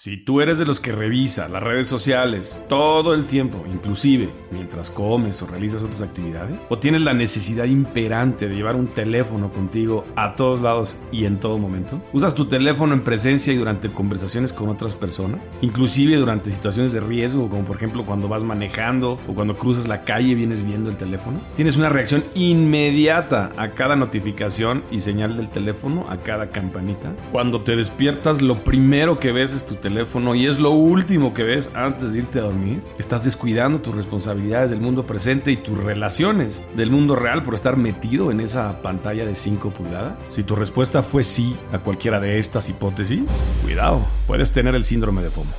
Si 0.00 0.16
tú 0.16 0.40
eres 0.40 0.58
de 0.58 0.64
los 0.64 0.78
que 0.78 0.92
revisa 0.92 1.48
las 1.48 1.60
redes 1.60 1.88
sociales 1.88 2.64
todo 2.68 3.14
el 3.14 3.24
tiempo, 3.24 3.64
inclusive 3.68 4.32
mientras 4.52 4.92
comes 4.92 5.42
o 5.42 5.48
realizas 5.48 5.82
otras 5.82 6.02
actividades, 6.02 6.56
o 6.68 6.78
tienes 6.78 7.00
la 7.00 7.14
necesidad 7.14 7.64
imperante 7.64 8.48
de 8.48 8.54
llevar 8.54 8.76
un 8.76 8.94
teléfono 8.94 9.50
contigo 9.50 10.06
a 10.14 10.36
todos 10.36 10.60
lados 10.60 10.98
y 11.10 11.24
en 11.24 11.40
todo 11.40 11.58
momento, 11.58 12.00
usas 12.12 12.36
tu 12.36 12.44
teléfono 12.44 12.94
en 12.94 13.02
presencia 13.02 13.52
y 13.52 13.56
durante 13.56 13.90
conversaciones 13.90 14.52
con 14.52 14.68
otras 14.68 14.94
personas, 14.94 15.40
inclusive 15.62 16.14
durante 16.14 16.52
situaciones 16.52 16.92
de 16.92 17.00
riesgo, 17.00 17.48
como 17.48 17.64
por 17.64 17.74
ejemplo 17.74 18.06
cuando 18.06 18.28
vas 18.28 18.44
manejando 18.44 19.18
o 19.26 19.34
cuando 19.34 19.56
cruzas 19.56 19.88
la 19.88 20.04
calle 20.04 20.28
y 20.28 20.34
vienes 20.36 20.64
viendo 20.64 20.90
el 20.90 20.96
teléfono, 20.96 21.40
tienes 21.56 21.76
una 21.76 21.88
reacción 21.88 22.22
inmediata 22.36 23.52
a 23.56 23.72
cada 23.72 23.96
notificación 23.96 24.84
y 24.92 25.00
señal 25.00 25.36
del 25.36 25.50
teléfono, 25.50 26.06
a 26.08 26.18
cada 26.18 26.50
campanita. 26.50 27.12
Cuando 27.32 27.62
te 27.62 27.74
despiertas, 27.74 28.42
lo 28.42 28.62
primero 28.62 29.18
que 29.18 29.32
ves 29.32 29.52
es 29.54 29.66
tu 29.66 29.74
teléfono 29.74 29.87
teléfono 29.88 30.34
y 30.34 30.46
es 30.46 30.58
lo 30.58 30.72
último 30.72 31.32
que 31.32 31.44
ves 31.44 31.72
antes 31.74 32.12
de 32.12 32.18
irte 32.18 32.38
a 32.40 32.42
dormir, 32.42 32.84
estás 32.98 33.24
descuidando 33.24 33.80
tus 33.80 33.94
responsabilidades 33.94 34.68
del 34.68 34.82
mundo 34.82 35.06
presente 35.06 35.50
y 35.50 35.56
tus 35.56 35.82
relaciones 35.82 36.62
del 36.76 36.90
mundo 36.90 37.16
real 37.16 37.42
por 37.42 37.54
estar 37.54 37.78
metido 37.78 38.30
en 38.30 38.40
esa 38.40 38.82
pantalla 38.82 39.24
de 39.24 39.34
5 39.34 39.70
pulgadas. 39.70 40.18
Si 40.28 40.42
tu 40.42 40.56
respuesta 40.56 41.00
fue 41.00 41.22
sí 41.22 41.56
a 41.72 41.78
cualquiera 41.78 42.20
de 42.20 42.38
estas 42.38 42.68
hipótesis, 42.68 43.22
cuidado, 43.62 44.04
puedes 44.26 44.52
tener 44.52 44.74
el 44.74 44.84
síndrome 44.84 45.22
de 45.22 45.30
FOMO. 45.30 45.52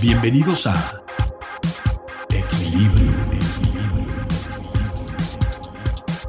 Bienvenidos 0.00 0.68
a 0.68 1.02
Equilibrio. 2.28 3.12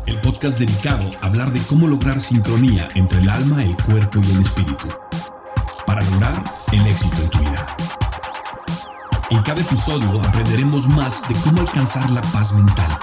El 0.07 0.19
podcast 0.21 0.59
dedicado 0.59 1.11
a 1.21 1.27
hablar 1.27 1.53
de 1.53 1.61
cómo 1.69 1.87
lograr 1.87 2.19
sincronía 2.19 2.87
entre 2.95 3.19
el 3.19 3.29
alma, 3.29 3.63
el 3.63 3.77
cuerpo 3.77 4.19
y 4.23 4.31
el 4.31 4.41
espíritu 4.41 5.02
para 5.85 6.01
lograr 6.01 6.43
el 6.71 6.85
éxito 6.87 7.17
en 7.21 7.29
tu 7.29 7.39
vida. 7.39 7.67
En 9.29 9.41
cada 9.41 9.61
episodio 9.61 10.21
aprenderemos 10.21 10.87
más 10.87 11.27
de 11.27 11.35
cómo 11.35 11.61
alcanzar 11.61 12.09
la 12.11 12.21
paz 12.21 12.53
mental 12.53 12.97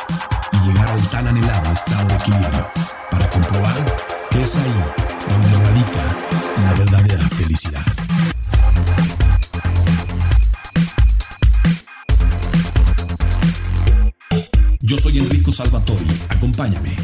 y 0.53 0.67
llegar 0.67 0.89
al 0.89 1.01
tan 1.09 1.29
anhelado 1.29 1.73
estado 1.73 2.09
de 2.09 2.15
equilibrio 2.15 2.71
para 3.11 3.29
comprobar 3.31 3.75
que 4.31 4.43
es 4.43 4.57
ahí 4.57 4.85
donde 5.29 5.67
radica 5.67 6.17
la 6.65 6.73
verdadera 6.75 7.29
felicidad. 7.29 7.85
Yo 14.81 14.97
soy 14.97 15.19
Enrico 15.19 15.53
Salvatori, 15.53 16.07
acompáñame 16.29 16.97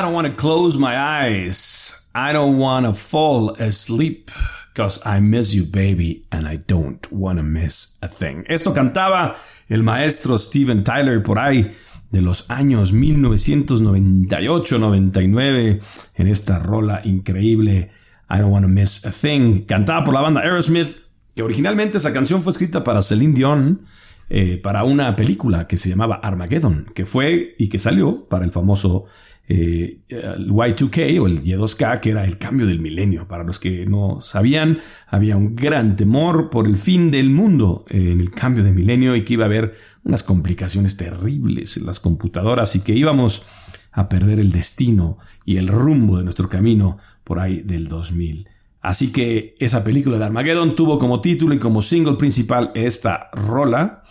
I 0.00 0.02
don't 0.02 0.14
want 0.14 0.28
to 0.28 0.32
close 0.32 0.78
my 0.78 0.96
eyes. 0.96 2.08
I 2.14 2.32
don't 2.32 2.56
want 2.56 2.86
to 2.86 2.94
fall 2.94 3.50
asleep. 3.60 4.30
Cause 4.74 4.98
I 5.04 5.20
miss 5.20 5.54
you, 5.54 5.64
baby, 5.64 6.22
and 6.32 6.48
I 6.48 6.56
don't 6.56 7.06
want 7.12 7.38
to 7.38 7.42
miss 7.42 7.98
a 8.00 8.08
thing. 8.08 8.46
Esto 8.48 8.72
cantaba 8.72 9.36
el 9.68 9.82
maestro 9.82 10.38
Steven 10.38 10.84
Tyler 10.84 11.22
por 11.22 11.38
ahí 11.38 11.70
de 12.10 12.22
los 12.22 12.48
años 12.48 12.94
1998-99 12.94 15.82
en 16.14 16.26
esta 16.28 16.60
rola 16.60 17.02
increíble 17.04 17.90
I 18.30 18.38
don't 18.38 18.52
want 18.52 18.64
to 18.64 18.70
miss 18.70 19.04
a 19.04 19.10
thing, 19.10 19.66
cantada 19.66 20.02
por 20.02 20.14
la 20.14 20.22
banda 20.22 20.40
Aerosmith, 20.40 21.10
que 21.34 21.42
originalmente 21.42 21.98
esa 21.98 22.14
canción 22.14 22.42
fue 22.42 22.52
escrita 22.52 22.82
para 22.82 23.02
Celine 23.02 23.34
Dion 23.34 23.82
eh, 24.30 24.58
para 24.62 24.84
una 24.84 25.14
película 25.14 25.66
que 25.66 25.76
se 25.76 25.90
llamaba 25.90 26.20
Armageddon, 26.22 26.90
que 26.94 27.04
fue 27.04 27.54
y 27.58 27.68
que 27.68 27.78
salió 27.78 28.26
para 28.30 28.46
el 28.46 28.50
famoso 28.50 29.04
eh, 29.52 30.02
el 30.06 30.48
Y2K 30.48 31.20
o 31.20 31.26
el 31.26 31.42
Y2K, 31.42 31.98
que 31.98 32.10
era 32.10 32.24
el 32.24 32.38
cambio 32.38 32.66
del 32.66 32.78
milenio. 32.78 33.26
Para 33.26 33.42
los 33.42 33.58
que 33.58 33.84
no 33.84 34.20
sabían, 34.20 34.78
había 35.08 35.36
un 35.36 35.56
gran 35.56 35.96
temor 35.96 36.50
por 36.50 36.68
el 36.68 36.76
fin 36.76 37.10
del 37.10 37.30
mundo 37.30 37.84
en 37.88 38.20
el 38.20 38.30
cambio 38.30 38.62
de 38.62 38.70
milenio 38.70 39.16
y 39.16 39.22
que 39.22 39.32
iba 39.32 39.46
a 39.46 39.46
haber 39.46 39.74
unas 40.04 40.22
complicaciones 40.22 40.96
terribles 40.96 41.76
en 41.78 41.86
las 41.86 41.98
computadoras 41.98 42.76
y 42.76 42.80
que 42.80 42.92
íbamos 42.92 43.42
a 43.90 44.08
perder 44.08 44.38
el 44.38 44.52
destino 44.52 45.18
y 45.44 45.56
el 45.56 45.66
rumbo 45.66 46.18
de 46.18 46.22
nuestro 46.22 46.48
camino 46.48 46.98
por 47.24 47.40
ahí 47.40 47.62
del 47.62 47.88
2000. 47.88 48.48
Así 48.80 49.10
que 49.10 49.56
esa 49.58 49.82
película 49.82 50.16
de 50.16 50.26
Armageddon 50.26 50.76
tuvo 50.76 51.00
como 51.00 51.20
título 51.20 51.56
y 51.56 51.58
como 51.58 51.82
single 51.82 52.14
principal 52.14 52.70
esta 52.76 53.30
rola, 53.32 54.04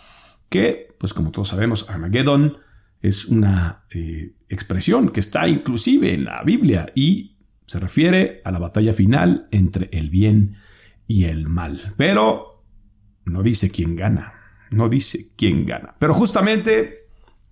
que, 0.50 0.94
pues 0.98 1.14
como 1.14 1.30
todos 1.30 1.48
sabemos, 1.48 1.88
Armageddon 1.88 2.58
es 3.00 3.24
una 3.24 3.86
eh, 3.90 4.34
expresión 4.50 5.08
que 5.08 5.20
está 5.20 5.48
inclusive 5.48 6.12
en 6.12 6.24
la 6.24 6.42
Biblia 6.42 6.92
y 6.94 7.38
se 7.66 7.78
refiere 7.78 8.42
a 8.44 8.50
la 8.50 8.58
batalla 8.58 8.92
final 8.92 9.48
entre 9.52 9.88
el 9.92 10.10
bien 10.10 10.56
y 11.06 11.24
el 11.24 11.48
mal. 11.48 11.80
Pero 11.96 12.64
no 13.24 13.42
dice 13.42 13.70
quién 13.70 13.96
gana, 13.96 14.34
no 14.72 14.88
dice 14.88 15.32
quién 15.36 15.64
gana. 15.64 15.94
Pero 15.98 16.12
justamente, 16.12 16.94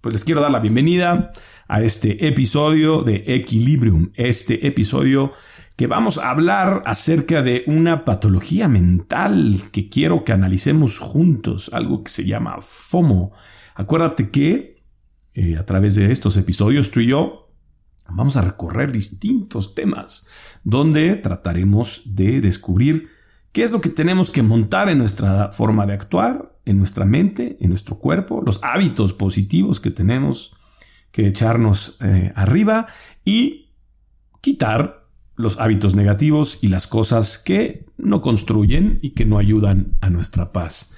pues 0.01 0.13
les 0.13 0.25
quiero 0.25 0.41
dar 0.41 0.51
la 0.51 0.61
bienvenida 0.61 1.31
a 1.69 1.83
este 1.83 2.27
episodio 2.27 3.03
de 3.03 3.25
Equilibrium, 3.27 4.11
este 4.15 4.67
episodio 4.67 5.33
que 5.77 5.87
vamos 5.87 6.19
a 6.19 6.31
hablar 6.31 6.83
acerca 6.87 7.41
de 7.41 7.63
una 7.69 8.05
patología 8.05 8.67
mental 8.67 9.55
que 9.71 9.89
quiero 9.89 10.25
que 10.25 10.33
analicemos 10.33 10.99
juntos, 10.99 11.71
algo 11.73 12.03
que 12.03 12.11
se 12.11 12.25
llama 12.25 12.57
FOMO. 12.61 13.31
Acuérdate 13.77 14.31
que 14.31 14.78
eh, 15.39 15.57
a 15.57 15.65
través 15.65 15.95
de 15.95 16.11
estos 16.11 16.37
episodios, 16.37 16.91
tú 16.91 16.99
y 16.99 17.07
yo 17.07 17.49
vamos 18.09 18.37
a 18.37 18.43
recorrer 18.43 18.91
distintos 18.91 19.77
temas 19.77 20.27
donde 20.65 21.15
trataremos 21.15 22.17
de 22.17 22.41
descubrir 22.41 23.09
qué 23.53 23.63
es 23.63 23.71
lo 23.71 23.81
que 23.81 23.89
tenemos 23.89 24.33
que 24.33 24.43
montar 24.43 24.89
en 24.89 24.99
nuestra 24.99 25.53
forma 25.53 25.87
de 25.87 25.93
actuar, 25.93 26.59
en 26.65 26.79
nuestra 26.79 27.05
mente, 27.05 27.57
en 27.61 27.69
nuestro 27.69 28.01
cuerpo, 28.01 28.43
los 28.43 28.59
hábitos 28.65 29.13
positivos 29.13 29.79
que 29.79 29.93
tenemos 29.93 30.57
que 31.13 31.29
echarnos 31.29 31.99
eh, 32.01 32.33
arriba 32.35 32.89
y 33.25 33.71
quitar 34.41 35.07
los 35.37 35.61
hábitos 35.61 35.95
negativos 35.95 36.59
y 36.63 36.67
las 36.67 36.89
cosas 36.89 37.39
que 37.39 37.87
no 37.97 38.23
construyen 38.23 38.99
y 39.03 39.11
que 39.11 39.25
no 39.25 39.39
ayudan 39.39 39.99
a 40.01 40.11
nuestra 40.11 40.51
paz 40.51 40.97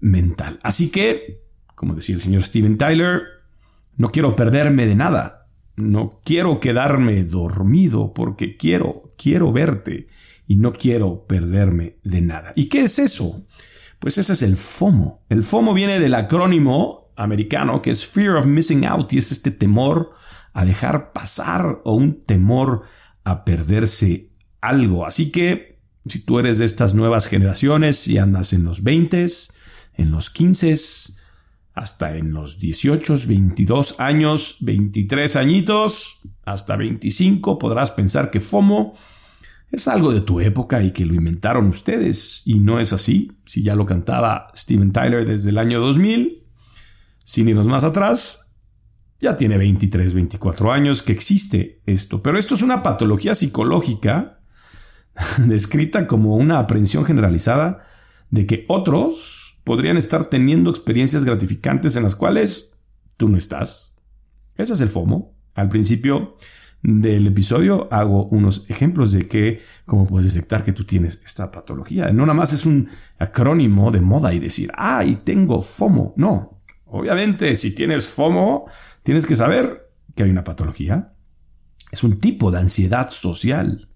mental. 0.00 0.58
Así 0.62 0.90
que, 0.90 1.42
como 1.74 1.94
decía 1.94 2.14
el 2.14 2.22
señor 2.22 2.42
Steven 2.42 2.78
Tyler, 2.78 3.41
no 3.96 4.08
quiero 4.08 4.36
perderme 4.36 4.86
de 4.86 4.94
nada. 4.94 5.48
No 5.76 6.10
quiero 6.24 6.60
quedarme 6.60 7.24
dormido 7.24 8.12
porque 8.12 8.56
quiero, 8.56 9.04
quiero 9.16 9.52
verte 9.52 10.06
y 10.46 10.56
no 10.56 10.72
quiero 10.72 11.26
perderme 11.26 11.98
de 12.02 12.20
nada. 12.20 12.52
¿Y 12.56 12.68
qué 12.68 12.84
es 12.84 12.98
eso? 12.98 13.46
Pues 13.98 14.18
ese 14.18 14.34
es 14.34 14.42
el 14.42 14.56
FOMO. 14.56 15.24
El 15.28 15.42
FOMO 15.42 15.72
viene 15.74 15.98
del 15.98 16.14
acrónimo 16.14 17.12
americano 17.16 17.80
que 17.80 17.90
es 17.90 18.06
Fear 18.06 18.36
of 18.36 18.46
Missing 18.46 18.84
Out 18.84 19.12
y 19.12 19.18
es 19.18 19.32
este 19.32 19.50
temor 19.50 20.10
a 20.52 20.64
dejar 20.64 21.12
pasar 21.12 21.80
o 21.84 21.94
un 21.94 22.22
temor 22.24 22.82
a 23.24 23.44
perderse 23.44 24.30
algo. 24.60 25.06
Así 25.06 25.30
que 25.30 25.80
si 26.06 26.24
tú 26.24 26.38
eres 26.38 26.58
de 26.58 26.64
estas 26.64 26.94
nuevas 26.94 27.26
generaciones 27.26 28.08
y 28.08 28.18
andas 28.18 28.52
en 28.52 28.64
los 28.64 28.82
20, 28.82 29.26
en 29.94 30.10
los 30.10 30.30
15, 30.30 30.76
hasta 31.74 32.16
en 32.16 32.32
los 32.32 32.58
18, 32.58 33.14
22 33.28 34.00
años, 34.00 34.56
23 34.60 35.36
añitos, 35.36 36.28
hasta 36.44 36.76
25 36.76 37.58
podrás 37.58 37.90
pensar 37.90 38.30
que 38.30 38.40
FOMO 38.40 38.94
es 39.70 39.88
algo 39.88 40.12
de 40.12 40.20
tu 40.20 40.38
época 40.40 40.82
y 40.82 40.90
que 40.90 41.06
lo 41.06 41.14
inventaron 41.14 41.66
ustedes. 41.66 42.42
Y 42.44 42.60
no 42.60 42.78
es 42.78 42.92
así. 42.92 43.32
Si 43.46 43.62
ya 43.62 43.74
lo 43.74 43.86
cantaba 43.86 44.52
Steven 44.54 44.92
Tyler 44.92 45.24
desde 45.24 45.48
el 45.48 45.58
año 45.58 45.80
2000, 45.80 46.46
sin 47.24 47.48
irnos 47.48 47.68
más 47.68 47.82
atrás, 47.82 48.54
ya 49.18 49.36
tiene 49.36 49.56
23, 49.56 50.12
24 50.12 50.72
años 50.72 51.02
que 51.02 51.12
existe 51.12 51.80
esto. 51.86 52.22
Pero 52.22 52.38
esto 52.38 52.54
es 52.54 52.60
una 52.60 52.82
patología 52.82 53.34
psicológica 53.34 54.40
descrita 55.46 56.06
como 56.06 56.36
una 56.36 56.58
aprensión 56.58 57.06
generalizada 57.06 57.82
de 58.30 58.46
que 58.46 58.66
otros 58.68 59.51
podrían 59.64 59.96
estar 59.96 60.26
teniendo 60.26 60.70
experiencias 60.70 61.24
gratificantes 61.24 61.96
en 61.96 62.02
las 62.02 62.14
cuales 62.14 62.82
tú 63.16 63.28
no 63.28 63.36
estás. 63.36 63.98
Ese 64.56 64.74
es 64.74 64.80
el 64.80 64.88
FOMO. 64.88 65.34
Al 65.54 65.68
principio 65.68 66.36
del 66.82 67.26
episodio 67.28 67.88
hago 67.92 68.26
unos 68.26 68.66
ejemplos 68.68 69.12
de 69.12 69.28
que, 69.28 69.60
cómo 69.86 70.06
puedes 70.06 70.34
detectar 70.34 70.64
que 70.64 70.72
tú 70.72 70.84
tienes 70.84 71.22
esta 71.24 71.50
patología. 71.52 72.12
No 72.12 72.22
nada 72.26 72.34
más 72.34 72.52
es 72.52 72.66
un 72.66 72.88
acrónimo 73.18 73.90
de 73.90 74.00
moda 74.00 74.32
y 74.34 74.38
decir, 74.38 74.70
ay, 74.74 75.20
tengo 75.24 75.62
FOMO. 75.62 76.14
No. 76.16 76.62
Obviamente, 76.86 77.54
si 77.54 77.74
tienes 77.74 78.08
FOMO, 78.08 78.66
tienes 79.02 79.26
que 79.26 79.36
saber 79.36 79.90
que 80.14 80.24
hay 80.24 80.30
una 80.30 80.44
patología 80.44 81.12
es 81.92 82.02
un 82.02 82.18
tipo 82.18 82.50
de 82.50 82.58
ansiedad 82.58 83.10
social 83.10 83.88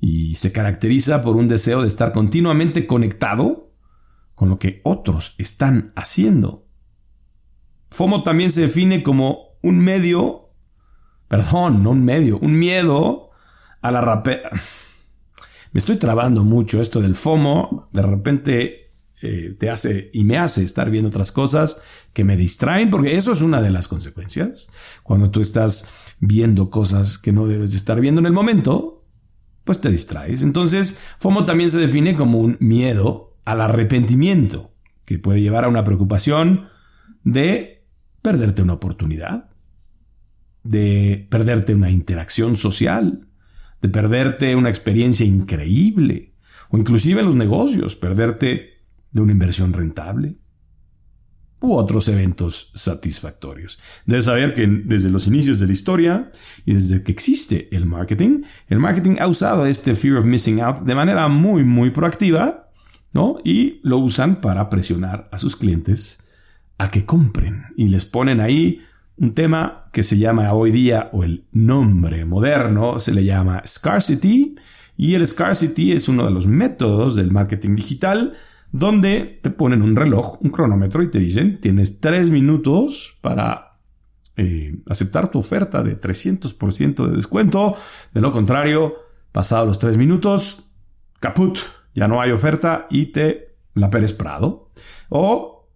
y 0.00 0.34
se 0.34 0.52
caracteriza 0.52 1.22
por 1.22 1.36
un 1.36 1.46
deseo 1.46 1.82
de 1.82 1.88
estar 1.88 2.12
continuamente 2.12 2.86
conectado 2.86 3.63
con 4.34 4.48
lo 4.48 4.58
que 4.58 4.80
otros 4.84 5.34
están 5.38 5.92
haciendo. 5.96 6.66
FOMO 7.90 8.22
también 8.22 8.50
se 8.50 8.62
define 8.62 9.02
como 9.02 9.56
un 9.62 9.78
medio, 9.78 10.50
perdón, 11.28 11.82
no 11.82 11.90
un 11.90 12.04
medio, 12.04 12.38
un 12.38 12.58
miedo 12.58 13.30
a 13.80 13.90
la 13.90 14.00
rapera. 14.00 14.50
Me 15.72 15.78
estoy 15.78 15.96
trabando 15.96 16.44
mucho 16.44 16.80
esto 16.80 17.00
del 17.00 17.14
FOMO, 17.14 17.88
de 17.92 18.02
repente 18.02 18.86
eh, 19.22 19.56
te 19.58 19.70
hace 19.70 20.10
y 20.12 20.24
me 20.24 20.38
hace 20.38 20.62
estar 20.62 20.90
viendo 20.90 21.08
otras 21.08 21.32
cosas 21.32 21.80
que 22.12 22.24
me 22.24 22.36
distraen, 22.36 22.90
porque 22.90 23.16
eso 23.16 23.32
es 23.32 23.42
una 23.42 23.62
de 23.62 23.70
las 23.70 23.88
consecuencias. 23.88 24.68
Cuando 25.02 25.30
tú 25.30 25.40
estás 25.40 25.90
viendo 26.20 26.70
cosas 26.70 27.18
que 27.18 27.32
no 27.32 27.46
debes 27.46 27.72
de 27.72 27.78
estar 27.78 28.00
viendo 28.00 28.20
en 28.20 28.26
el 28.26 28.32
momento, 28.32 29.04
pues 29.64 29.80
te 29.80 29.90
distraes. 29.90 30.42
Entonces, 30.42 30.98
FOMO 31.18 31.44
también 31.44 31.70
se 31.70 31.78
define 31.78 32.16
como 32.16 32.38
un 32.38 32.56
miedo 32.60 33.33
al 33.44 33.60
arrepentimiento, 33.60 34.74
que 35.06 35.18
puede 35.18 35.40
llevar 35.40 35.64
a 35.64 35.68
una 35.68 35.84
preocupación 35.84 36.68
de 37.24 37.86
perderte 38.22 38.62
una 38.62 38.74
oportunidad, 38.74 39.50
de 40.62 41.26
perderte 41.30 41.74
una 41.74 41.90
interacción 41.90 42.56
social, 42.56 43.28
de 43.82 43.88
perderte 43.88 44.56
una 44.56 44.70
experiencia 44.70 45.26
increíble, 45.26 46.34
o 46.70 46.78
inclusive 46.78 47.20
en 47.20 47.26
los 47.26 47.36
negocios, 47.36 47.96
perderte 47.96 48.82
de 49.12 49.20
una 49.20 49.32
inversión 49.32 49.72
rentable 49.72 50.38
u 51.60 51.74
otros 51.74 52.08
eventos 52.08 52.70
satisfactorios. 52.74 53.78
Debes 54.06 54.26
saber 54.26 54.54
que 54.54 54.66
desde 54.66 55.08
los 55.08 55.26
inicios 55.26 55.58
de 55.58 55.66
la 55.66 55.72
historia 55.72 56.30
y 56.66 56.74
desde 56.74 57.02
que 57.02 57.12
existe 57.12 57.74
el 57.74 57.86
marketing, 57.86 58.42
el 58.68 58.80
marketing 58.80 59.16
ha 59.18 59.28
usado 59.28 59.64
este 59.64 59.94
fear 59.94 60.16
of 60.16 60.24
missing 60.24 60.60
out 60.60 60.80
de 60.80 60.94
manera 60.94 61.26
muy, 61.28 61.64
muy 61.64 61.90
proactiva, 61.90 62.63
¿no? 63.14 63.38
Y 63.44 63.80
lo 63.82 63.98
usan 63.98 64.36
para 64.36 64.68
presionar 64.68 65.28
a 65.32 65.38
sus 65.38 65.56
clientes 65.56 66.18
a 66.76 66.90
que 66.90 67.06
compren 67.06 67.66
y 67.76 67.88
les 67.88 68.04
ponen 68.04 68.40
ahí 68.40 68.80
un 69.16 69.32
tema 69.32 69.88
que 69.92 70.02
se 70.02 70.18
llama 70.18 70.52
hoy 70.52 70.72
día 70.72 71.08
o 71.12 71.22
el 71.22 71.44
nombre 71.52 72.24
moderno 72.24 72.98
se 72.98 73.14
le 73.14 73.24
llama 73.24 73.62
scarcity 73.64 74.56
y 74.96 75.14
el 75.14 75.26
scarcity 75.26 75.92
es 75.92 76.08
uno 76.08 76.24
de 76.24 76.32
los 76.32 76.48
métodos 76.48 77.14
del 77.14 77.30
marketing 77.30 77.76
digital 77.76 78.34
donde 78.72 79.38
te 79.40 79.50
ponen 79.50 79.82
un 79.82 79.94
reloj, 79.94 80.42
un 80.42 80.50
cronómetro 80.50 81.00
y 81.04 81.08
te 81.08 81.20
dicen, 81.20 81.60
tienes 81.60 82.00
tres 82.00 82.30
minutos 82.30 83.18
para 83.20 83.78
eh, 84.36 84.82
aceptar 84.88 85.30
tu 85.30 85.38
oferta 85.38 85.84
de 85.84 85.96
300% 85.96 87.06
de 87.08 87.14
descuento. 87.14 87.76
De 88.12 88.20
lo 88.20 88.32
contrario, 88.32 88.96
pasados 89.30 89.68
los 89.68 89.78
tres 89.78 89.96
minutos, 89.96 90.70
caput, 91.20 91.56
ya 91.94 92.08
no 92.08 92.20
hay 92.20 92.32
oferta 92.32 92.86
y 92.90 93.06
te 93.06 93.56
la 93.74 93.90
Pérez 93.90 94.12
Prado. 94.12 94.70
O 95.08 95.68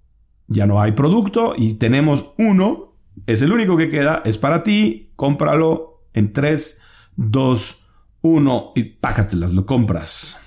ya 0.46 0.66
no 0.66 0.80
hay 0.80 0.92
producto 0.92 1.54
y 1.56 1.74
tenemos 1.74 2.32
uno, 2.38 2.96
es 3.26 3.42
el 3.42 3.52
único 3.52 3.76
que 3.76 3.90
queda, 3.90 4.22
es 4.24 4.38
para 4.38 4.62
ti, 4.62 5.12
cómpralo 5.16 6.04
en 6.12 6.32
3, 6.32 6.82
2, 7.16 7.86
1 8.22 8.72
y 8.74 8.84
pácatelas, 8.84 9.52
lo 9.52 9.66
compras. 9.66 10.38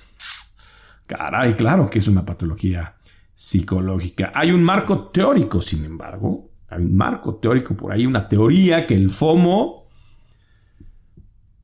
Caray, 1.06 1.54
claro 1.54 1.88
que 1.90 1.98
es 1.98 2.08
una 2.08 2.24
patología 2.24 2.96
psicológica. 3.32 4.32
Hay 4.34 4.50
un 4.52 4.62
marco 4.62 5.08
teórico, 5.08 5.60
sin 5.62 5.84
embargo, 5.84 6.50
hay 6.68 6.82
un 6.82 6.96
marco 6.96 7.36
teórico 7.36 7.76
por 7.76 7.92
ahí, 7.92 8.06
una 8.06 8.28
teoría 8.28 8.86
que 8.86 8.94
el 8.94 9.10
FOMO 9.10 9.81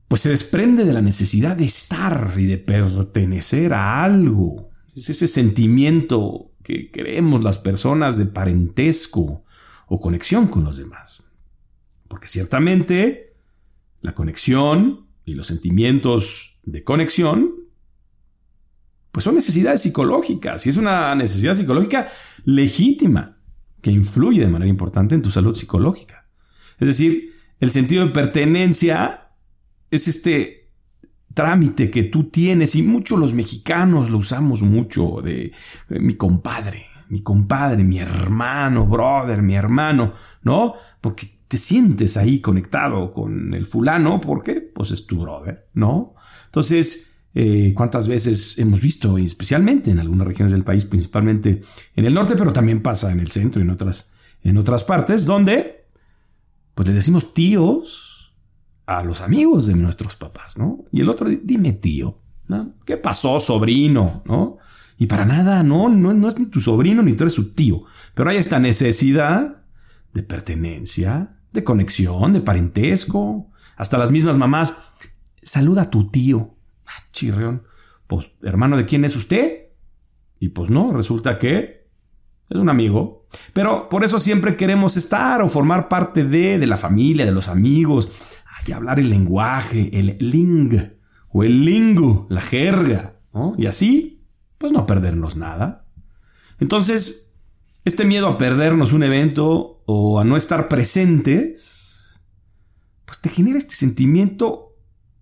pues 0.08 0.22
se 0.22 0.31
desprende 0.31 0.84
de 0.84 0.94
la 0.94 1.02
necesidad 1.02 1.56
de 1.56 1.66
estar 1.66 2.32
y 2.37 2.46
de 2.46 2.58
pertenecer 2.58 3.75
a 3.75 4.02
algo. 4.02 4.70
Es 4.96 5.10
ese 5.10 5.28
sentimiento 5.28 6.52
que 6.62 6.90
creemos 6.90 7.44
las 7.44 7.58
personas 7.58 8.16
de 8.16 8.26
parentesco 8.26 9.44
o 9.87 10.00
conexión 10.00 10.49
con 10.49 10.64
los 10.64 10.78
demás. 10.78 11.37
Porque 12.08 12.26
ciertamente 12.26 13.37
la 14.00 14.14
conexión 14.14 15.08
y 15.26 15.34
los 15.34 15.46
sentimientos 15.46 16.61
de 16.64 16.84
conexión 16.84 17.54
pues 19.12 19.25
son 19.25 19.34
necesidades 19.34 19.82
psicológicas 19.82 20.64
y 20.66 20.70
es 20.70 20.76
una 20.76 21.14
necesidad 21.14 21.54
psicológica 21.54 22.08
legítima 22.44 23.38
que 23.82 23.90
influye 23.90 24.40
de 24.40 24.50
manera 24.50 24.70
importante 24.70 25.14
en 25.14 25.22
tu 25.22 25.31
salud 25.31 25.54
psicológica. 25.54 26.28
Es 26.78 26.87
decir, 26.87 27.32
el 27.61 27.70
sentido 27.70 28.06
de 28.06 28.12
pertenencia 28.12 29.27
es 29.90 30.08
este 30.08 30.70
trámite 31.35 31.90
que 31.90 32.05
tú 32.05 32.25
tienes 32.31 32.75
y 32.75 32.82
muchos 32.82 33.19
los 33.19 33.35
mexicanos 33.35 34.11
lo 34.11 34.19
usamos 34.19 34.62
mucho 34.62 35.20
de 35.23 35.52
eh, 35.90 35.99
mi 36.00 36.14
compadre, 36.14 36.85
mi 37.08 37.23
compadre, 37.23 37.85
mi 37.85 37.99
hermano, 37.99 38.87
brother, 38.87 39.43
mi 39.43 39.55
hermano, 39.55 40.12
¿no? 40.43 40.75
Porque 41.00 41.29
te 41.46 41.56
sientes 41.56 42.17
ahí 42.17 42.40
conectado 42.40 43.12
con 43.12 43.55
el 43.55 43.67
fulano, 43.67 44.20
¿por 44.20 44.43
qué? 44.43 44.61
Pues 44.61 44.90
es 44.90 45.06
tu 45.06 45.20
brother, 45.20 45.69
¿no? 45.75 46.14
Entonces, 46.46 47.20
eh, 47.35 47.73
cuántas 47.75 48.08
veces 48.08 48.58
hemos 48.58 48.81
visto, 48.81 49.17
especialmente 49.17 49.93
en 49.93 50.00
algunas 50.00 50.26
regiones 50.26 50.50
del 50.50 50.64
país, 50.64 50.85
principalmente 50.85 51.62
en 51.94 52.05
el 52.05 52.14
norte, 52.14 52.35
pero 52.37 52.52
también 52.52 52.82
pasa 52.82 53.12
en 53.12 53.20
el 53.20 53.31
centro 53.31 53.61
y 53.61 53.62
en 53.62 53.70
otras, 53.70 54.12
en 54.43 54.56
otras 54.56 54.82
partes, 54.82 55.25
donde 55.25 55.85
pues 56.75 56.88
le 56.88 56.94
decimos 56.94 57.32
tíos 57.32 58.18
a 58.88 59.05
los 59.05 59.20
amigos 59.20 59.67
de 59.67 59.75
nuestros 59.75 60.17
papás, 60.17 60.56
¿no? 60.56 60.87
Y 60.90 61.02
el 61.02 61.11
otro, 61.11 61.29
dime 61.29 61.75
tío. 61.75 62.23
¿Qué 62.87 62.96
pasó, 62.96 63.38
sobrino? 63.38 64.23
¿No? 64.25 64.56
Y 64.96 65.06
para 65.08 65.26
nada, 65.26 65.62
no, 65.62 65.90
no, 65.90 66.14
no 66.14 66.26
es 66.26 66.38
ni 66.38 66.46
tu 66.46 66.58
sobrino 66.58 67.02
ni 67.02 67.12
tú 67.12 67.25
eres 67.25 67.35
su 67.35 67.52
tío. 67.52 67.85
Pero 68.14 68.31
hay 68.31 68.38
esta 68.38 68.58
necesidad 68.58 69.62
de 70.14 70.23
pertenencia, 70.23 71.37
de 71.52 71.64
conexión, 71.64 72.32
de 72.32 72.40
parentesco. 72.40 73.50
Hasta 73.76 73.99
las 73.99 74.11
mismas 74.11 74.38
mamás, 74.38 74.75
saluda 75.43 75.82
a 75.82 75.90
tu 75.90 76.06
tío. 76.06 76.56
Ah, 76.87 77.05
chirrión. 77.12 77.64
Pues, 78.06 78.31
hermano, 78.43 78.79
¿de 78.79 78.87
quién 78.87 79.05
es 79.05 79.17
usted? 79.17 79.67
Y 80.40 80.49
pues 80.49 80.70
no, 80.70 80.94
resulta 80.94 81.38
que 81.38 81.90
es 82.49 82.56
un 82.56 82.70
amigo. 82.70 83.26
Pero 83.52 83.90
por 83.90 84.02
eso 84.02 84.19
siempre 84.19 84.56
queremos 84.56 84.96
estar 84.96 85.43
o 85.43 85.49
formar 85.49 85.90
parte 85.90 86.25
de, 86.25 86.58
de 86.58 86.67
la 86.67 86.79
familia, 86.79 87.26
de 87.26 87.32
los 87.32 87.49
amigos. 87.49 88.38
Hay 88.58 88.72
hablar 88.72 89.00
el 89.00 89.10
lenguaje, 89.10 89.99
el 89.99 90.16
ling 90.20 90.76
o 91.31 91.44
el 91.44 91.64
lingo, 91.64 92.26
la 92.30 92.40
jerga. 92.40 93.21
Y 93.56 93.66
así, 93.66 94.26
pues 94.59 94.73
no 94.73 94.87
perdernos 94.87 95.37
nada. 95.37 95.87
Entonces, 96.59 97.37
este 97.85 98.04
miedo 98.04 98.26
a 98.28 98.38
perdernos 98.38 98.92
un 98.92 99.04
evento 99.04 99.83
o 99.87 100.18
a 100.18 100.25
no 100.25 100.37
estar 100.37 100.68
presentes, 100.68 102.21
pues 103.04 103.21
te 103.21 103.28
genera 103.28 103.59
este 103.59 103.75
sentimiento 103.75 104.76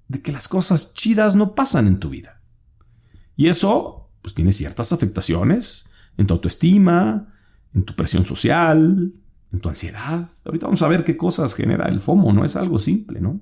de 0.08 0.22
que 0.22 0.32
las 0.32 0.48
cosas 0.48 0.94
chidas 0.94 1.36
no 1.36 1.54
pasan 1.54 1.86
en 1.86 1.98
tu 1.98 2.08
vida. 2.08 2.42
Y 3.36 3.48
eso, 3.48 4.10
pues 4.22 4.34
tiene 4.34 4.52
ciertas 4.52 4.92
afectaciones 4.92 5.90
en 6.16 6.26
tu 6.26 6.34
autoestima, 6.34 7.34
en 7.74 7.84
tu 7.84 7.94
presión 7.94 8.24
social, 8.24 9.12
tu 9.60 9.68
ansiedad. 9.68 10.28
Ahorita 10.44 10.66
vamos 10.66 10.82
a 10.82 10.88
ver 10.88 11.04
qué 11.04 11.16
cosas 11.16 11.54
genera 11.54 11.88
el 11.88 12.00
FOMO, 12.00 12.32
no 12.32 12.44
es 12.44 12.56
algo 12.56 12.78
simple, 12.78 13.20
¿no? 13.20 13.40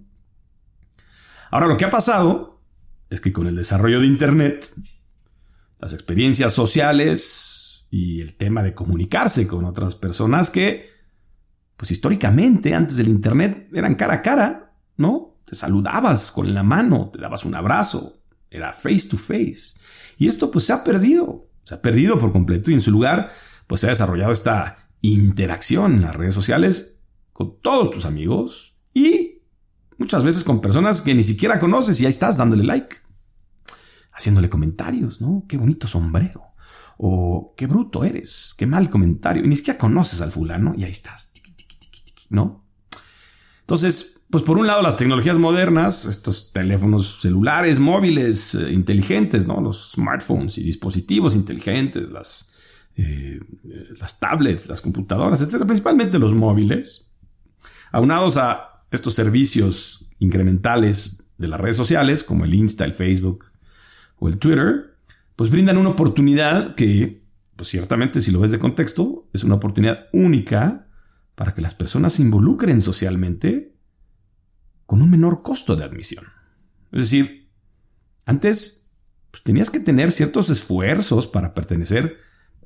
Ahora, 1.50 1.66
lo 1.66 1.76
que 1.76 1.84
ha 1.84 1.90
pasado 1.90 2.60
es 3.10 3.20
que 3.20 3.32
con 3.32 3.46
el 3.46 3.56
desarrollo 3.56 4.00
de 4.00 4.06
Internet, 4.06 4.66
las 5.78 5.92
experiencias 5.92 6.52
sociales 6.52 7.86
y 7.90 8.20
el 8.20 8.36
tema 8.36 8.62
de 8.62 8.74
comunicarse 8.74 9.46
con 9.46 9.64
otras 9.64 9.94
personas 9.94 10.50
que, 10.50 10.90
pues 11.76 11.90
históricamente, 11.90 12.74
antes 12.74 12.96
del 12.96 13.08
Internet, 13.08 13.68
eran 13.72 13.94
cara 13.94 14.14
a 14.14 14.22
cara, 14.22 14.76
¿no? 14.96 15.34
te 15.44 15.54
saludabas 15.54 16.32
con 16.32 16.54
la 16.54 16.62
mano, 16.62 17.10
te 17.12 17.20
dabas 17.20 17.44
un 17.44 17.54
abrazo, 17.54 18.22
era 18.50 18.72
face 18.72 19.08
to 19.10 19.16
face. 19.16 19.74
Y 20.18 20.26
esto 20.26 20.50
pues 20.50 20.64
se 20.64 20.72
ha 20.72 20.84
perdido, 20.84 21.48
se 21.64 21.74
ha 21.74 21.82
perdido 21.82 22.18
por 22.18 22.32
completo 22.32 22.70
y 22.70 22.74
en 22.74 22.80
su 22.80 22.90
lugar 22.90 23.30
pues 23.66 23.80
se 23.80 23.86
ha 23.86 23.90
desarrollado 23.90 24.32
esta 24.32 24.83
interacción 25.12 25.96
en 25.96 26.02
las 26.02 26.16
redes 26.16 26.34
sociales 26.34 27.02
con 27.32 27.60
todos 27.60 27.90
tus 27.90 28.06
amigos 28.06 28.78
y 28.94 29.42
muchas 29.98 30.24
veces 30.24 30.44
con 30.44 30.60
personas 30.60 31.02
que 31.02 31.14
ni 31.14 31.22
siquiera 31.22 31.58
conoces 31.58 32.00
y 32.00 32.06
ahí 32.06 32.10
estás 32.10 32.38
dándole 32.38 32.64
like, 32.64 32.96
haciéndole 34.12 34.48
comentarios, 34.48 35.20
¿no? 35.20 35.44
Qué 35.48 35.56
bonito 35.56 35.86
sombrero. 35.86 36.42
O 36.96 37.54
qué 37.56 37.66
bruto 37.66 38.04
eres, 38.04 38.54
qué 38.56 38.66
mal 38.66 38.88
comentario. 38.88 39.44
Y 39.44 39.48
ni 39.48 39.56
siquiera 39.56 39.78
conoces 39.78 40.20
al 40.20 40.30
fulano 40.30 40.74
y 40.76 40.84
ahí 40.84 40.92
estás, 40.92 41.32
¿no? 42.30 42.64
Entonces, 43.60 44.26
pues 44.30 44.42
por 44.42 44.58
un 44.58 44.66
lado 44.66 44.82
las 44.82 44.96
tecnologías 44.96 45.38
modernas, 45.38 46.06
estos 46.06 46.52
teléfonos 46.52 47.20
celulares, 47.20 47.78
móviles, 47.80 48.54
eh, 48.54 48.72
inteligentes, 48.72 49.46
¿no? 49.46 49.60
Los 49.60 49.92
smartphones 49.92 50.58
y 50.58 50.62
dispositivos 50.62 51.34
inteligentes, 51.34 52.10
las, 52.10 52.53
eh, 52.96 53.40
las 53.98 54.20
tablets, 54.20 54.68
las 54.68 54.80
computadoras, 54.80 55.40
etcétera, 55.40 55.66
principalmente 55.66 56.18
los 56.18 56.34
móviles, 56.34 57.10
aunados 57.92 58.36
a 58.36 58.84
estos 58.90 59.14
servicios 59.14 60.10
incrementales 60.18 61.32
de 61.38 61.48
las 61.48 61.60
redes 61.60 61.76
sociales, 61.76 62.24
como 62.24 62.44
el 62.44 62.54
Insta, 62.54 62.84
el 62.84 62.92
Facebook 62.92 63.46
o 64.18 64.28
el 64.28 64.38
Twitter, 64.38 64.96
pues 65.36 65.50
brindan 65.50 65.76
una 65.76 65.90
oportunidad 65.90 66.74
que, 66.74 67.24
pues 67.56 67.68
ciertamente 67.68 68.20
si 68.20 68.30
lo 68.30 68.40
ves 68.40 68.52
de 68.52 68.58
contexto, 68.58 69.28
es 69.32 69.44
una 69.44 69.56
oportunidad 69.56 70.06
única 70.12 70.88
para 71.34 71.52
que 71.52 71.62
las 71.62 71.74
personas 71.74 72.14
se 72.14 72.22
involucren 72.22 72.80
socialmente 72.80 73.74
con 74.86 75.02
un 75.02 75.10
menor 75.10 75.42
costo 75.42 75.74
de 75.74 75.84
admisión. 75.84 76.24
Es 76.92 77.02
decir, 77.02 77.50
antes 78.24 78.96
pues, 79.30 79.42
tenías 79.42 79.70
que 79.70 79.80
tener 79.80 80.12
ciertos 80.12 80.50
esfuerzos 80.50 81.26
para 81.26 81.54
pertenecer, 81.54 82.18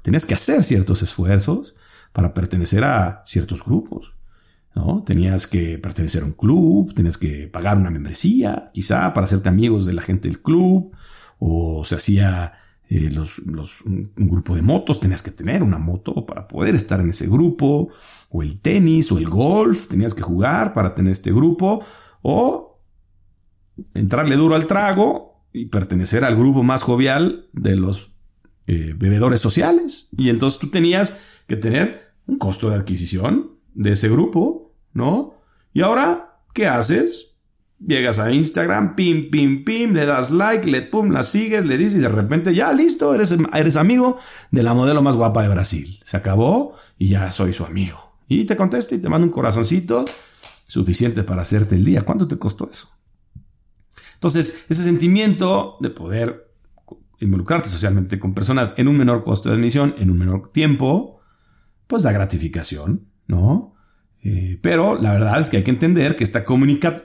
tenías 0.09 0.25
que 0.25 0.33
hacer 0.33 0.65
ciertos 0.65 1.03
esfuerzos 1.03 1.77
para 2.15 2.33
pertenecer 2.33 2.83
a 2.83 3.23
ciertos 3.27 3.63
grupos. 3.63 4.15
¿no? 4.75 5.03
Tenías 5.05 5.47
que 5.47 5.77
pertenecer 5.77 6.23
a 6.23 6.25
un 6.25 6.33
club, 6.33 6.95
tenías 6.95 7.19
que 7.19 7.47
pagar 7.47 7.77
una 7.77 7.91
membresía, 7.91 8.71
quizá, 8.73 9.13
para 9.13 9.27
hacerte 9.27 9.51
amigos 9.51 9.85
de 9.85 9.93
la 9.93 10.01
gente 10.01 10.29
del 10.29 10.41
club, 10.41 10.93
o 11.39 11.85
se 11.85 11.97
hacía 11.97 12.55
eh, 12.89 13.11
los, 13.11 13.41
un 13.41 14.11
grupo 14.17 14.57
de 14.57 14.63
motos, 14.63 14.99
tenías 14.99 15.21
que 15.21 15.31
tener 15.31 15.63
una 15.63 15.77
moto 15.77 16.25
para 16.25 16.49
poder 16.49 16.75
estar 16.75 17.01
en 17.01 17.11
ese 17.11 17.27
grupo, 17.27 17.91
o 18.31 18.43
el 18.43 18.63
tenis, 18.63 19.13
o 19.13 19.19
el 19.19 19.29
golf, 19.29 19.89
tenías 19.89 20.15
que 20.15 20.23
jugar 20.23 20.73
para 20.73 20.95
tener 20.95 21.13
este 21.13 21.33
grupo, 21.33 21.85
o 22.23 22.81
entrarle 23.93 24.37
duro 24.37 24.55
al 24.55 24.67
trago 24.67 25.45
y 25.53 25.67
pertenecer 25.67 26.25
al 26.25 26.35
grupo 26.35 26.63
más 26.63 26.83
jovial 26.83 27.51
de 27.53 27.77
los 27.77 28.18
eh, 28.71 28.93
bebedores 28.95 29.41
sociales. 29.41 30.11
Y 30.19 30.29
entonces 30.29 30.61
tú 30.61 30.69
tenías 30.69 31.21
que 31.47 31.57
tener 31.57 32.13
un 32.27 32.37
costo 32.37 32.69
de 32.69 32.77
adquisición 32.77 33.53
de 33.73 33.93
ese 33.93 34.11
grupo, 34.11 34.75
¿no? 34.93 35.41
Y 35.73 35.81
ahora, 35.81 36.43
¿qué 36.53 36.67
haces? 36.67 37.47
Llegas 37.79 38.19
a 38.19 38.31
Instagram, 38.31 38.95
pim, 38.95 39.31
pim, 39.31 39.65
pim, 39.65 39.95
le 39.95 40.05
das 40.05 40.31
like, 40.31 40.71
le 40.71 40.83
pum, 40.83 41.11
la 41.13 41.23
sigues, 41.23 41.65
le 41.65 41.79
dices 41.79 41.95
y 41.95 42.01
de 42.01 42.11
repente 42.11 42.55
ya 42.55 42.71
listo, 42.75 43.15
eres, 43.15 43.35
eres 43.55 43.77
amigo 43.77 44.19
de 44.51 44.63
la 44.63 44.75
modelo 44.75 45.01
más 45.01 45.17
guapa 45.17 45.43
de 45.43 45.49
Brasil. 45.49 45.99
Se 46.05 46.19
acabó 46.19 46.75
y 46.99 47.09
ya 47.09 47.31
soy 47.31 47.55
su 47.55 47.65
amigo. 47.65 48.19
Y 48.29 48.45
te 48.45 48.55
contesta 48.55 48.95
y 48.95 48.99
te 48.99 49.09
manda 49.09 49.27
un 49.27 49.33
corazoncito 49.33 50.05
suficiente 50.67 51.23
para 51.23 51.41
hacerte 51.41 51.75
el 51.75 51.87
día. 51.87 52.03
¿Cuánto 52.03 52.29
te 52.29 52.37
costó 52.37 52.69
eso? 52.71 52.91
Entonces, 54.13 54.67
ese 54.69 54.83
sentimiento 54.83 55.79
de 55.81 55.89
poder 55.89 56.48
involucrarte 57.21 57.69
socialmente 57.69 58.19
con 58.19 58.35
personas 58.35 58.75
en 58.77 58.89
un 58.89 58.97
menor 58.97 59.25
costo 59.25 59.49
de 59.49 59.57
admisión, 59.57 59.95
en 59.99 60.11
un 60.11 60.19
menor 60.19 60.51
tiempo, 60.53 61.21
pues 61.87 62.03
da 62.03 62.13
gratificación, 62.13 63.09
¿no? 63.27 63.75
Eh, 64.25 64.59
pero 64.63 65.01
la 65.01 65.13
verdad 65.13 65.41
es 65.41 65.49
que 65.49 65.59
hay 65.59 65.63
que 65.63 65.71
entender 65.71 66.17
que 66.17 66.25
esta, 66.25 66.45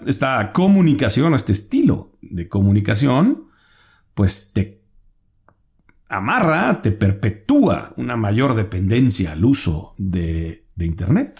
esta 0.05 0.51
comunicación 0.51 1.33
este 1.33 1.51
estilo 1.51 2.17
de 2.21 2.47
comunicación, 2.47 3.45
pues 4.13 4.51
te 4.53 4.83
amarra, 6.09 6.81
te 6.81 6.91
perpetúa 6.91 7.93
una 7.97 8.15
mayor 8.15 8.55
dependencia 8.55 9.33
al 9.33 9.45
uso 9.45 9.95
de, 9.97 10.67
de 10.75 10.85
Internet. 10.85 11.39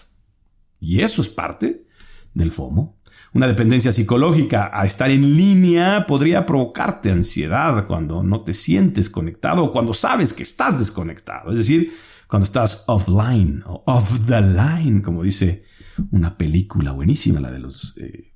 Y 0.79 1.01
eso 1.01 1.21
es 1.21 1.29
parte 1.29 1.85
del 2.33 2.51
FOMO. 2.51 2.99
Una 3.33 3.47
dependencia 3.47 3.91
psicológica 3.91 4.69
a 4.71 4.85
estar 4.85 5.09
en 5.09 5.35
línea 5.35 6.05
podría 6.05 6.45
provocarte 6.45 7.09
ansiedad 7.09 7.87
cuando 7.87 8.21
no 8.23 8.43
te 8.43 8.53
sientes 8.53 9.09
conectado 9.09 9.63
o 9.63 9.71
cuando 9.71 9.93
sabes 9.93 10.33
que 10.33 10.43
estás 10.43 10.77
desconectado. 10.77 11.51
Es 11.51 11.57
decir, 11.57 11.91
cuando 12.27 12.43
estás 12.45 12.85
offline 12.87 13.63
o 13.65 13.83
off 13.87 14.19
the 14.27 14.41
line, 14.41 15.01
como 15.01 15.23
dice 15.23 15.65
una 16.11 16.37
película 16.37 16.91
buenísima, 16.91 17.39
la 17.39 17.51
de 17.51 17.59
los... 17.59 17.97
Eh, 17.97 18.33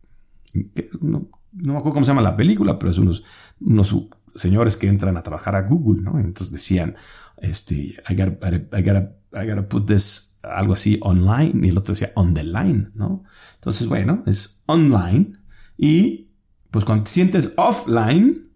no, 1.01 1.29
me 1.51 1.73
acuerdo 1.73 1.93
cómo 1.93 2.03
se 2.03 2.09
llama 2.09 2.21
la 2.21 2.35
película, 2.35 2.79
pero 2.79 2.91
es 2.91 2.97
unos, 2.97 3.23
unos 3.59 3.95
señores 4.35 4.77
que 4.77 4.87
entran 4.87 5.17
a 5.17 5.23
trabajar 5.23 5.55
a 5.55 5.63
Google, 5.63 6.01
¿no? 6.01 6.19
Entonces 6.19 6.51
decían, 6.51 6.95
este, 7.37 7.75
I 8.09 8.15
gotta, 8.15 8.49
I 8.49 8.81
gotta, 8.81 9.15
I 9.33 9.47
gotta 9.47 9.67
put 9.67 9.87
this, 9.87 10.36
algo 10.55 10.73
así, 10.73 10.99
online, 11.01 11.65
y 11.65 11.69
el 11.69 11.77
otro 11.77 11.93
decía 11.93 12.11
on 12.15 12.33
the 12.33 12.43
line, 12.43 12.91
¿no? 12.93 13.23
Entonces, 13.55 13.87
bueno, 13.87 14.23
es 14.25 14.63
online, 14.65 15.33
y 15.77 16.31
pues 16.71 16.85
cuando 16.85 17.05
te 17.05 17.11
sientes 17.11 17.53
offline, 17.57 18.51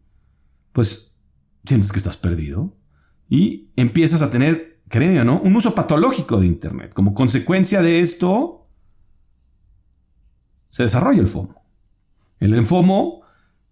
pues 0.71 1.23
sientes 1.65 1.91
que 1.91 1.99
estás 1.99 2.17
perdido, 2.17 2.77
y 3.29 3.71
empiezas 3.75 4.21
a 4.21 4.29
tener 4.29 4.71
créeme 4.91 5.23
no, 5.23 5.39
un 5.41 5.55
uso 5.55 5.73
patológico 5.73 6.39
de 6.39 6.47
Internet. 6.47 6.93
Como 6.93 7.13
consecuencia 7.13 7.81
de 7.81 8.01
esto, 8.01 8.69
se 10.69 10.83
desarrolla 10.83 11.21
el 11.21 11.27
FOMO. 11.27 11.65
El 12.39 12.63
FOMO 12.65 13.21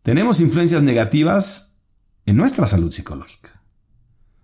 tenemos 0.01 0.39
influencias 0.39 0.81
negativas 0.81 1.89
en 2.25 2.37
nuestra 2.37 2.65
salud 2.65 2.91
psicológica. 2.91 3.61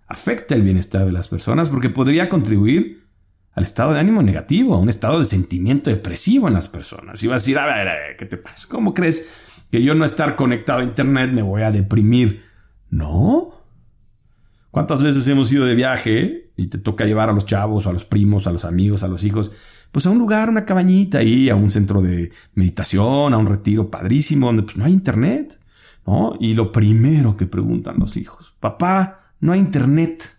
Afecta 0.08 0.54
el 0.54 0.62
bienestar 0.62 1.06
de 1.06 1.12
las 1.12 1.30
personas 1.30 1.70
porque 1.70 1.90
podría 1.90 2.30
contribuir 2.30 3.05
al 3.56 3.64
estado 3.64 3.94
de 3.94 4.00
ánimo 4.00 4.22
negativo, 4.22 4.76
a 4.76 4.80
un 4.80 4.90
estado 4.90 5.20
de 5.20 5.26
sentimiento 5.26 5.90
depresivo 5.90 6.48
en 6.48 6.54
las 6.54 6.68
personas. 6.68 7.24
Y 7.24 7.28
vas 7.28 7.42
a 7.42 7.44
decir, 7.44 7.58
a 7.58 7.66
ver, 7.66 8.16
¿qué 8.18 8.26
te 8.26 8.38
pasa? 8.38 8.68
¿Cómo 8.70 8.94
crees 8.94 9.30
que 9.72 9.82
yo 9.82 9.96
no 9.96 10.04
estar 10.04 10.36
conectado 10.36 10.80
a 10.80 10.84
Internet 10.84 11.32
me 11.32 11.42
voy 11.42 11.62
a 11.62 11.72
deprimir? 11.72 12.44
No. 12.90 13.62
¿Cuántas 14.72 15.02
veces 15.02 15.26
hemos 15.30 15.52
ido 15.54 15.66
de 15.66 15.74
viaje 15.74 16.52
y 16.58 16.68
te 16.68 16.78
toca 16.78 17.06
llevar 17.06 17.30
a 17.30 17.34
los 17.34 17.46
chavos, 17.46 17.88
a 17.88 17.94
los 17.94 18.04
primos, 18.04 18.46
a 18.46 18.52
los 18.52 18.66
amigos, 18.66 19.04
a 19.04 19.08
los 19.08 19.24
hijos, 19.24 19.54
pues 19.92 20.06
a 20.06 20.10
un 20.10 20.18
lugar, 20.18 20.50
una 20.50 20.66
cabañita 20.66 21.20
ahí, 21.20 21.50
a 21.50 21.56
un 21.56 21.72
centro 21.72 22.02
de 22.02 22.32
meditación, 22.56 23.34
a 23.34 23.38
un 23.38 23.48
retiro 23.48 23.90
padrísimo, 23.90 24.48
donde 24.48 24.64
pues 24.64 24.76
no 24.76 24.84
hay 24.84 24.92
internet, 24.92 25.58
¿no? 26.06 26.36
Y 26.42 26.54
lo 26.56 26.74
primero 26.74 27.38
que 27.38 27.48
preguntan 27.48 28.00
los 28.00 28.18
hijos, 28.18 28.54
papá, 28.60 29.32
no 29.40 29.54
hay 29.54 29.62
internet. 29.62 30.38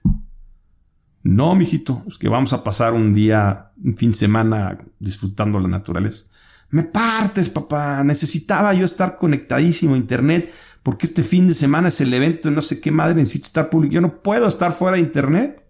No, 1.27 1.57
mijito, 1.57 2.05
es 2.07 2.19
que 2.19 2.29
vamos 2.29 2.53
a 2.53 2.63
pasar 2.63 2.93
un 2.93 3.13
día, 3.13 3.73
un 3.83 3.97
fin 3.97 4.13
de 4.13 4.17
semana 4.17 4.79
disfrutando 5.01 5.59
la 5.59 5.67
naturaleza. 5.67 6.27
Me 6.71 6.85
partes, 6.85 7.51
papá. 7.51 8.05
Necesitaba 8.05 8.73
yo 8.75 8.85
estar 8.85 9.17
conectadísimo 9.17 9.95
a 9.95 9.99
internet 9.99 10.53
porque 10.85 11.05
este 11.05 11.25
fin 11.25 11.49
de 11.49 11.55
semana 11.55 11.89
es 11.89 12.01
el 12.01 12.15
evento, 12.15 12.49
no 12.53 12.63
sé 12.63 12.81
qué 12.81 12.93
madre, 12.93 13.17
necesito 13.17 13.47
estar 13.47 13.71
público. 13.71 13.95
Yo 13.95 14.01
no 14.01 14.23
puedo 14.23 14.47
estar 14.47 14.71
fuera 14.71 14.99
de 14.99 15.03
internet. 15.03 15.67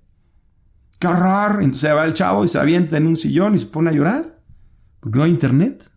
¡Qué 0.98 1.06
horror! 1.06 1.62
Entonces 1.62 1.90
va 1.90 2.04
el 2.04 2.12
chavo 2.12 2.44
y 2.44 2.48
se 2.48 2.58
avienta 2.58 2.98
en 2.98 3.06
un 3.06 3.16
sillón 3.16 3.54
y 3.54 3.58
se 3.58 3.66
pone 3.66 3.88
a 3.88 3.94
llorar. 3.94 4.38
Porque 5.00 5.16
no 5.16 5.24
hay 5.24 5.30
internet. 5.30 5.90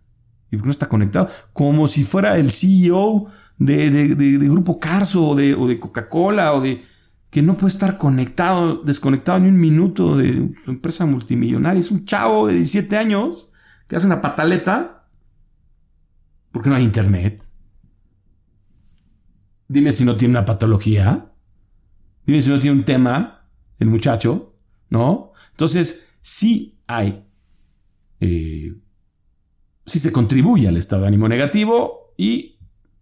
Y 0.52 0.56
porque 0.56 0.68
no 0.68 0.72
está 0.72 0.88
conectado. 0.88 1.28
Como 1.52 1.90
si 1.90 2.06
fuera 2.06 2.38
el 2.38 2.50
CEO 2.50 3.26
de, 3.58 4.16
Grupo 4.50 4.80
Carso 4.80 5.28
o 5.28 5.36
de, 5.36 5.54
o 5.54 5.68
de 5.68 5.78
Coca-Cola 5.78 6.54
o 6.54 6.62
de... 6.62 6.82
Que 7.30 7.42
no 7.42 7.56
puede 7.56 7.74
estar 7.74 7.98
conectado, 7.98 8.82
desconectado 8.84 9.40
ni 9.40 9.50
un 9.50 9.58
minuto 9.58 10.18
de 10.18 10.52
su 10.66 10.72
empresa 10.72 11.06
multimillonaria. 11.06 11.80
Es 11.80 11.92
un 11.92 12.06
chavo 12.06 12.48
de 12.48 12.56
17 12.56 12.98
años 12.98 13.52
que 13.88 13.96
hace 13.96 14.06
una 14.06 14.22
pataleta 14.22 15.08
porque 16.52 16.70
no 16.70 16.76
hay 16.76 16.84
internet. 16.84 17.44
Dime 19.68 19.92
si 19.92 20.06
no 20.06 20.16
tiene 20.16 20.34
una 20.34 20.46
patología. 20.46 21.32
Dime 22.26 22.42
si 22.42 22.50
no 22.50 22.60
tiene 22.60 22.78
un 22.78 22.86
tema, 22.86 23.50
el 23.78 23.88
muchacho, 23.88 24.56
¿no? 24.90 25.34
Entonces, 25.52 26.18
sí 26.22 26.80
hay, 26.88 27.26
eh, 28.20 28.76
sí 29.86 30.00
se 30.00 30.12
contribuye 30.12 30.68
al 30.68 30.78
estado 30.78 31.04
de 31.04 31.08
ánimo 31.08 31.28
negativo 31.28 32.14
y 32.18 32.60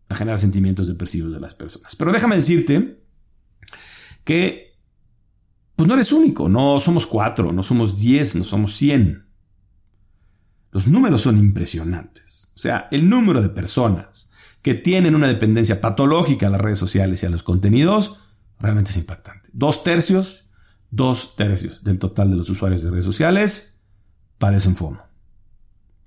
a 0.09 0.15
generar 0.15 0.39
sentimientos 0.39 0.87
depresivos 0.87 1.33
de 1.33 1.39
las 1.39 1.55
personas. 1.55 1.95
Pero 1.95 2.11
déjame 2.11 2.35
decirte 2.35 3.03
que, 4.27 4.77
pues 5.77 5.87
no 5.87 5.93
eres 5.93 6.11
único, 6.11 6.49
no 6.49 6.81
somos 6.81 7.07
cuatro, 7.07 7.53
no 7.53 7.63
somos 7.63 7.97
diez, 7.97 8.35
no 8.35 8.43
somos 8.43 8.75
cien. 8.75 9.25
Los 10.71 10.89
números 10.89 11.21
son 11.21 11.37
impresionantes. 11.37 12.51
O 12.53 12.57
sea, 12.57 12.89
el 12.91 13.09
número 13.09 13.41
de 13.41 13.47
personas 13.47 14.31
que 14.61 14.73
tienen 14.73 15.15
una 15.15 15.27
dependencia 15.27 15.79
patológica 15.79 16.47
a 16.47 16.49
las 16.49 16.59
redes 16.59 16.77
sociales 16.77 17.23
y 17.23 17.25
a 17.25 17.29
los 17.29 17.41
contenidos, 17.41 18.17
realmente 18.59 18.91
es 18.91 18.97
impactante. 18.97 19.47
Dos 19.53 19.85
tercios, 19.85 20.49
dos 20.91 21.37
tercios 21.37 21.85
del 21.85 21.97
total 21.97 22.29
de 22.29 22.35
los 22.35 22.49
usuarios 22.49 22.83
de 22.83 22.91
redes 22.91 23.05
sociales 23.05 23.85
padecen 24.39 24.75
FOMO. 24.75 25.07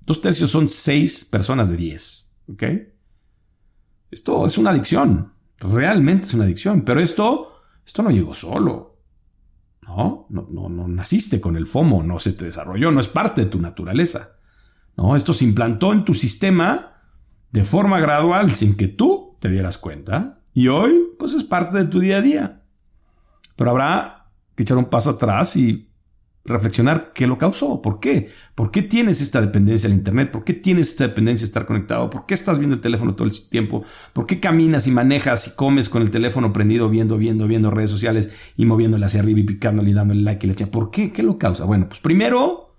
Dos 0.01 0.21
tercios 0.21 0.51
son 0.51 0.67
seis 0.67 1.25
personas 1.25 1.69
de 1.69 1.77
diez. 1.77 2.37
Esto 4.11 4.45
es 4.45 4.59
una 4.59 4.69
adicción. 4.69 5.33
Realmente 5.57 6.27
es 6.27 6.35
una 6.35 6.43
adicción. 6.43 6.83
Pero 6.83 6.99
esto, 6.99 7.50
esto 7.85 8.03
no 8.03 8.11
llegó 8.11 8.33
solo. 8.33 8.97
¿No? 9.81 10.27
No, 10.29 10.47
no, 10.49 10.69
no 10.69 10.87
naciste 10.87 11.41
con 11.41 11.55
el 11.57 11.65
FOMO, 11.65 12.03
no 12.03 12.19
se 12.19 12.33
te 12.33 12.45
desarrolló, 12.45 12.91
no 12.91 12.99
es 12.99 13.07
parte 13.07 13.41
de 13.41 13.49
tu 13.49 13.59
naturaleza. 13.59 14.37
¿No? 14.95 15.15
Esto 15.15 15.33
se 15.33 15.45
implantó 15.45 15.91
en 15.91 16.05
tu 16.05 16.13
sistema 16.13 17.01
de 17.51 17.63
forma 17.63 17.99
gradual 17.99 18.51
sin 18.51 18.77
que 18.77 18.87
tú 18.87 19.37
te 19.39 19.49
dieras 19.49 19.77
cuenta. 19.77 20.41
Y 20.53 20.67
hoy, 20.67 20.93
pues 21.17 21.33
es 21.33 21.43
parte 21.43 21.77
de 21.77 21.85
tu 21.85 21.99
día 21.99 22.17
a 22.17 22.21
día. 22.21 22.63
Pero 23.55 23.71
habrá 23.71 24.31
que 24.55 24.63
echar 24.63 24.77
un 24.77 24.85
paso 24.85 25.11
atrás 25.11 25.55
y 25.55 25.90
reflexionar 26.43 27.11
qué 27.13 27.27
lo 27.27 27.37
causó, 27.37 27.81
por 27.81 27.99
qué, 27.99 28.29
por 28.55 28.71
qué 28.71 28.81
tienes 28.81 29.21
esta 29.21 29.41
dependencia 29.41 29.87
al 29.87 29.93
Internet, 29.93 30.31
por 30.31 30.43
qué 30.43 30.53
tienes 30.53 30.89
esta 30.89 31.07
dependencia 31.07 31.45
a 31.45 31.47
estar 31.47 31.65
conectado, 31.65 32.09
por 32.09 32.25
qué 32.25 32.33
estás 32.33 32.57
viendo 32.57 32.75
el 32.75 32.81
teléfono 32.81 33.15
todo 33.15 33.27
el 33.27 33.49
tiempo, 33.49 33.83
por 34.13 34.25
qué 34.25 34.39
caminas 34.39 34.87
y 34.87 34.91
manejas 34.91 35.47
y 35.47 35.55
comes 35.55 35.89
con 35.89 36.01
el 36.01 36.09
teléfono 36.09 36.51
prendido, 36.51 36.89
viendo, 36.89 37.17
viendo, 37.17 37.47
viendo 37.47 37.69
redes 37.69 37.91
sociales 37.91 38.53
y 38.57 38.65
moviéndole 38.65 39.05
hacia 39.05 39.21
arriba 39.21 39.39
y 39.39 39.43
picándole 39.43 39.91
y 39.91 39.93
dándole 39.93 40.21
like 40.21 40.45
y 40.45 40.47
le 40.47 40.53
echa. 40.53 40.67
¿Por 40.67 40.89
qué? 40.89 41.11
¿Qué 41.11 41.21
lo 41.21 41.37
causa? 41.37 41.65
Bueno, 41.65 41.87
pues 41.87 41.99
primero, 41.99 42.75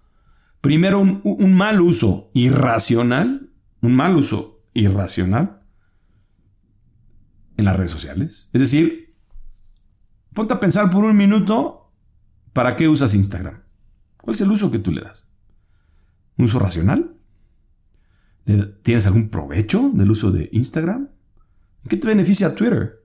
primero 0.60 1.00
un, 1.00 1.20
un 1.22 1.54
mal 1.54 1.80
uso 1.80 2.30
irracional, 2.34 3.50
un 3.80 3.94
mal 3.94 4.16
uso 4.16 4.64
irracional 4.74 5.62
en 7.56 7.64
las 7.64 7.76
redes 7.76 7.92
sociales. 7.92 8.50
Es 8.52 8.60
decir, 8.60 9.14
ponte 10.34 10.54
a 10.54 10.60
pensar 10.60 10.90
por 10.90 11.04
un 11.04 11.16
minuto 11.16 11.81
¿Para 12.52 12.76
qué 12.76 12.88
usas 12.88 13.14
Instagram? 13.14 13.62
¿Cuál 14.18 14.34
es 14.34 14.40
el 14.40 14.50
uso 14.50 14.70
que 14.70 14.78
tú 14.78 14.92
le 14.92 15.02
das? 15.02 15.26
¿Un 16.36 16.44
uso 16.44 16.58
racional? 16.58 17.16
¿Tienes 18.82 19.06
algún 19.06 19.28
provecho 19.28 19.90
del 19.94 20.10
uso 20.10 20.32
de 20.32 20.48
Instagram? 20.52 21.08
¿En 21.82 21.88
qué 21.88 21.96
te 21.96 22.08
beneficia 22.08 22.54
Twitter? 22.54 23.00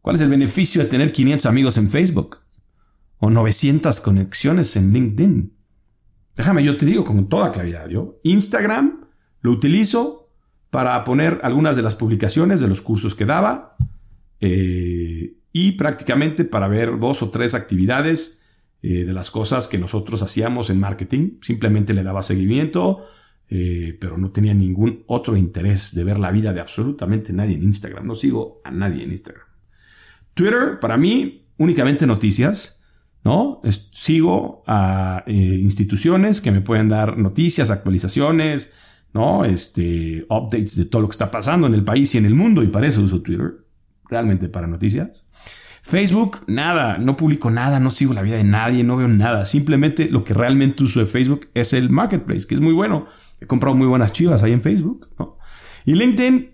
¿Cuál 0.00 0.16
es 0.16 0.22
el 0.22 0.30
beneficio 0.30 0.82
de 0.82 0.88
tener 0.88 1.12
500 1.12 1.46
amigos 1.46 1.76
en 1.78 1.88
Facebook? 1.88 2.38
¿O 3.18 3.30
900 3.30 4.00
conexiones 4.00 4.76
en 4.76 4.92
LinkedIn? 4.92 5.54
Déjame, 6.36 6.64
yo 6.64 6.76
te 6.76 6.86
digo 6.86 7.04
con 7.04 7.28
toda 7.28 7.52
claridad, 7.52 7.88
yo 7.88 8.18
Instagram 8.22 9.06
lo 9.42 9.50
utilizo 9.50 10.30
para 10.70 11.02
poner 11.04 11.40
algunas 11.42 11.76
de 11.76 11.82
las 11.82 11.96
publicaciones 11.96 12.60
de 12.60 12.68
los 12.68 12.80
cursos 12.80 13.14
que 13.14 13.26
daba. 13.26 13.76
Eh, 14.40 15.36
y 15.52 15.72
prácticamente 15.72 16.44
para 16.44 16.68
ver 16.68 16.98
dos 16.98 17.22
o 17.22 17.30
tres 17.30 17.54
actividades 17.54 18.44
eh, 18.82 19.04
de 19.04 19.12
las 19.12 19.30
cosas 19.30 19.68
que 19.68 19.78
nosotros 19.78 20.22
hacíamos 20.22 20.70
en 20.70 20.80
marketing. 20.80 21.38
Simplemente 21.42 21.92
le 21.92 22.02
daba 22.02 22.22
seguimiento, 22.22 23.04
eh, 23.48 23.96
pero 24.00 24.16
no 24.16 24.30
tenía 24.30 24.54
ningún 24.54 25.04
otro 25.06 25.36
interés 25.36 25.94
de 25.94 26.04
ver 26.04 26.18
la 26.18 26.30
vida 26.30 26.52
de 26.52 26.60
absolutamente 26.60 27.32
nadie 27.32 27.56
en 27.56 27.64
Instagram. 27.64 28.06
No 28.06 28.14
sigo 28.14 28.60
a 28.64 28.70
nadie 28.70 29.04
en 29.04 29.12
Instagram. 29.12 29.46
Twitter, 30.34 30.78
para 30.80 30.96
mí, 30.96 31.46
únicamente 31.58 32.06
noticias. 32.06 32.76
¿no? 33.22 33.60
sigo 33.68 34.62
a 34.66 35.24
eh, 35.26 35.34
instituciones 35.34 36.40
que 36.40 36.50
me 36.50 36.62
pueden 36.62 36.88
dar 36.88 37.18
noticias, 37.18 37.70
actualizaciones, 37.70 39.02
¿no? 39.12 39.44
Este, 39.44 40.24
updates 40.30 40.76
de 40.76 40.86
todo 40.86 41.02
lo 41.02 41.08
que 41.08 41.12
está 41.12 41.30
pasando 41.30 41.66
en 41.66 41.74
el 41.74 41.84
país 41.84 42.14
y 42.14 42.18
en 42.18 42.26
el 42.26 42.34
mundo, 42.34 42.62
y 42.62 42.68
para 42.68 42.86
eso 42.86 43.02
uso 43.02 43.20
Twitter, 43.20 43.66
realmente 44.08 44.48
para 44.48 44.66
noticias. 44.66 45.29
Facebook, 45.90 46.44
nada, 46.46 46.98
no 46.98 47.16
publico 47.16 47.50
nada, 47.50 47.80
no 47.80 47.90
sigo 47.90 48.14
la 48.14 48.22
vida 48.22 48.36
de 48.36 48.44
nadie, 48.44 48.84
no 48.84 48.96
veo 48.96 49.08
nada. 49.08 49.44
Simplemente 49.44 50.08
lo 50.08 50.22
que 50.22 50.34
realmente 50.34 50.84
uso 50.84 51.00
de 51.00 51.06
Facebook 51.06 51.48
es 51.52 51.72
el 51.72 51.90
marketplace, 51.90 52.46
que 52.46 52.54
es 52.54 52.60
muy 52.60 52.72
bueno. 52.72 53.06
He 53.40 53.46
comprado 53.46 53.76
muy 53.76 53.88
buenas 53.88 54.12
chivas 54.12 54.44
ahí 54.44 54.52
en 54.52 54.62
Facebook. 54.62 55.08
Y 55.84 55.94
LinkedIn, 55.94 56.52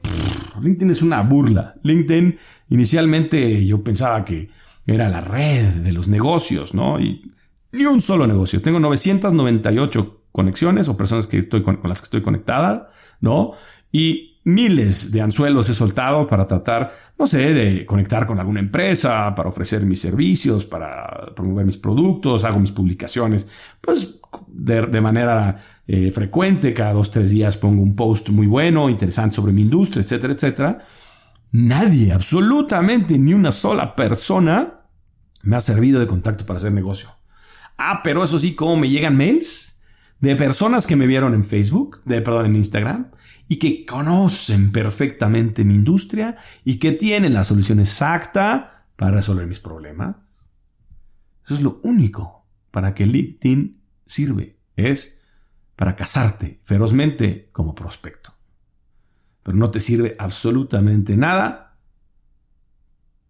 LinkedIn 0.63 0.91
es 0.91 1.03
una 1.03 1.21
burla. 1.21 1.75
LinkedIn, 1.83 2.39
inicialmente 2.71 3.67
yo 3.67 3.85
pensaba 3.85 4.25
que 4.25 4.49
era 4.87 5.11
la 5.11 5.21
red 5.21 5.67
de 5.83 5.93
los 5.93 6.09
negocios, 6.09 6.73
¿no? 6.73 6.99
Y 6.99 7.31
ni 7.73 7.85
un 7.85 8.01
solo 8.01 8.27
negocio. 8.27 8.63
Tengo 8.63 8.81
998 8.81 10.23
conexiones 10.33 10.89
o 10.89 10.97
personas 10.97 11.27
que 11.27 11.37
estoy 11.37 11.63
con, 11.63 11.77
con 11.77 11.91
las 11.91 12.01
que 12.01 12.07
estoy 12.07 12.23
conectada, 12.23 12.89
¿no? 13.21 13.53
Y 13.93 14.26
miles 14.47 15.11
de 15.11 15.21
anzuelos 15.21 15.69
he 15.69 15.75
soltado 15.75 16.25
para 16.25 16.47
tratar, 16.47 16.93
no 17.19 17.27
sé, 17.27 17.53
de 17.53 17.85
conectar 17.85 18.27
con 18.27 18.39
alguna 18.39 18.61
empresa, 18.61 19.35
para 19.35 19.49
ofrecer 19.49 19.85
mis 19.85 20.01
servicios, 20.01 20.65
para 20.65 21.35
promover 21.35 21.67
mis 21.67 21.79
productos, 21.79 22.45
hago 22.45 22.61
mis 22.61 22.71
publicaciones, 22.71 23.49
pues 23.81 24.21
de, 24.47 25.01
manera 25.01 25.65
eh, 25.89 26.13
frecuente, 26.13 26.73
cada 26.75 26.93
dos, 26.93 27.11
tres 27.11 27.31
días 27.31 27.57
pongo 27.57 27.83
un 27.83 27.97
post 27.97 28.29
muy 28.29 28.47
bueno, 28.47 28.89
interesante 28.89 29.35
sobre 29.35 29.53
mi 29.53 29.63
industria, 29.63 30.05
etcétera, 30.05 30.35
etcétera. 30.35 30.79
Nadie, 31.51 32.13
absolutamente 32.13 33.19
ni 33.19 33.35
una 33.35 33.51
sola 33.51 33.97
persona 33.97 34.87
me 35.43 35.57
ha 35.57 35.61
servido 35.61 35.99
de 35.99 36.07
contacto 36.07 36.47
para 36.47 36.59
hacer 36.59 36.71
negocio. 36.71 37.11
Ah, 37.79 38.01
pero 38.05 38.23
eso 38.23 38.39
sí, 38.39 38.55
¿cómo 38.55 38.77
me 38.77 38.89
llegan 38.89 39.17
mails? 39.17 39.81
De 40.21 40.37
personas 40.37 40.87
que 40.87 40.95
me 40.95 41.09
vieron 41.09 41.35
en 41.35 41.43
Facebook, 41.43 42.01
de, 42.05 42.23
perdón, 42.23 42.47
en 42.47 42.57
Instagram, 42.57 43.11
y 43.49 43.59
que 43.59 43.87
conocen 43.87 44.73
perfectamente 44.73 45.65
mi 45.65 45.75
industria 45.75 46.37
y 46.65 46.79
que 46.79 46.93
tienen 46.93 47.35
la 47.35 47.45
solución 47.45 47.81
exacta 47.81 48.87
para 48.97 49.17
resolver 49.17 49.47
mis 49.47 49.61
problemas. 49.61 50.17
Eso 51.45 51.55
es 51.55 51.63
lo 51.63 51.81
único 51.85 52.47
para 52.71 52.93
que 52.93 53.07
LinkedIn 53.07 53.81
sirve. 54.05 54.59
Es 54.75 55.21
para 55.77 55.95
casarte 55.95 56.61
ferozmente 56.65 57.51
como 57.53 57.75
prospecto. 57.75 58.35
Pero 59.43 59.57
no 59.57 59.71
te 59.71 59.79
sirve 59.79 60.17
absolutamente 60.19 61.17
nada 61.17 61.79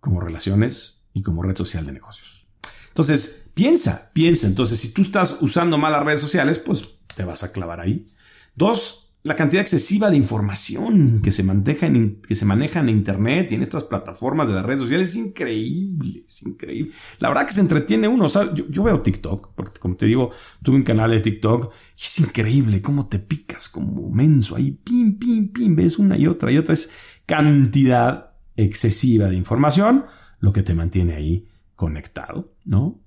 como 0.00 0.20
relaciones 0.20 1.08
y 1.12 1.22
como 1.22 1.42
red 1.42 1.56
social 1.56 1.84
de 1.84 1.92
negocios. 1.92 2.46
Entonces, 2.88 3.50
piensa, 3.54 4.10
piensa. 4.14 4.46
Entonces, 4.46 4.80
si 4.80 4.94
tú 4.94 5.02
estás 5.02 5.38
usando 5.42 5.76
mal 5.76 5.92
las 5.92 6.04
redes 6.04 6.20
sociales, 6.20 6.58
pues 6.58 7.00
te 7.14 7.24
vas 7.24 7.44
a 7.44 7.52
clavar 7.52 7.80
ahí. 7.80 8.06
Dos, 8.54 9.05
la 9.26 9.34
cantidad 9.34 9.60
excesiva 9.60 10.08
de 10.08 10.16
información 10.16 11.20
que 11.20 11.32
se, 11.32 11.42
maneja 11.42 11.86
en, 11.86 12.22
que 12.22 12.36
se 12.36 12.44
maneja 12.44 12.78
en 12.78 12.88
Internet 12.88 13.50
y 13.50 13.56
en 13.56 13.62
estas 13.62 13.82
plataformas 13.82 14.46
de 14.46 14.54
las 14.54 14.64
redes 14.64 14.80
sociales 14.80 15.10
es 15.10 15.16
increíble, 15.16 16.22
es 16.24 16.42
increíble. 16.42 16.92
La 17.18 17.28
verdad 17.28 17.44
que 17.44 17.52
se 17.52 17.60
entretiene 17.60 18.06
uno. 18.06 18.28
yo, 18.54 18.82
veo 18.84 19.00
TikTok, 19.00 19.52
porque 19.56 19.80
como 19.80 19.96
te 19.96 20.06
digo, 20.06 20.30
tuve 20.62 20.76
un 20.76 20.84
canal 20.84 21.10
de 21.10 21.18
TikTok 21.18 21.72
y 21.96 22.02
es 22.04 22.18
increíble 22.20 22.80
cómo 22.80 23.08
te 23.08 23.18
picas 23.18 23.68
como 23.68 24.08
menso 24.10 24.54
ahí, 24.54 24.70
pim, 24.70 25.18
pim, 25.18 25.52
pim, 25.52 25.74
ves 25.74 25.98
una 25.98 26.16
y 26.16 26.28
otra 26.28 26.52
y 26.52 26.58
otra. 26.58 26.72
Es 26.72 26.92
cantidad 27.26 28.30
excesiva 28.54 29.28
de 29.28 29.34
información 29.34 30.04
lo 30.38 30.52
que 30.52 30.62
te 30.62 30.74
mantiene 30.74 31.14
ahí 31.14 31.48
conectado, 31.74 32.54
¿no? 32.64 33.02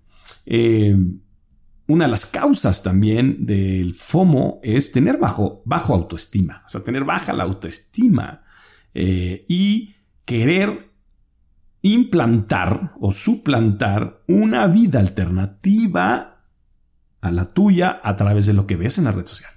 Eh, 0.46 0.98
una 1.90 2.06
de 2.06 2.12
las 2.12 2.28
causas 2.28 2.84
también 2.84 3.48
del 3.48 3.96
FOMO 3.96 4.60
es 4.62 4.92
tener 4.92 5.18
bajo, 5.18 5.64
bajo 5.66 5.96
autoestima, 5.96 6.62
o 6.68 6.70
sea, 6.70 6.84
tener 6.84 7.04
baja 7.04 7.34
la 7.34 7.46
autoestima 7.46 8.44
eh, 8.94 9.44
y 9.50 9.96
querer 10.24 10.92
implantar 11.82 12.94
o 13.00 13.12
suplantar 13.12 14.22
una 14.28 14.68
vida 14.68 15.00
alternativa 15.00 16.44
a 17.22 17.32
la 17.32 17.46
tuya 17.46 18.00
a 18.04 18.16
través 18.16 18.46
de 18.46 18.54
lo 18.54 18.68
que 18.68 18.78
ves 18.78 19.00
en 19.00 19.06
la 19.06 19.12
red 19.12 19.26
social. 19.26 19.52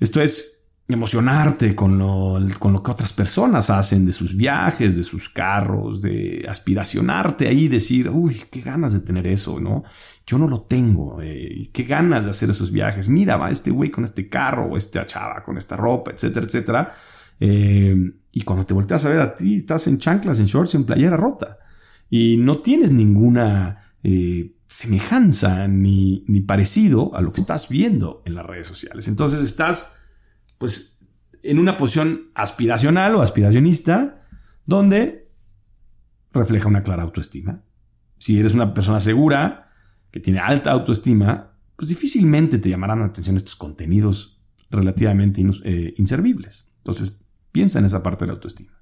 Esto 0.00 0.22
es 0.22 0.55
emocionarte 0.88 1.74
con 1.74 1.98
lo, 1.98 2.38
con 2.60 2.72
lo 2.72 2.82
que 2.82 2.90
otras 2.92 3.12
personas 3.12 3.70
hacen 3.70 4.06
de 4.06 4.12
sus 4.12 4.36
viajes, 4.36 4.96
de 4.96 5.02
sus 5.02 5.28
carros, 5.28 6.00
de 6.02 6.46
aspiracionarte 6.48 7.48
ahí, 7.48 7.66
decir, 7.66 8.08
uy, 8.08 8.40
qué 8.50 8.60
ganas 8.60 8.92
de 8.92 9.00
tener 9.00 9.26
eso, 9.26 9.58
¿no? 9.58 9.82
Yo 10.26 10.38
no 10.38 10.46
lo 10.46 10.62
tengo, 10.62 11.20
eh, 11.22 11.68
qué 11.72 11.82
ganas 11.84 12.24
de 12.24 12.30
hacer 12.30 12.50
esos 12.50 12.70
viajes. 12.70 13.08
Mira, 13.08 13.36
va 13.36 13.50
este 13.50 13.72
güey 13.72 13.90
con 13.90 14.04
este 14.04 14.28
carro, 14.28 14.66
o 14.66 14.76
esta 14.76 15.06
chava 15.06 15.42
con 15.42 15.58
esta 15.58 15.76
ropa, 15.76 16.12
etcétera, 16.12 16.46
etcétera. 16.46 16.92
Eh, 17.40 17.96
y 18.32 18.42
cuando 18.42 18.64
te 18.64 18.74
volteas 18.74 19.04
a 19.06 19.08
ver 19.08 19.20
a 19.20 19.34
ti, 19.34 19.56
estás 19.56 19.88
en 19.88 19.98
chanclas, 19.98 20.38
en 20.38 20.46
shorts, 20.46 20.74
en 20.76 20.84
playera 20.84 21.16
rota. 21.16 21.58
Y 22.08 22.36
no 22.36 22.58
tienes 22.58 22.92
ninguna 22.92 23.94
eh, 24.04 24.54
semejanza 24.68 25.66
ni, 25.66 26.24
ni 26.28 26.42
parecido 26.42 27.14
a 27.16 27.22
lo 27.22 27.32
que 27.32 27.40
estás 27.40 27.68
viendo 27.68 28.22
en 28.24 28.36
las 28.36 28.46
redes 28.46 28.68
sociales. 28.68 29.08
Entonces 29.08 29.40
estás 29.40 30.05
pues 30.58 31.06
en 31.42 31.58
una 31.58 31.76
posición 31.76 32.30
aspiracional 32.34 33.14
o 33.14 33.22
aspiracionista, 33.22 34.26
donde 34.64 35.30
refleja 36.32 36.68
una 36.68 36.82
clara 36.82 37.04
autoestima. 37.04 37.62
Si 38.18 38.38
eres 38.38 38.54
una 38.54 38.74
persona 38.74 39.00
segura, 39.00 39.70
que 40.10 40.20
tiene 40.20 40.40
alta 40.40 40.72
autoestima, 40.72 41.52
pues 41.76 41.88
difícilmente 41.88 42.58
te 42.58 42.70
llamarán 42.70 43.00
la 43.00 43.06
atención 43.06 43.36
estos 43.36 43.56
contenidos 43.56 44.40
relativamente 44.70 45.44
eh, 45.64 45.94
inservibles. 45.98 46.72
Entonces, 46.78 47.24
piensa 47.52 47.78
en 47.78 47.84
esa 47.84 48.02
parte 48.02 48.24
de 48.24 48.28
la 48.28 48.34
autoestima. 48.34 48.72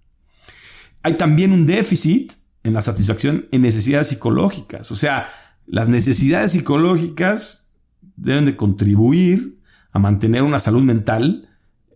Hay 1.02 1.16
también 1.16 1.52
un 1.52 1.66
déficit 1.66 2.32
en 2.62 2.72
la 2.72 2.80
satisfacción 2.80 3.46
en 3.52 3.62
necesidades 3.62 4.08
psicológicas. 4.08 4.90
O 4.90 4.96
sea, 4.96 5.28
las 5.66 5.88
necesidades 5.88 6.52
psicológicas 6.52 7.76
deben 8.16 8.44
de 8.44 8.56
contribuir 8.56 9.60
a 9.92 9.98
mantener 9.98 10.42
una 10.42 10.58
salud 10.58 10.82
mental 10.82 11.48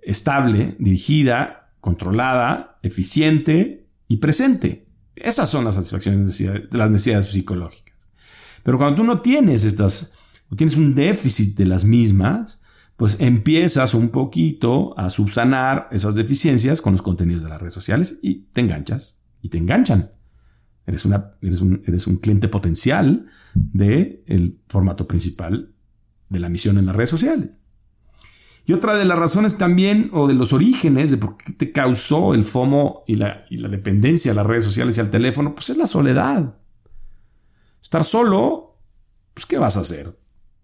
estable, 0.09 0.75
dirigida, 0.79 1.71
controlada, 1.81 2.79
eficiente 2.83 3.87
y 4.09 4.17
presente. 4.17 4.87
Esas 5.15 5.51
son 5.51 5.65
las 5.65 5.75
satisfacciones 5.75 6.39
de 6.39 6.79
las 6.79 6.91
necesidades 6.91 7.27
psicológicas. 7.27 7.95
Pero 8.63 8.79
cuando 8.79 8.97
tú 8.97 9.05
no 9.05 9.21
tienes 9.21 9.65
estas, 9.65 10.15
o 10.51 10.57
tienes 10.57 10.77
un 10.77 10.95
déficit 10.95 11.57
de 11.59 11.67
las 11.67 11.85
mismas, 11.85 12.63
pues 12.97 13.19
empiezas 13.21 13.95
un 13.95 14.09
poquito 14.09 14.99
a 14.99 15.11
subsanar 15.11 15.89
esas 15.93 16.15
deficiencias 16.15 16.81
con 16.81 16.93
los 16.93 17.03
contenidos 17.03 17.43
de 17.43 17.51
las 17.51 17.61
redes 17.61 17.75
sociales 17.75 18.19
y 18.23 18.47
te 18.53 18.63
enganchas 18.63 19.25
y 19.43 19.51
te 19.51 19.59
enganchan. 19.59 20.11
Eres, 20.87 21.05
una, 21.05 21.33
eres, 21.43 21.61
un, 21.61 21.83
eres 21.87 22.07
un 22.07 22.17
cliente 22.17 22.49
potencial 22.49 23.27
del 23.55 24.23
el 24.27 24.59
formato 24.69 25.07
principal 25.07 25.75
de 26.31 26.41
la 26.41 26.49
misión 26.49 26.79
en 26.79 26.87
las 26.87 26.97
redes 26.97 27.11
sociales. 27.11 27.58
Y 28.69 28.75
otra 28.75 28.97
de 28.97 29.07
las 29.07 29.19
razones 29.19 29.57
también, 29.57 30.11
o 30.13 30.29
de 30.29 30.35
los 30.35 30.53
orígenes 30.53 31.11
de 31.11 31.17
por 31.17 31.39
qué 31.39 31.55
te 31.55 31.73
causó 31.73 32.35
el 32.35 32.45
FOMO 32.45 33.03
y 33.07 33.15
la, 33.15 33.47
y 33.49 33.57
la 33.57 33.69
dependencia 33.69 34.31
a 34.31 34.35
las 34.35 34.45
redes 34.45 34.65
sociales 34.65 34.95
y 34.99 35.01
al 35.01 35.11
teléfono, 35.11 35.55
pues 35.55 35.71
es 35.71 35.79
la 35.79 35.87
soledad. 35.87 36.55
Estar 37.81 38.05
solo, 38.05 38.79
pues 39.33 39.47
¿qué 39.47 39.57
vas 39.57 39.79
a 39.79 39.81
hacer? 39.81 40.15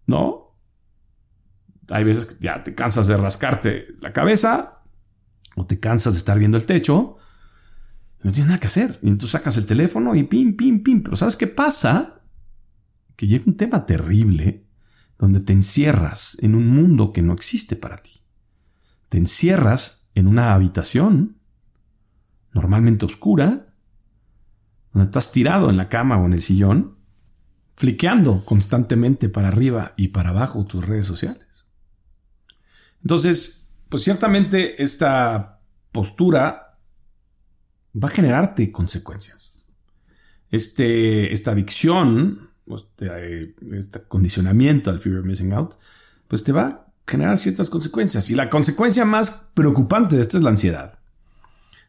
¿No? 0.06 0.54
Hay 1.88 2.04
veces 2.04 2.26
que 2.26 2.44
ya 2.44 2.62
te 2.62 2.74
cansas 2.74 3.06
de 3.06 3.16
rascarte 3.16 3.86
la 4.02 4.12
cabeza 4.12 4.82
o 5.56 5.66
te 5.66 5.80
cansas 5.80 6.12
de 6.12 6.18
estar 6.18 6.38
viendo 6.38 6.58
el 6.58 6.66
techo. 6.66 7.16
no 8.22 8.32
tienes 8.32 8.48
nada 8.48 8.60
que 8.60 8.66
hacer. 8.66 8.98
Y 9.00 9.08
entonces 9.08 9.30
sacas 9.30 9.56
el 9.56 9.64
teléfono 9.64 10.14
y 10.14 10.24
pim, 10.24 10.58
pim, 10.58 10.82
pim. 10.82 11.02
Pero 11.02 11.16
¿sabes 11.16 11.36
qué 11.36 11.46
pasa? 11.46 12.20
Que 13.16 13.26
llega 13.26 13.44
un 13.46 13.56
tema 13.56 13.86
terrible 13.86 14.63
donde 15.18 15.40
te 15.40 15.52
encierras 15.52 16.36
en 16.40 16.54
un 16.54 16.68
mundo 16.68 17.12
que 17.12 17.22
no 17.22 17.32
existe 17.32 17.76
para 17.76 17.98
ti. 17.98 18.20
Te 19.08 19.18
encierras 19.18 20.10
en 20.14 20.26
una 20.26 20.54
habitación, 20.54 21.38
normalmente 22.52 23.04
oscura, 23.04 23.74
donde 24.92 25.06
estás 25.06 25.32
tirado 25.32 25.70
en 25.70 25.76
la 25.76 25.88
cama 25.88 26.18
o 26.18 26.26
en 26.26 26.34
el 26.34 26.42
sillón, 26.42 26.96
fliqueando 27.76 28.44
constantemente 28.44 29.28
para 29.28 29.48
arriba 29.48 29.92
y 29.96 30.08
para 30.08 30.30
abajo 30.30 30.64
tus 30.64 30.86
redes 30.86 31.06
sociales. 31.06 31.66
Entonces, 33.02 33.74
pues 33.88 34.04
ciertamente 34.04 34.82
esta 34.82 35.60
postura 35.92 36.78
va 37.94 38.08
a 38.08 38.12
generarte 38.12 38.72
consecuencias. 38.72 39.64
Este, 40.50 41.32
esta 41.32 41.52
adicción 41.52 42.50
este, 42.66 43.54
este 43.72 44.02
condicionamiento 44.02 44.90
al 44.90 44.98
fear 44.98 45.22
missing 45.22 45.52
out, 45.52 45.74
pues 46.28 46.44
te 46.44 46.52
va 46.52 46.66
a 46.66 46.86
generar 47.06 47.36
ciertas 47.36 47.70
consecuencias. 47.70 48.30
Y 48.30 48.34
la 48.34 48.50
consecuencia 48.50 49.04
más 49.04 49.50
preocupante 49.54 50.16
de 50.16 50.22
esto 50.22 50.36
es 50.36 50.42
la 50.42 50.50
ansiedad. 50.50 50.98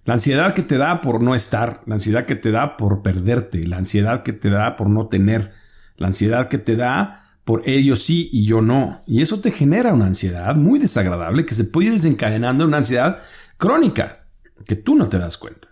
La 0.06 0.14
ansiedad 0.14 0.54
que 0.54 0.62
te 0.62 0.78
da 0.78 1.02
por 1.02 1.22
no 1.22 1.34
estar, 1.34 1.82
la 1.88 1.96
ansiedad 1.96 2.26
que 2.26 2.36
te 2.36 2.52
da 2.52 2.78
por 2.78 3.02
perderte, 3.02 3.66
la 3.66 3.78
ansiedad 3.78 4.22
que 4.22 4.34
te 4.34 4.52
da 4.52 4.76
por 4.76 4.88
no 4.88 5.08
tener, 5.08 5.52
la 5.98 6.08
ansiedad 6.08 6.48
que 6.48 6.60
te 6.60 6.76
da 6.76 7.26
por 7.44 7.64
ellos 7.66 8.04
sí 8.04 8.30
y 8.32 8.46
yo 8.46 8.62
no. 8.62 9.02
Y 9.08 9.22
eso 9.22 9.40
te 9.40 9.50
genera 9.50 9.94
una 9.94 10.06
ansiedad 10.06 10.56
muy 10.56 10.78
desagradable 10.78 11.46
que 11.46 11.56
se 11.56 11.66
puede 11.66 11.88
ir 11.88 11.94
desencadenando 11.94 12.64
en 12.64 12.70
una 12.70 12.78
ansiedad 12.78 13.20
crónica 13.58 14.28
que 14.68 14.76
tú 14.76 14.96
no 14.96 15.10
te 15.10 15.18
das 15.18 15.38
cuenta. 15.38 15.70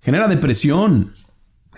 Genera 0.00 0.28
depresión, 0.28 1.12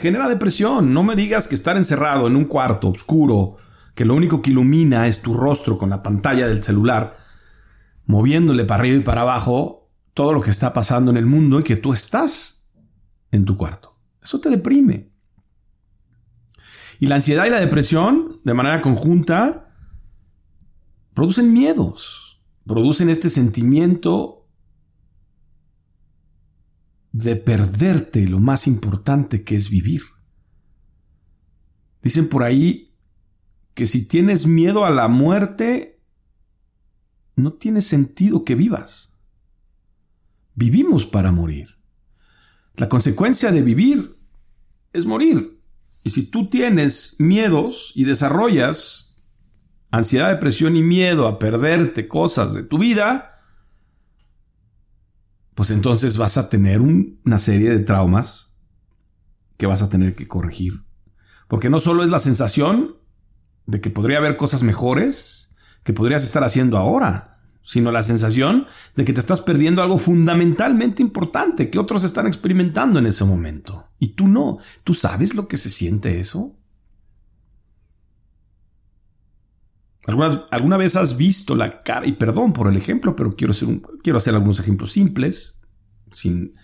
genera 0.00 0.28
depresión. 0.28 0.94
No 0.94 1.02
me 1.02 1.14
digas 1.14 1.46
que 1.46 1.54
estar 1.54 1.76
encerrado 1.76 2.26
en 2.26 2.36
un 2.36 2.46
cuarto 2.46 2.88
oscuro, 2.88 3.58
que 3.94 4.04
lo 4.04 4.14
único 4.14 4.40
que 4.40 4.50
ilumina 4.50 5.06
es 5.06 5.20
tu 5.20 5.34
rostro 5.34 5.76
con 5.76 5.90
la 5.90 6.02
pantalla 6.02 6.48
del 6.48 6.64
celular, 6.64 7.16
moviéndole 8.06 8.64
para 8.64 8.80
arriba 8.80 8.96
y 8.96 9.04
para 9.04 9.20
abajo 9.22 9.90
todo 10.14 10.32
lo 10.32 10.40
que 10.40 10.50
está 10.50 10.72
pasando 10.72 11.10
en 11.10 11.18
el 11.18 11.26
mundo 11.26 11.60
y 11.60 11.62
que 11.62 11.76
tú 11.76 11.92
estás 11.92 12.72
en 13.30 13.44
tu 13.44 13.56
cuarto. 13.56 13.96
Eso 14.22 14.40
te 14.40 14.48
deprime. 14.48 15.10
Y 16.98 17.06
la 17.06 17.16
ansiedad 17.16 17.46
y 17.46 17.50
la 17.50 17.60
depresión, 17.60 18.40
de 18.44 18.54
manera 18.54 18.80
conjunta, 18.80 19.74
producen 21.14 21.52
miedos, 21.52 22.42
producen 22.66 23.08
este 23.08 23.30
sentimiento 23.30 24.39
de 27.12 27.36
perderte 27.36 28.28
lo 28.28 28.40
más 28.40 28.66
importante 28.66 29.44
que 29.44 29.56
es 29.56 29.70
vivir. 29.70 30.02
Dicen 32.02 32.28
por 32.28 32.42
ahí 32.42 32.94
que 33.74 33.86
si 33.86 34.06
tienes 34.06 34.46
miedo 34.46 34.84
a 34.84 34.90
la 34.90 35.08
muerte, 35.08 36.00
no 37.36 37.54
tiene 37.54 37.80
sentido 37.80 38.44
que 38.44 38.54
vivas. 38.54 39.20
Vivimos 40.54 41.06
para 41.06 41.32
morir. 41.32 41.76
La 42.76 42.88
consecuencia 42.88 43.50
de 43.50 43.62
vivir 43.62 44.10
es 44.92 45.06
morir. 45.06 45.60
Y 46.02 46.10
si 46.10 46.30
tú 46.30 46.48
tienes 46.48 47.16
miedos 47.18 47.92
y 47.94 48.04
desarrollas 48.04 49.10
ansiedad, 49.90 50.30
depresión 50.30 50.76
y 50.76 50.82
miedo 50.82 51.26
a 51.26 51.38
perderte 51.38 52.08
cosas 52.08 52.54
de 52.54 52.62
tu 52.62 52.78
vida, 52.78 53.29
pues 55.60 55.72
entonces 55.72 56.16
vas 56.16 56.38
a 56.38 56.48
tener 56.48 56.80
una 56.80 57.36
serie 57.36 57.68
de 57.68 57.80
traumas 57.80 58.62
que 59.58 59.66
vas 59.66 59.82
a 59.82 59.90
tener 59.90 60.14
que 60.14 60.26
corregir. 60.26 60.72
Porque 61.48 61.68
no 61.68 61.80
solo 61.80 62.02
es 62.02 62.08
la 62.08 62.18
sensación 62.18 62.96
de 63.66 63.82
que 63.82 63.90
podría 63.90 64.16
haber 64.16 64.38
cosas 64.38 64.62
mejores 64.62 65.54
que 65.82 65.92
podrías 65.92 66.24
estar 66.24 66.42
haciendo 66.44 66.78
ahora, 66.78 67.42
sino 67.60 67.92
la 67.92 68.02
sensación 68.02 68.66
de 68.96 69.04
que 69.04 69.12
te 69.12 69.20
estás 69.20 69.42
perdiendo 69.42 69.82
algo 69.82 69.98
fundamentalmente 69.98 71.02
importante 71.02 71.68
que 71.68 71.78
otros 71.78 72.04
están 72.04 72.26
experimentando 72.26 72.98
en 72.98 73.04
ese 73.04 73.26
momento. 73.26 73.90
Y 73.98 74.14
tú 74.14 74.28
no. 74.28 74.56
¿Tú 74.82 74.94
sabes 74.94 75.34
lo 75.34 75.46
que 75.46 75.58
se 75.58 75.68
siente 75.68 76.20
eso? 76.20 76.58
¿Alguna 80.50 80.76
vez 80.76 80.96
has 80.96 81.16
visto 81.16 81.54
la 81.54 81.82
cara? 81.82 82.06
Y 82.06 82.12
perdón 82.12 82.52
por 82.52 82.68
el 82.68 82.76
ejemplo, 82.76 83.16
pero 83.16 83.36
quiero 83.36 83.52
hacer, 83.52 83.80
quiero 84.02 84.18
hacer 84.18 84.34
algunos 84.34 84.60
ejemplos 84.60 84.92
simples, 84.92 85.62
sin 86.12 86.54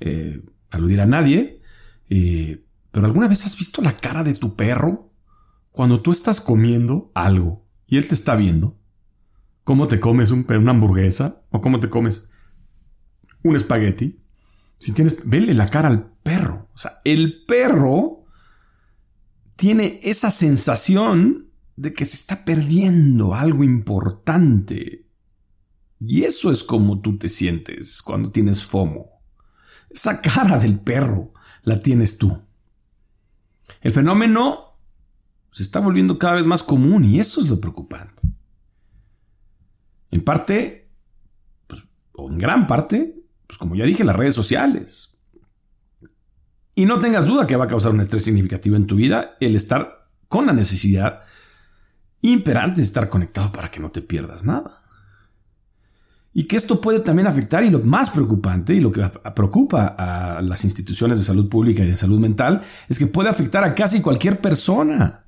eh, 0.00 0.42
aludir 0.70 1.00
a 1.00 1.06
nadie. 1.06 1.60
Eh, 2.08 2.64
pero 2.90 3.06
¿alguna 3.06 3.28
vez 3.28 3.44
has 3.46 3.56
visto 3.56 3.82
la 3.82 3.96
cara 3.96 4.22
de 4.22 4.34
tu 4.34 4.56
perro 4.56 5.12
cuando 5.70 6.00
tú 6.00 6.12
estás 6.12 6.40
comiendo 6.40 7.10
algo 7.14 7.66
y 7.86 7.96
él 7.96 8.06
te 8.06 8.14
está 8.14 8.36
viendo? 8.36 8.78
¿Cómo 9.64 9.88
te 9.88 10.00
comes 10.00 10.30
una 10.30 10.70
hamburguesa? 10.70 11.44
¿O 11.50 11.60
cómo 11.60 11.80
te 11.80 11.88
comes 11.88 12.30
un 13.42 13.56
espagueti? 13.56 14.20
Si 14.78 14.92
tienes, 14.92 15.28
vele 15.28 15.54
la 15.54 15.66
cara 15.66 15.88
al 15.88 16.12
perro. 16.22 16.68
O 16.74 16.78
sea, 16.78 17.00
el 17.04 17.44
perro 17.46 18.24
tiene 19.56 20.00
esa 20.02 20.30
sensación 20.30 21.51
de 21.82 21.92
que 21.92 22.04
se 22.04 22.14
está 22.14 22.44
perdiendo 22.44 23.34
algo 23.34 23.64
importante. 23.64 25.10
Y 25.98 26.22
eso 26.22 26.52
es 26.52 26.62
como 26.62 27.00
tú 27.00 27.18
te 27.18 27.28
sientes 27.28 28.02
cuando 28.02 28.30
tienes 28.30 28.64
FOMO. 28.64 29.20
Esa 29.90 30.20
cara 30.22 30.60
del 30.60 30.78
perro 30.78 31.32
la 31.64 31.80
tienes 31.80 32.18
tú. 32.18 32.40
El 33.80 33.92
fenómeno 33.92 34.78
se 35.50 35.64
está 35.64 35.80
volviendo 35.80 36.20
cada 36.20 36.36
vez 36.36 36.46
más 36.46 36.62
común 36.62 37.04
y 37.04 37.18
eso 37.18 37.40
es 37.40 37.48
lo 37.48 37.60
preocupante. 37.60 38.22
En 40.12 40.22
parte, 40.22 40.88
pues, 41.66 41.88
o 42.12 42.30
en 42.30 42.38
gran 42.38 42.68
parte, 42.68 43.26
pues 43.48 43.58
como 43.58 43.74
ya 43.74 43.86
dije, 43.86 44.04
las 44.04 44.14
redes 44.14 44.36
sociales. 44.36 45.24
Y 46.76 46.86
no 46.86 47.00
tengas 47.00 47.26
duda 47.26 47.48
que 47.48 47.56
va 47.56 47.64
a 47.64 47.68
causar 47.68 47.90
un 47.90 48.00
estrés 48.00 48.22
significativo 48.22 48.76
en 48.76 48.86
tu 48.86 48.94
vida 48.94 49.36
el 49.40 49.56
estar 49.56 50.08
con 50.28 50.46
la 50.46 50.52
necesidad 50.52 51.24
imperante 52.22 52.80
estar 52.80 53.08
conectado 53.08 53.52
para 53.52 53.70
que 53.70 53.80
no 53.80 53.90
te 53.90 54.00
pierdas 54.00 54.44
nada. 54.44 54.70
Y 56.32 56.44
que 56.44 56.56
esto 56.56 56.80
puede 56.80 57.00
también 57.00 57.26
afectar, 57.26 57.62
y 57.62 57.68
lo 57.68 57.80
más 57.80 58.08
preocupante, 58.08 58.74
y 58.74 58.80
lo 58.80 58.90
que 58.90 59.02
preocupa 59.34 59.88
a 59.98 60.40
las 60.40 60.64
instituciones 60.64 61.18
de 61.18 61.24
salud 61.24 61.50
pública 61.50 61.82
y 61.82 61.88
de 61.88 61.96
salud 61.96 62.18
mental, 62.18 62.62
es 62.88 62.98
que 62.98 63.06
puede 63.06 63.28
afectar 63.28 63.64
a 63.64 63.74
casi 63.74 64.00
cualquier 64.00 64.40
persona. 64.40 65.26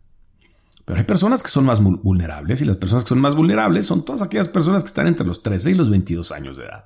Pero 0.87 0.99
hay 0.99 1.05
personas 1.05 1.43
que 1.43 1.51
son 1.51 1.67
más 1.67 1.83
vulnerables, 1.83 2.63
y 2.63 2.65
las 2.65 2.79
personas 2.79 3.05
que 3.05 3.11
son 3.11 3.21
más 3.21 3.35
vulnerables 3.35 3.85
son 3.85 4.05
todas 4.05 4.23
aquellas 4.23 4.49
personas 4.49 4.83
que 4.83 4.89
están 4.89 5.07
entre 5.07 5.27
los 5.27 5.43
13 5.43 5.73
y 5.73 5.75
los 5.75 5.91
22 5.91 6.33
años 6.33 6.57
de 6.57 6.65
edad. 6.65 6.85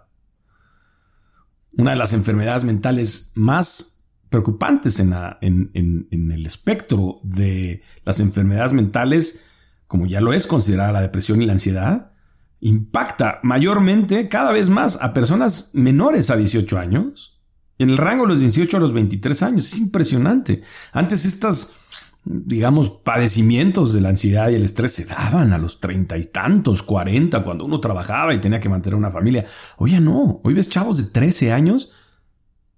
Una 1.77 1.91
de 1.91 1.97
las 1.97 2.13
enfermedades 2.13 2.65
mentales 2.65 3.33
más 3.37 4.11
preocupantes 4.31 4.99
en, 4.99 5.13
en 5.41 6.33
el 6.33 6.45
espectro 6.45 7.21
de 7.23 7.83
las 8.05 8.19
enfermedades 8.19 8.73
mentales 8.73 9.48
como 9.89 10.07
ya 10.07 10.21
lo 10.21 10.33
es 10.33 10.47
considerada 10.47 10.93
la 10.93 11.01
depresión 11.01 11.43
y 11.43 11.47
la 11.47 11.55
ansiedad, 11.55 12.13
impacta 12.61 13.41
mayormente 13.43 14.29
cada 14.29 14.53
vez 14.53 14.71
más 14.71 14.99
a 15.01 15.13
personas 15.13 15.71
menores 15.75 16.31
a 16.31 16.37
18 16.37 16.79
años, 16.79 17.41
en 17.79 17.91
el 17.91 17.97
rango 17.97 18.25
de 18.25 18.31
los 18.31 18.41
18 18.41 18.77
a 18.77 18.81
los 18.81 18.93
23 18.93 19.43
años. 19.43 19.65
Es 19.67 19.79
impresionante. 19.79 20.63
Antes 20.93 21.25
estas, 21.25 21.81
digamos, 22.25 22.91
padecimientos 22.91 23.93
de 23.93 24.01
la 24.01 24.11
ansiedad 24.11 24.51
y 24.51 24.57
el 24.57 24.65
estrés 24.65 24.93
se 24.93 25.07
daban 25.07 25.53
a 25.53 25.59
los 25.59 25.81
treinta 25.81 26.19
y 26.19 26.25
tantos, 26.25 26.83
40, 26.83 27.43
cuando 27.43 27.65
uno 27.65 27.81
trabajaba 27.81 28.35
y 28.35 28.41
tenía 28.41 28.61
que 28.61 28.69
mantener 28.69 28.97
una 28.97 29.11
familia. 29.11 29.47
Hoy 29.77 29.93
ya 29.93 30.01
no. 30.01 30.41
Hoy 30.43 30.55
ves 30.55 30.69
chavos 30.69 30.97
de 30.97 31.05
13 31.05 31.53
años 31.53 31.93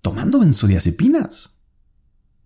tomando 0.02 0.40
benzodiazepinas, 0.40 1.64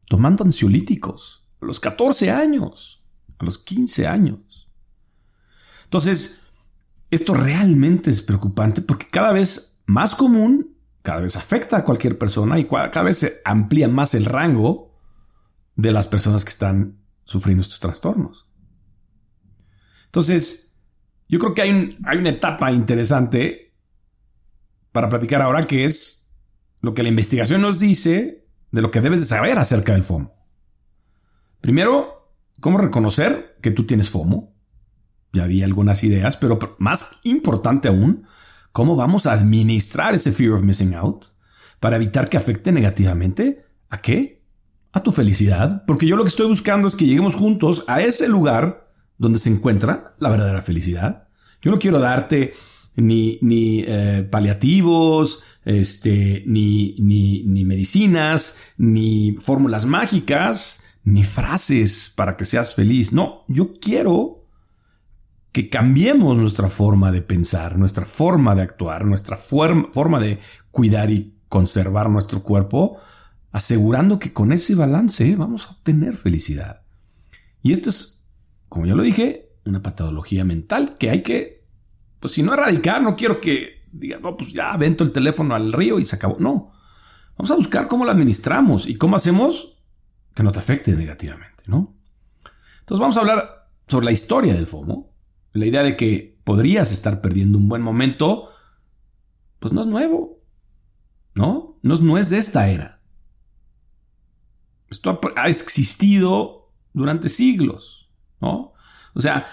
tomando 0.09 0.45
ansiolíticos, 0.45 1.45
a 1.61 1.67
los 1.67 1.81
14 1.81 2.31
años, 2.31 3.05
a 3.39 3.45
los 3.45 3.59
15 3.59 4.07
años. 4.07 4.39
Entonces, 5.95 6.49
esto 7.09 7.35
realmente 7.35 8.11
es 8.11 8.21
preocupante 8.21 8.83
porque 8.83 9.07
cada 9.07 9.31
vez 9.31 9.85
más 9.87 10.17
común, 10.17 10.77
cada 11.03 11.21
vez 11.21 11.37
afecta 11.37 11.77
a 11.77 11.85
cualquier 11.85 12.19
persona 12.19 12.59
y 12.59 12.65
cada 12.65 13.05
vez 13.05 13.19
se 13.19 13.35
amplía 13.45 13.87
más 13.87 14.15
el 14.15 14.25
rango 14.25 14.99
de 15.77 15.93
las 15.93 16.09
personas 16.09 16.45
que 16.45 16.51
están 16.51 16.99
sufriendo 17.23 17.63
estos 17.63 17.79
trastornos. 17.79 18.49
Entonces, 20.07 20.83
yo 21.29 21.39
creo 21.39 21.55
que 21.55 21.63
hay, 21.63 21.97
una 22.19 22.31
etapa 22.31 22.73
interesante 22.73 23.73
para 24.91 25.09
platicar 25.09 25.43
ahora 25.43 25.63
que 25.63 25.85
es 25.85 26.41
lo 26.81 26.93
que 26.93 27.05
la 27.05 27.09
investigación 27.09 27.63
nos 27.63 27.79
dice 27.79 28.49
de 28.73 28.83
lo 28.83 28.91
que 28.91 29.01
debes 29.01 29.21
de 29.21 29.27
saber 29.27 29.61
acerca 29.61 29.93
del 29.93 30.03
FOMO. 30.03 30.35
Primero, 31.61 32.35
cómo 32.59 32.79
reconocer 32.79 33.59
que 33.63 33.71
tú 33.71 33.87
tienes 33.87 34.11
FOMO. 34.11 34.54
Ya 35.35 35.47
di 35.47 35.63
algunas 35.63 36.03
ideas, 36.05 36.37
pero 36.39 36.59
más 36.79 37.21
importante 37.25 37.89
aún, 37.89 38.27
cómo 38.73 38.97
vamos 38.97 39.27
a 39.27 39.33
administrar 39.33 40.15
ese 40.15 40.33
fear 40.33 40.53
of 40.53 40.63
missing 40.63 40.95
out 40.95 41.27
para 41.81 41.97
evitar 41.97 42.29
que 42.31 42.37
afecte 42.37 42.73
negativamente 42.73 43.67
a 43.91 44.01
qué? 44.01 44.43
A 44.93 45.03
tu 45.03 45.11
felicidad. 45.13 45.85
Porque 45.87 46.07
yo 46.07 46.17
lo 46.17 46.23
que 46.23 46.29
estoy 46.29 46.47
buscando 46.47 46.89
es 46.89 46.95
que 46.95 47.05
lleguemos 47.05 47.35
juntos 47.35 47.85
a 47.89 48.01
ese 48.01 48.29
lugar 48.29 48.91
donde 49.19 49.39
se 49.39 49.51
encuentra 49.51 50.15
la 50.19 50.31
verdadera 50.31 50.63
felicidad. 50.63 51.29
Yo 51.61 51.71
no 51.71 51.79
quiero 51.79 51.99
darte 51.99 52.55
ni, 52.97 53.39
ni 53.43 53.85
eh, 53.87 54.27
paliativos, 54.31 55.43
este, 55.65 56.45
ni, 56.47 56.97
ni, 56.99 57.43
ni 57.45 57.65
medicinas, 57.65 58.61
ni 58.79 59.37
fórmulas 59.41 59.87
mágicas, 59.87 60.85
ni 61.05 61.23
frases 61.23 62.13
para 62.15 62.37
que 62.37 62.45
seas 62.45 62.75
feliz. 62.75 63.13
No, 63.13 63.45
yo 63.49 63.75
quiero 63.81 64.44
que 65.55 65.71
cambiemos 65.71 66.37
nuestra 66.37 66.69
forma 66.69 67.13
de 67.13 67.23
pensar, 67.23 67.79
nuestra 67.79 68.05
forma 68.05 68.57
de 68.57 68.63
actuar, 68.63 69.05
nuestra 69.05 69.37
forma 69.37 70.19
de 70.19 70.41
cuidar 70.73 71.13
y 71.13 71.39
conservar 71.49 72.11
nuestro 72.11 72.43
cuerpo, 72.43 72.99
asegurando 73.53 74.19
que 74.19 74.33
con 74.33 74.51
ese 74.51 74.75
balance 74.75 75.37
vamos 75.37 75.69
a 75.69 75.71
obtener 75.71 76.17
felicidad. 76.17 76.83
Y 77.63 77.71
esto 77.71 77.91
es, 77.91 78.33
como 78.69 78.85
ya 78.87 78.97
lo 78.97 79.05
dije, 79.05 79.53
una 79.65 79.81
patología 79.81 80.45
mental 80.45 80.99
que 80.99 81.11
hay 81.11 81.23
que, 81.23 81.65
pues 82.19 82.35
si 82.35 82.43
no 82.43 82.53
erradicar, 82.53 83.01
no 83.01 83.15
quiero 83.15 83.41
que 83.41 83.87
diga, 83.93 84.19
no, 84.21 84.37
pues 84.37 84.53
ya 84.53 84.73
avento 84.73 85.05
el 85.05 85.13
teléfono 85.13 85.55
al 85.55 85.73
río 85.73 86.01
y 86.01 86.05
se 86.05 86.17
acabó. 86.17 86.37
No, 86.41 86.73
vamos 87.39 87.53
a 87.53 87.55
buscar 87.55 87.87
cómo 87.87 88.05
lo 88.05 88.11
administramos 88.11 88.89
y 88.89 88.97
cómo 88.97 89.15
hacemos 89.15 89.85
que 90.35 90.43
no 90.43 90.51
te 90.51 90.59
afecte 90.59 90.97
negativamente, 90.97 91.63
¿no? 91.69 91.97
Entonces 92.81 92.99
vamos 92.99 93.17
a 93.17 93.21
hablar 93.21 93.69
sobre 93.87 94.07
la 94.07 94.13
historia 94.13 94.53
del 94.53 94.67
FOMO. 94.67 95.14
La 95.55 95.67
idea 95.67 95.83
de 95.83 95.97
que 95.97 96.39
podrías 96.45 96.93
estar 96.93 97.23
perdiendo 97.23 97.57
un 97.57 97.69
buen 97.69 97.81
momento, 97.81 98.49
pues 99.59 99.73
no 99.73 99.81
es 99.81 99.87
nuevo, 99.87 100.43
¿no? 101.35 101.79
No, 101.83 101.95
no 101.95 102.19
es 102.19 102.31
de 102.31 102.39
esta 102.39 102.69
era. 102.69 103.01
Esto 104.91 105.19
ha 105.37 105.49
existido 105.49 106.71
durante 106.93 107.29
siglos, 107.29 108.11
¿no? 108.41 108.75
O 109.15 109.21
sea, 109.21 109.47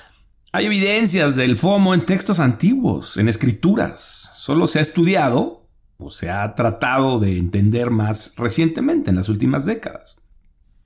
hay 0.52 0.66
evidencias 0.66 1.38
del 1.38 1.58
FOMO 1.58 1.94
en 1.94 2.06
textos 2.06 2.42
antiguos, 2.42 3.16
en 3.16 3.30
escrituras. 3.30 4.02
Solo 4.36 4.68
se 4.68 4.80
ha 4.80 4.82
estudiado 4.82 5.70
o 5.98 6.10
se 6.10 6.30
ha 6.30 6.54
tratado 6.56 7.20
de 7.20 7.38
entender 7.38 7.90
más 7.90 8.36
recientemente, 8.38 9.12
en 9.12 9.16
las 9.16 9.30
últimas 9.30 9.66
décadas. 9.66 10.22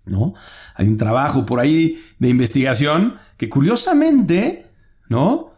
¿no? 0.06 0.34
Hay 0.76 0.88
un 0.88 0.98
trabajo 0.98 1.46
por 1.46 1.60
ahí 1.60 2.00
de 2.20 2.30
investigación 2.30 3.16
que 3.38 3.50
curiosamente, 3.50 4.65
¿no? 5.10 5.52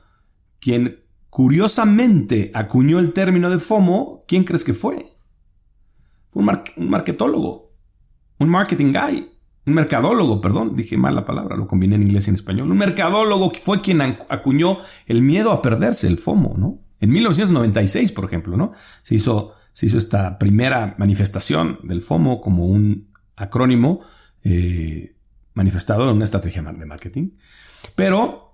Quien 0.60 1.04
curiosamente 1.30 2.52
acuñó 2.54 3.00
el 3.00 3.14
término 3.14 3.50
de 3.50 3.60
FOMO, 3.60 4.24
¿quién 4.28 4.44
crees 4.44 4.64
que 4.64 4.74
fue? 4.74 5.06
Fue 6.30 6.44
un, 6.44 6.50
un 6.78 6.90
marketólogo, 6.90 7.72
un 8.40 8.50
marketing 8.50 8.94
guy, 8.94 9.30
un 9.68 9.74
mercadólogo, 9.74 10.40
perdón, 10.40 10.76
dije 10.76 10.98
mal 10.98 11.14
la 11.14 11.26
palabra, 11.26 11.58
lo 11.58 11.68
combiné 11.68 11.96
en 11.96 12.04
inglés 12.04 12.28
y 12.28 12.30
en 12.30 12.36
español. 12.36 12.72
Un 12.72 12.78
mercadólogo 12.78 13.52
fue 13.52 13.82
quien 13.82 14.02
acuñó 14.02 14.78
el 15.08 15.22
miedo 15.22 15.52
a 15.52 15.62
perderse, 15.62 16.08
el 16.08 16.18
FOMO, 16.18 16.56
¿no? 16.58 16.80
En 17.00 17.12
1996, 17.12 18.14
por 18.14 18.26
ejemplo, 18.26 18.56
¿no? 18.58 18.72
Se 19.04 19.16
hizo, 19.16 19.54
se 19.74 19.88
hizo 19.88 19.98
esta 19.98 20.40
primera 20.40 20.96
manifestación 20.98 21.80
del 21.84 22.02
FOMO 22.02 22.40
como 22.40 22.66
un 22.66 23.12
acrónimo 23.36 24.02
eh, 24.44 25.18
manifestado 25.54 26.10
en 26.10 26.16
una 26.16 26.26
estrategia 26.26 26.62
de 26.62 26.86
marketing. 26.86 27.32
Pero 27.96 28.47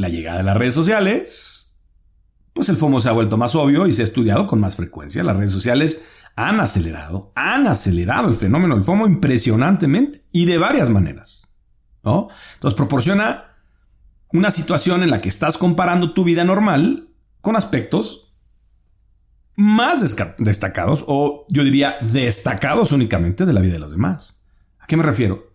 la 0.00 0.08
llegada 0.08 0.38
de 0.38 0.44
las 0.44 0.56
redes 0.56 0.74
sociales, 0.74 1.82
pues 2.52 2.68
el 2.68 2.76
FOMO 2.76 3.00
se 3.00 3.08
ha 3.08 3.12
vuelto 3.12 3.36
más 3.36 3.54
obvio 3.54 3.86
y 3.86 3.92
se 3.92 4.02
ha 4.02 4.04
estudiado 4.04 4.46
con 4.46 4.60
más 4.60 4.76
frecuencia. 4.76 5.22
Las 5.22 5.36
redes 5.36 5.52
sociales 5.52 6.04
han 6.36 6.60
acelerado, 6.60 7.32
han 7.34 7.66
acelerado 7.66 8.28
el 8.28 8.34
fenómeno 8.34 8.74
del 8.74 8.84
FOMO 8.84 9.06
impresionantemente 9.06 10.20
y 10.32 10.46
de 10.46 10.58
varias 10.58 10.88
maneras. 10.90 11.48
¿no? 12.02 12.28
Entonces 12.54 12.76
proporciona 12.76 13.56
una 14.32 14.50
situación 14.50 15.02
en 15.02 15.10
la 15.10 15.20
que 15.20 15.28
estás 15.28 15.58
comparando 15.58 16.12
tu 16.12 16.24
vida 16.24 16.44
normal 16.44 17.08
con 17.40 17.56
aspectos 17.56 18.34
más 19.56 20.16
destacados, 20.38 21.04
o 21.06 21.46
yo 21.50 21.64
diría 21.64 21.96
destacados 22.00 22.92
únicamente 22.92 23.44
de 23.44 23.52
la 23.52 23.60
vida 23.60 23.74
de 23.74 23.80
los 23.80 23.90
demás. 23.90 24.46
¿A 24.78 24.86
qué 24.86 24.96
me 24.96 25.02
refiero? 25.02 25.50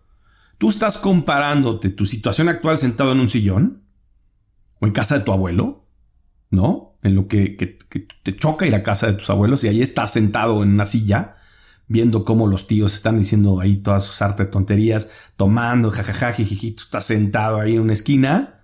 Tú 0.58 0.70
estás 0.70 0.98
comparándote 0.98 1.90
tu 1.90 2.06
situación 2.06 2.48
actual 2.48 2.78
sentado 2.78 3.12
en 3.12 3.20
un 3.20 3.28
sillón, 3.28 3.85
o 4.80 4.86
en 4.86 4.92
casa 4.92 5.18
de 5.18 5.24
tu 5.24 5.32
abuelo, 5.32 5.86
¿no? 6.50 6.98
En 7.02 7.14
lo 7.14 7.28
que, 7.28 7.78
te 8.22 8.36
choca 8.36 8.66
ir 8.66 8.74
a 8.74 8.82
casa 8.82 9.06
de 9.06 9.14
tus 9.14 9.30
abuelos 9.30 9.64
y 9.64 9.68
ahí 9.68 9.82
estás 9.82 10.12
sentado 10.12 10.62
en 10.62 10.70
una 10.70 10.86
silla, 10.86 11.36
viendo 11.88 12.24
cómo 12.24 12.46
los 12.46 12.66
tíos 12.66 12.94
están 12.94 13.16
diciendo 13.16 13.60
ahí 13.60 13.76
todas 13.76 14.04
sus 14.04 14.20
artes 14.22 14.50
tonterías, 14.50 15.08
tomando, 15.36 15.90
jajaja, 15.90 16.32
jijiji, 16.32 16.72
tú 16.72 16.82
estás 16.82 17.04
sentado 17.04 17.60
ahí 17.60 17.76
en 17.76 17.82
una 17.82 17.92
esquina, 17.92 18.56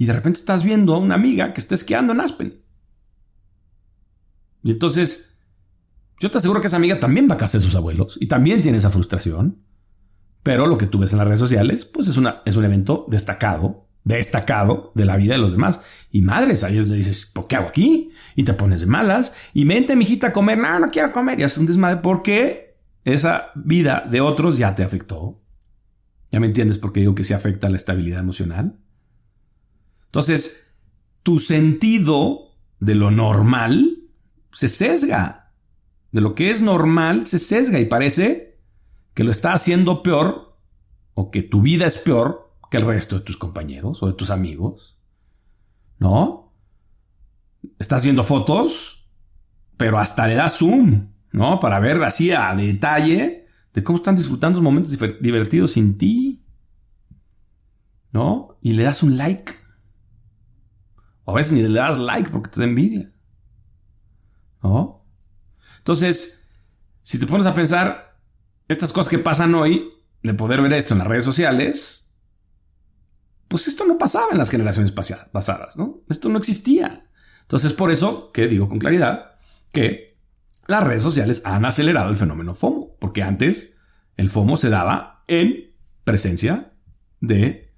y 0.00 0.06
de 0.06 0.14
repente 0.14 0.38
estás 0.38 0.64
viendo 0.64 0.94
a 0.94 0.98
una 0.98 1.14
amiga 1.14 1.52
que 1.52 1.60
está 1.60 1.74
esquiando 1.74 2.14
en 2.14 2.20
Aspen. 2.20 2.64
Y 4.62 4.70
entonces, 4.70 5.42
yo 6.18 6.30
te 6.30 6.38
aseguro 6.38 6.62
que 6.62 6.68
esa 6.68 6.76
amiga 6.76 6.98
también 6.98 7.28
va 7.28 7.34
a 7.34 7.38
casa 7.38 7.58
de 7.58 7.64
sus 7.64 7.74
abuelos 7.74 8.16
y 8.18 8.26
también 8.26 8.62
tiene 8.62 8.78
esa 8.78 8.88
frustración. 8.88 9.62
Pero 10.42 10.66
lo 10.66 10.78
que 10.78 10.86
tú 10.86 11.00
ves 11.00 11.12
en 11.12 11.18
las 11.18 11.26
redes 11.26 11.40
sociales, 11.40 11.84
pues 11.84 12.08
es, 12.08 12.18
es 12.46 12.56
un 12.56 12.64
evento 12.64 13.04
destacado, 13.10 13.89
destacado 14.04 14.92
de 14.94 15.04
la 15.04 15.16
vida 15.16 15.34
de 15.34 15.38
los 15.38 15.52
demás. 15.52 16.06
Y 16.10 16.22
madres, 16.22 16.64
a 16.64 16.70
ellos 16.70 16.88
le 16.88 16.96
dices, 16.96 17.26
¿por 17.26 17.46
qué 17.46 17.56
hago 17.56 17.68
aquí? 17.68 18.10
Y 18.36 18.44
te 18.44 18.54
pones 18.54 18.80
de 18.80 18.86
malas. 18.86 19.34
Y 19.52 19.64
vente, 19.64 19.96
mijita, 19.96 20.28
a 20.28 20.32
comer. 20.32 20.58
No, 20.58 20.78
no 20.78 20.90
quiero 20.90 21.12
comer. 21.12 21.38
Y 21.38 21.42
haces 21.42 21.58
un 21.58 21.66
desmadre 21.66 22.00
porque 22.02 22.78
esa 23.04 23.50
vida 23.54 24.06
de 24.10 24.20
otros 24.20 24.58
ya 24.58 24.74
te 24.74 24.82
afectó. 24.82 25.42
¿Ya 26.30 26.40
me 26.40 26.46
entiendes 26.46 26.78
por 26.78 26.92
qué 26.92 27.00
digo 27.00 27.14
que 27.14 27.24
se 27.24 27.34
afecta 27.34 27.68
la 27.68 27.76
estabilidad 27.76 28.20
emocional? 28.20 28.78
Entonces, 30.06 30.78
tu 31.22 31.38
sentido 31.38 32.56
de 32.78 32.94
lo 32.94 33.10
normal 33.10 33.98
se 34.52 34.68
sesga. 34.68 35.52
De 36.12 36.20
lo 36.20 36.34
que 36.34 36.50
es 36.50 36.62
normal 36.62 37.26
se 37.26 37.38
sesga 37.38 37.78
y 37.78 37.84
parece 37.84 38.58
que 39.14 39.24
lo 39.24 39.30
está 39.30 39.52
haciendo 39.52 40.02
peor 40.02 40.56
o 41.14 41.30
que 41.30 41.42
tu 41.42 41.62
vida 41.62 41.86
es 41.86 41.98
peor 41.98 42.49
que 42.70 42.78
el 42.78 42.86
resto 42.86 43.18
de 43.18 43.24
tus 43.24 43.36
compañeros 43.36 44.02
o 44.02 44.06
de 44.06 44.14
tus 44.14 44.30
amigos. 44.30 44.96
¿No? 45.98 46.54
Estás 47.78 48.04
viendo 48.04 48.22
fotos, 48.22 49.10
pero 49.76 49.98
hasta 49.98 50.26
le 50.26 50.36
das 50.36 50.58
zoom, 50.58 51.08
¿no? 51.32 51.60
Para 51.60 51.78
ver 51.80 52.02
así 52.02 52.30
a 52.30 52.54
detalle 52.54 53.46
de 53.74 53.82
cómo 53.82 53.96
están 53.96 54.16
disfrutando 54.16 54.58
los 54.58 54.64
momentos 54.64 54.96
divertidos 55.20 55.72
sin 55.72 55.98
ti. 55.98 56.46
¿No? 58.12 58.58
Y 58.62 58.72
le 58.72 58.84
das 58.84 59.02
un 59.02 59.18
like. 59.18 59.52
O 61.24 61.32
a 61.32 61.34
veces 61.34 61.52
ni 61.52 61.62
le 61.62 61.78
das 61.78 61.98
like 61.98 62.30
porque 62.30 62.50
te 62.50 62.60
da 62.60 62.66
envidia. 62.66 63.12
¿No? 64.62 65.04
Entonces, 65.78 66.54
si 67.02 67.18
te 67.18 67.26
pones 67.26 67.46
a 67.46 67.54
pensar, 67.54 68.16
estas 68.68 68.92
cosas 68.92 69.10
que 69.10 69.18
pasan 69.18 69.54
hoy, 69.54 69.90
de 70.22 70.34
poder 70.34 70.62
ver 70.62 70.72
esto 70.74 70.94
en 70.94 70.98
las 70.98 71.08
redes 71.08 71.24
sociales, 71.24 72.09
pues 73.50 73.66
esto 73.66 73.84
no 73.84 73.98
pasaba 73.98 74.28
en 74.30 74.38
las 74.38 74.48
generaciones 74.48 74.92
pasadas, 74.92 75.76
¿no? 75.76 76.04
Esto 76.08 76.28
no 76.28 76.38
existía. 76.38 77.04
Entonces, 77.42 77.72
por 77.72 77.90
eso 77.90 78.30
que 78.30 78.46
digo 78.46 78.68
con 78.68 78.78
claridad 78.78 79.32
que 79.72 80.16
las 80.68 80.84
redes 80.84 81.02
sociales 81.02 81.42
han 81.44 81.64
acelerado 81.64 82.10
el 82.10 82.16
fenómeno 82.16 82.54
FOMO, 82.54 82.96
porque 83.00 83.24
antes 83.24 83.78
el 84.16 84.30
FOMO 84.30 84.56
se 84.56 84.70
daba 84.70 85.24
en 85.26 85.74
presencia 86.04 86.74
de 87.20 87.74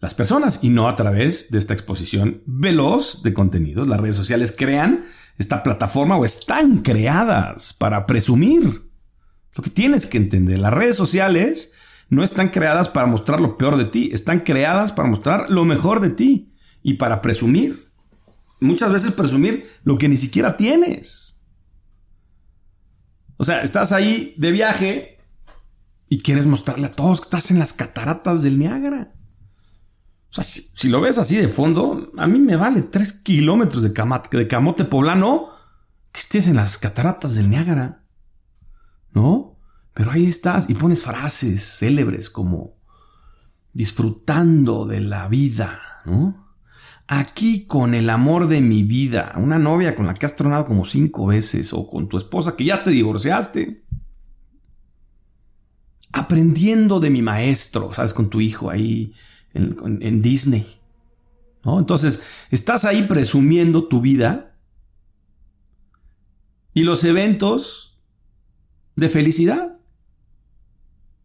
las 0.00 0.14
personas 0.14 0.64
y 0.64 0.70
no 0.70 0.88
a 0.88 0.96
través 0.96 1.52
de 1.52 1.58
esta 1.58 1.72
exposición 1.72 2.42
veloz 2.44 3.22
de 3.22 3.32
contenidos. 3.32 3.86
Las 3.86 4.00
redes 4.00 4.16
sociales 4.16 4.52
crean 4.58 5.04
esta 5.38 5.62
plataforma 5.62 6.16
o 6.16 6.24
están 6.24 6.78
creadas 6.78 7.74
para 7.74 8.06
presumir. 8.06 8.90
Lo 9.54 9.62
que 9.62 9.70
tienes 9.70 10.06
que 10.06 10.18
entender, 10.18 10.58
las 10.58 10.72
redes 10.72 10.96
sociales 10.96 11.74
no 12.08 12.22
están 12.22 12.48
creadas 12.48 12.88
para 12.88 13.06
mostrar 13.06 13.40
lo 13.40 13.56
peor 13.56 13.76
de 13.76 13.84
ti, 13.84 14.10
están 14.12 14.40
creadas 14.40 14.92
para 14.92 15.08
mostrar 15.08 15.50
lo 15.50 15.64
mejor 15.64 16.00
de 16.00 16.10
ti 16.10 16.52
y 16.82 16.94
para 16.94 17.20
presumir. 17.20 17.84
Muchas 18.60 18.92
veces 18.92 19.12
presumir 19.12 19.68
lo 19.84 19.98
que 19.98 20.08
ni 20.08 20.16
siquiera 20.16 20.56
tienes. 20.56 21.44
O 23.36 23.44
sea, 23.44 23.62
estás 23.62 23.92
ahí 23.92 24.34
de 24.36 24.52
viaje 24.52 25.18
y 26.08 26.20
quieres 26.20 26.46
mostrarle 26.46 26.86
a 26.86 26.92
todos 26.92 27.20
que 27.20 27.24
estás 27.24 27.50
en 27.50 27.58
las 27.58 27.72
cataratas 27.72 28.42
del 28.42 28.58
Niágara. 28.58 29.12
O 30.30 30.34
sea, 30.36 30.44
si, 30.44 30.88
lo 30.88 31.00
ves 31.00 31.18
así 31.18 31.36
de 31.36 31.48
fondo, 31.48 32.12
a 32.16 32.26
mí 32.26 32.38
me 32.38 32.56
vale 32.56 32.82
tres 32.82 33.12
kilómetros 33.12 33.82
de, 33.82 33.90
de 33.90 34.48
camote 34.48 34.84
poblano 34.84 35.50
que 36.12 36.20
estés 36.20 36.48
en 36.48 36.56
las 36.56 36.78
cataratas 36.78 37.34
del 37.34 37.50
Niágara. 37.50 38.04
¿No? 39.12 39.55
Pero 39.96 40.10
ahí 40.10 40.26
estás 40.26 40.68
y 40.68 40.74
pones 40.74 41.04
frases 41.04 41.78
célebres 41.78 42.28
como 42.28 42.76
disfrutando 43.72 44.84
de 44.84 45.00
la 45.00 45.26
vida, 45.26 45.80
¿no? 46.04 46.54
Aquí 47.08 47.64
con 47.64 47.94
el 47.94 48.10
amor 48.10 48.46
de 48.48 48.60
mi 48.60 48.82
vida, 48.82 49.32
una 49.36 49.58
novia 49.58 49.96
con 49.96 50.06
la 50.06 50.12
que 50.12 50.26
has 50.26 50.36
tronado 50.36 50.66
como 50.66 50.84
cinco 50.84 51.24
veces 51.24 51.72
o 51.72 51.88
con 51.88 52.10
tu 52.10 52.18
esposa 52.18 52.56
que 52.56 52.66
ya 52.66 52.82
te 52.82 52.90
divorciaste. 52.90 53.86
Aprendiendo 56.12 57.00
de 57.00 57.08
mi 57.08 57.22
maestro, 57.22 57.90
¿sabes? 57.94 58.12
Con 58.12 58.28
tu 58.28 58.42
hijo 58.42 58.68
ahí 58.68 59.14
en, 59.54 60.20
Disney. 60.20 60.66
¿no? 61.64 61.78
Entonces, 61.78 62.22
estás 62.50 62.84
ahí 62.84 63.04
presumiendo 63.04 63.88
tu 63.88 64.02
vida 64.02 64.58
y 66.74 66.82
los 66.82 67.02
eventos 67.04 67.98
de 68.94 69.08
felicidad. 69.08 69.75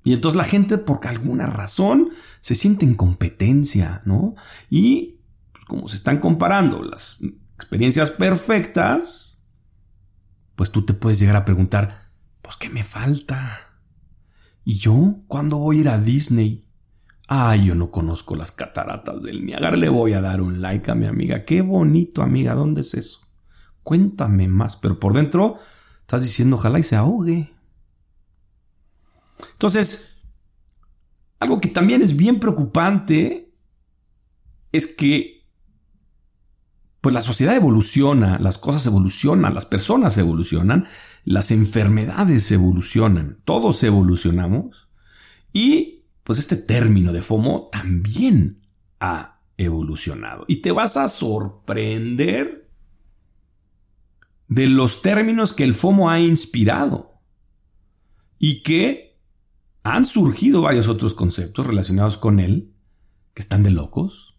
Y 0.03 0.13
entonces 0.13 0.37
la 0.37 0.43
gente, 0.43 0.77
por 0.77 1.05
alguna 1.07 1.45
razón, 1.45 2.09
se 2.39 2.55
siente 2.55 2.85
en 2.85 2.95
competencia, 2.95 4.01
¿no? 4.05 4.35
Y 4.69 5.19
pues, 5.51 5.65
como 5.65 5.87
se 5.87 5.95
están 5.95 6.19
comparando 6.19 6.81
las 6.81 7.19
experiencias 7.55 8.09
perfectas, 8.11 9.47
pues 10.55 10.71
tú 10.71 10.83
te 10.83 10.93
puedes 10.93 11.19
llegar 11.19 11.35
a 11.35 11.45
preguntar, 11.45 12.11
pues, 12.41 12.55
¿qué 12.55 12.69
me 12.69 12.83
falta? 12.83 13.59
¿Y 14.63 14.75
yo? 14.75 15.23
¿Cuándo 15.27 15.57
voy 15.57 15.77
a 15.77 15.81
ir 15.81 15.89
a 15.89 15.97
Disney? 15.99 16.67
Ay, 17.27 17.65
yo 17.65 17.75
no 17.75 17.91
conozco 17.91 18.35
las 18.35 18.51
cataratas 18.51 19.23
del 19.23 19.45
Niágara. 19.45 19.77
Le 19.77 19.89
voy 19.89 20.13
a 20.13 20.21
dar 20.21 20.41
un 20.41 20.61
like 20.61 20.91
a 20.91 20.95
mi 20.95 21.05
amiga. 21.05 21.45
Qué 21.45 21.61
bonito, 21.61 22.21
amiga. 22.23 22.55
¿Dónde 22.55 22.81
es 22.81 22.93
eso? 22.93 23.27
Cuéntame 23.83 24.47
más. 24.47 24.75
Pero 24.75 24.99
por 24.99 25.13
dentro 25.13 25.55
estás 26.01 26.23
diciendo, 26.23 26.57
ojalá 26.57 26.79
y 26.79 26.83
se 26.83 26.97
ahogue. 26.97 27.53
Entonces, 29.61 30.23
algo 31.39 31.61
que 31.61 31.69
también 31.69 32.01
es 32.01 32.17
bien 32.17 32.39
preocupante 32.39 33.53
es 34.71 34.87
que 34.87 35.45
pues 36.99 37.13
la 37.13 37.21
sociedad 37.21 37.55
evoluciona, 37.55 38.39
las 38.39 38.57
cosas 38.57 38.87
evolucionan, 38.87 39.53
las 39.53 39.67
personas 39.67 40.17
evolucionan, 40.17 40.87
las 41.25 41.51
enfermedades 41.51 42.51
evolucionan, 42.51 43.37
todos 43.45 43.83
evolucionamos 43.83 44.89
y 45.53 46.05
pues 46.23 46.39
este 46.39 46.55
término 46.55 47.11
de 47.11 47.21
FOMO 47.21 47.69
también 47.71 48.61
ha 48.99 49.43
evolucionado. 49.57 50.43
Y 50.47 50.63
te 50.63 50.71
vas 50.71 50.97
a 50.97 51.07
sorprender 51.07 52.67
de 54.47 54.65
los 54.65 55.03
términos 55.03 55.53
que 55.53 55.65
el 55.65 55.75
FOMO 55.75 56.09
ha 56.09 56.19
inspirado 56.19 57.11
y 58.39 58.63
que 58.63 59.10
han 59.83 60.05
surgido 60.05 60.61
varios 60.61 60.87
otros 60.87 61.13
conceptos 61.13 61.67
relacionados 61.67 62.17
con 62.17 62.39
él 62.39 62.73
que 63.33 63.41
están 63.41 63.63
de 63.63 63.71
locos, 63.71 64.37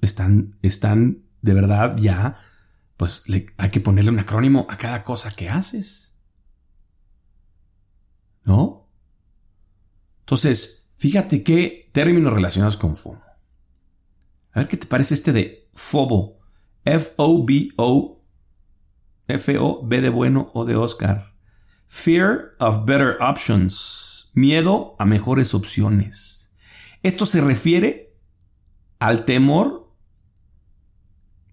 están, 0.00 0.58
están 0.62 1.24
de 1.42 1.54
verdad 1.54 1.96
ya, 1.98 2.36
pues 2.96 3.24
hay 3.56 3.70
que 3.70 3.80
ponerle 3.80 4.10
un 4.10 4.18
acrónimo 4.18 4.66
a 4.70 4.76
cada 4.76 5.02
cosa 5.02 5.30
que 5.30 5.48
haces. 5.48 6.16
¿No? 8.44 8.88
Entonces, 10.20 10.84
Fíjate 11.04 11.42
qué 11.42 11.90
términos 11.92 12.32
relacionados 12.32 12.78
con 12.78 12.96
FOMO. 12.96 13.22
A 14.52 14.60
ver 14.60 14.68
qué 14.68 14.78
te 14.78 14.86
parece 14.86 15.12
este 15.12 15.32
de 15.32 15.68
FOBO. 15.74 16.38
F-O-B-O. 16.84 18.24
F-O-B 19.26 20.00
de 20.00 20.08
bueno 20.08 20.50
o 20.54 20.64
de 20.64 20.76
Oscar. 20.76 21.34
Fear 21.86 22.54
of 22.58 22.86
better 22.86 23.16
options. 23.20 24.13
Miedo 24.34 24.96
a 24.98 25.06
mejores 25.06 25.54
opciones. 25.54 26.56
Esto 27.02 27.24
se 27.26 27.40
refiere 27.40 28.16
al 28.98 29.24
temor 29.24 29.96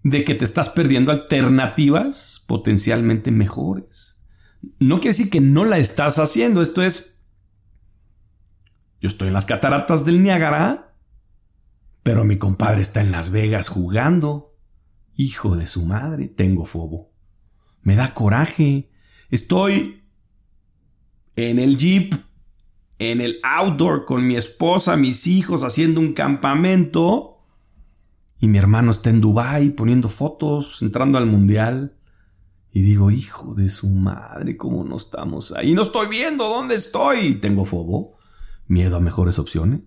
de 0.02 0.24
que 0.24 0.34
te 0.34 0.44
estás 0.44 0.68
perdiendo 0.68 1.12
alternativas 1.12 2.44
potencialmente 2.46 3.30
mejores. 3.30 4.22
No 4.78 4.96
quiere 4.96 5.16
decir 5.16 5.30
que 5.30 5.40
no 5.40 5.64
la 5.64 5.78
estás 5.78 6.18
haciendo. 6.18 6.60
Esto 6.60 6.82
es 6.82 7.12
yo 9.02 9.08
estoy 9.08 9.28
en 9.28 9.34
las 9.34 9.46
cataratas 9.46 10.04
del 10.04 10.22
Niágara, 10.22 10.94
pero 12.04 12.24
mi 12.24 12.36
compadre 12.36 12.82
está 12.82 13.00
en 13.00 13.10
Las 13.10 13.32
Vegas 13.32 13.68
jugando. 13.68 14.56
Hijo 15.16 15.56
de 15.56 15.66
su 15.66 15.84
madre, 15.86 16.28
tengo 16.28 16.64
fobo. 16.64 17.12
Me 17.82 17.96
da 17.96 18.14
coraje. 18.14 18.92
Estoy 19.28 20.04
en 21.34 21.58
el 21.58 21.78
jeep, 21.78 22.14
en 23.10 23.20
el 23.20 23.40
outdoor 23.42 24.04
con 24.04 24.24
mi 24.26 24.36
esposa, 24.36 24.96
mis 24.96 25.26
hijos 25.26 25.64
haciendo 25.64 26.00
un 26.00 26.12
campamento. 26.12 27.40
Y 28.38 28.46
mi 28.46 28.58
hermano 28.58 28.92
está 28.92 29.10
en 29.10 29.20
Dubai 29.20 29.70
poniendo 29.70 30.08
fotos, 30.08 30.82
entrando 30.82 31.18
al 31.18 31.26
mundial. 31.26 31.96
Y 32.70 32.82
digo, 32.82 33.10
hijo 33.10 33.54
de 33.54 33.70
su 33.70 33.88
madre, 33.88 34.56
¿cómo 34.56 34.84
no 34.84 34.96
estamos 34.96 35.52
ahí? 35.52 35.74
No 35.74 35.82
estoy 35.82 36.08
viendo 36.08 36.44
dónde 36.44 36.76
estoy. 36.76 37.34
Tengo 37.34 37.64
fobo 37.64 38.14
miedo 38.68 38.96
a 38.96 39.00
mejores 39.00 39.38
opciones. 39.38 39.80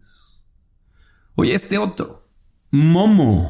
Oye, 1.35 1.53
este 1.53 1.77
otro, 1.77 2.21
Momo, 2.69 3.49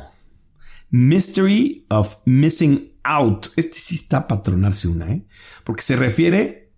Mystery 0.91 1.87
of 1.89 2.17
Missing 2.25 2.99
Out. 3.03 3.47
Este 3.55 3.77
sí 3.77 3.95
está 3.95 4.27
patronarse 4.27 4.87
una, 4.87 5.11
¿eh? 5.11 5.27
Porque 5.63 5.81
se 5.81 5.95
refiere 5.95 6.71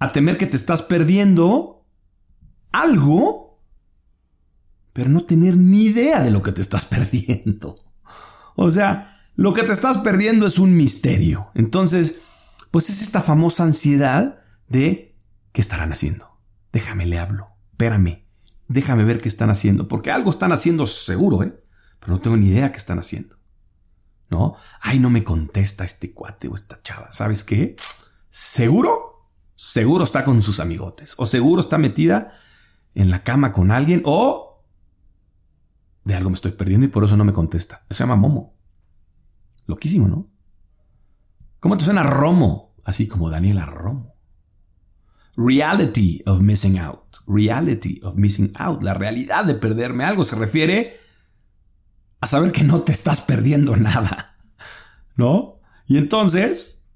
a 0.00 0.08
temer 0.10 0.36
que 0.36 0.46
te 0.46 0.56
estás 0.56 0.82
perdiendo 0.82 1.81
algo, 2.72 3.60
pero 4.92 5.08
no 5.08 5.24
tener 5.24 5.56
ni 5.56 5.84
idea 5.84 6.20
de 6.20 6.30
lo 6.30 6.42
que 6.42 6.52
te 6.52 6.62
estás 6.62 6.84
perdiendo. 6.86 7.74
O 8.56 8.70
sea, 8.70 9.20
lo 9.36 9.54
que 9.54 9.62
te 9.62 9.72
estás 9.72 9.98
perdiendo 9.98 10.46
es 10.46 10.58
un 10.58 10.76
misterio. 10.76 11.50
Entonces, 11.54 12.22
pues 12.70 12.90
es 12.90 13.02
esta 13.02 13.20
famosa 13.20 13.62
ansiedad 13.62 14.40
de 14.68 15.16
¿qué 15.52 15.60
estarán 15.60 15.92
haciendo? 15.92 16.38
Déjame 16.72 17.06
le 17.06 17.18
hablo 17.18 17.52
espérame, 17.82 18.24
déjame 18.68 19.04
ver 19.04 19.20
qué 19.20 19.28
están 19.28 19.50
haciendo, 19.50 19.88
porque 19.88 20.12
algo 20.12 20.30
están 20.30 20.52
haciendo 20.52 20.86
seguro, 20.86 21.42
¿eh? 21.42 21.62
Pero 21.98 22.12
no 22.12 22.20
tengo 22.20 22.36
ni 22.36 22.48
idea 22.48 22.70
qué 22.70 22.78
están 22.78 22.98
haciendo. 22.98 23.36
¿No? 24.30 24.54
Ay, 24.80 24.98
no 24.98 25.10
me 25.10 25.24
contesta 25.24 25.84
este 25.84 26.14
cuate 26.14 26.48
o 26.48 26.54
esta 26.54 26.80
chava. 26.82 27.12
¿Sabes 27.12 27.44
qué? 27.44 27.76
Seguro, 28.28 29.28
seguro 29.54 30.04
está 30.04 30.24
con 30.24 30.40
sus 30.40 30.58
amigotes, 30.58 31.14
o 31.18 31.26
seguro 31.26 31.60
está 31.60 31.76
metida 31.76 32.32
en 32.94 33.10
la 33.10 33.22
cama 33.22 33.52
con 33.52 33.70
alguien, 33.70 34.02
o 34.04 34.64
de 36.04 36.14
algo 36.14 36.30
me 36.30 36.34
estoy 36.34 36.52
perdiendo 36.52 36.86
y 36.86 36.90
por 36.90 37.04
eso 37.04 37.16
no 37.16 37.24
me 37.24 37.32
contesta. 37.32 37.82
Eso 37.88 37.98
se 37.98 38.02
llama 38.04 38.16
Momo. 38.16 38.56
Loquísimo, 39.66 40.08
¿no? 40.08 40.30
¿Cómo 41.60 41.76
te 41.76 41.84
suena 41.84 42.02
Romo? 42.02 42.74
Así 42.84 43.06
como 43.06 43.30
Daniela 43.30 43.66
Romo. 43.66 44.16
Reality 45.36 46.22
of 46.26 46.40
missing 46.40 46.78
out 46.78 47.02
reality 47.26 48.00
of 48.02 48.16
missing 48.16 48.52
out, 48.56 48.82
la 48.82 48.94
realidad 48.94 49.44
de 49.44 49.54
perderme 49.54 50.04
algo, 50.04 50.24
se 50.24 50.36
refiere 50.36 51.00
a 52.20 52.26
saber 52.26 52.52
que 52.52 52.64
no 52.64 52.82
te 52.82 52.92
estás 52.92 53.22
perdiendo 53.22 53.76
nada, 53.76 54.36
¿no? 55.16 55.60
Y 55.86 55.98
entonces, 55.98 56.90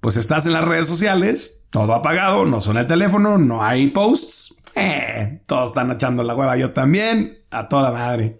pues 0.00 0.16
estás 0.16 0.46
en 0.46 0.52
las 0.52 0.64
redes 0.64 0.88
sociales, 0.88 1.68
todo 1.70 1.94
apagado, 1.94 2.46
no 2.46 2.60
suena 2.60 2.80
el 2.80 2.86
teléfono, 2.86 3.38
no 3.38 3.62
hay 3.62 3.90
posts, 3.90 4.64
eh, 4.76 5.42
todos 5.46 5.70
están 5.70 5.90
echando 5.90 6.22
la 6.22 6.36
hueva, 6.36 6.56
yo 6.56 6.72
también, 6.72 7.38
a 7.50 7.68
toda 7.68 7.90
madre. 7.90 8.38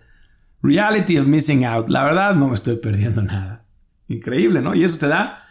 Reality 0.62 1.18
of 1.18 1.26
missing 1.26 1.64
out, 1.64 1.88
la 1.88 2.04
verdad 2.04 2.34
no 2.34 2.48
me 2.48 2.54
estoy 2.54 2.76
perdiendo 2.76 3.22
nada. 3.22 3.64
Increíble, 4.06 4.60
¿no? 4.60 4.74
Y 4.74 4.84
eso 4.84 4.98
te 4.98 5.08
da 5.08 5.42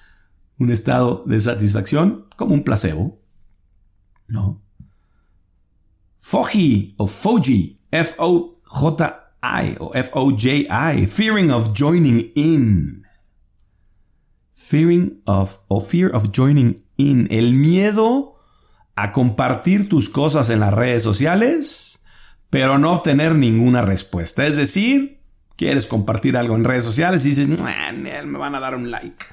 un 0.59 0.71
estado 0.71 1.23
de 1.25 1.41
satisfacción 1.41 2.27
como 2.37 2.53
un 2.53 2.63
placebo, 2.63 3.19
¿no? 4.27 4.61
Foji 6.19 6.93
o 6.97 7.07
Foji, 7.07 7.81
F-O-J-I 7.91 9.77
o 9.79 9.91
F-O-J-I, 9.93 11.07
fearing 11.07 11.51
of 11.51 11.73
joining 11.73 12.31
in. 12.35 13.03
Fearing 14.53 15.21
of 15.25 15.59
o 15.67 15.79
fear 15.79 16.13
of 16.13 16.31
joining 16.31 16.75
in, 16.97 17.27
el 17.31 17.53
miedo 17.53 18.34
a 18.95 19.11
compartir 19.11 19.89
tus 19.89 20.09
cosas 20.09 20.49
en 20.49 20.61
las 20.61 20.73
redes 20.73 21.03
sociales, 21.03 22.05
pero 22.49 22.77
no 22.77 22.93
obtener 22.93 23.35
ninguna 23.35 23.81
respuesta. 23.81 24.45
Es 24.47 24.55
decir, 24.55 25.21
quieres 25.57 25.87
compartir 25.87 26.37
algo 26.37 26.55
en 26.55 26.63
redes 26.63 26.83
sociales 26.83 27.25
y 27.25 27.29
dices, 27.29 27.49
me 27.49 28.37
van 28.37 28.55
a 28.55 28.59
dar 28.59 28.75
un 28.75 28.91
like. 28.91 29.25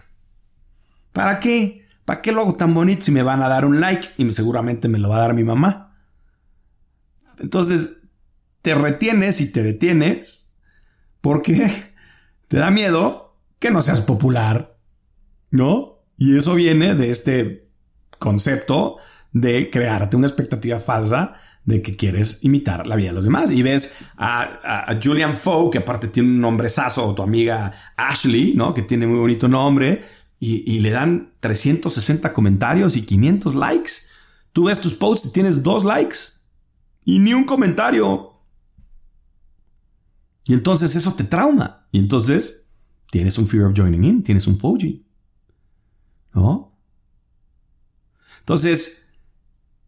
¿Para 1.13 1.39
qué? 1.39 1.87
¿Para 2.05 2.21
qué 2.23 2.33
lo 2.33 2.41
hago 2.41 2.55
tan 2.55 2.75
bonito 2.75 3.03
si 3.03 3.13
me 3.13 3.23
van 3.23 3.43
a 3.43 3.49
dar 3.49 3.65
un 3.65 3.81
like 3.81 4.09
y 4.17 4.31
seguramente 4.33 4.89
me 4.89 4.99
lo 4.99 5.09
va 5.09 5.17
a 5.17 5.21
dar 5.21 5.35
mi 5.35 5.45
mamá? 5.45 5.97
Entonces, 7.39 8.09
te 8.63 8.75
retienes 8.75 9.41
y 9.41 9.53
te 9.53 9.63
detienes 9.63 10.63
porque 11.21 11.71
te 12.49 12.57
da 12.59 12.71
miedo 12.71 13.37
que 13.59 13.71
no 13.71 13.83
seas 13.83 14.01
popular, 14.01 14.77
¿no? 15.51 16.05
Y 16.17 16.37
eso 16.37 16.55
viene 16.55 16.95
de 16.95 17.11
este 17.11 17.71
concepto 18.19 18.99
de 19.33 19.71
crearte 19.71 20.17
una 20.17 20.27
expectativa 20.27 20.79
falsa 20.79 21.35
de 21.65 21.81
que 21.81 21.97
quieres 21.97 22.43
imitar 22.43 22.87
la 22.87 22.97
vida 22.97 23.09
de 23.09 23.15
los 23.15 23.25
demás. 23.25 23.51
Y 23.51 23.63
ves 23.63 23.99
a, 24.17 24.99
Julian 25.03 25.35
Foe, 25.35 25.71
que 25.71 25.79
aparte 25.79 26.09
tiene 26.09 26.29
un 26.29 26.41
nombrezazo, 26.41 27.07
o 27.07 27.15
tu 27.15 27.23
amiga 27.23 27.73
Ashley, 27.97 28.55
¿no? 28.55 28.75
Que 28.75 28.83
tiene 28.83 29.07
muy 29.07 29.19
bonito 29.19 29.49
nombre, 29.49 30.05
y, 30.41 30.81
le 30.81 30.91
dan 30.91 31.35
360 31.39 32.33
comentarios 32.33 32.97
y 32.97 33.03
500 33.03 33.55
likes. 33.55 33.93
Tú 34.53 34.65
ves 34.65 34.81
tus 34.81 34.95
posts 34.97 35.29
y 35.29 35.33
tienes 35.33 35.63
dos 35.63 35.85
likes 35.85 36.17
y 37.05 37.21
ni 37.21 37.33
un 37.33 37.45
comentario. 37.45 38.33
Y 40.47 40.55
entonces 40.55 40.97
eso 40.97 41.15
te 41.15 41.23
trauma. 41.23 41.87
Y 41.93 42.01
entonces 42.01 42.69
tienes 43.13 43.39
un 43.39 43.47
fear 43.47 43.67
of 43.67 43.75
joining 43.77 44.03
in, 44.03 44.23
tienes 44.25 44.49
un 44.49 44.59
Foji. 44.59 45.07
¿No? 46.35 46.77
Entonces, 48.41 49.02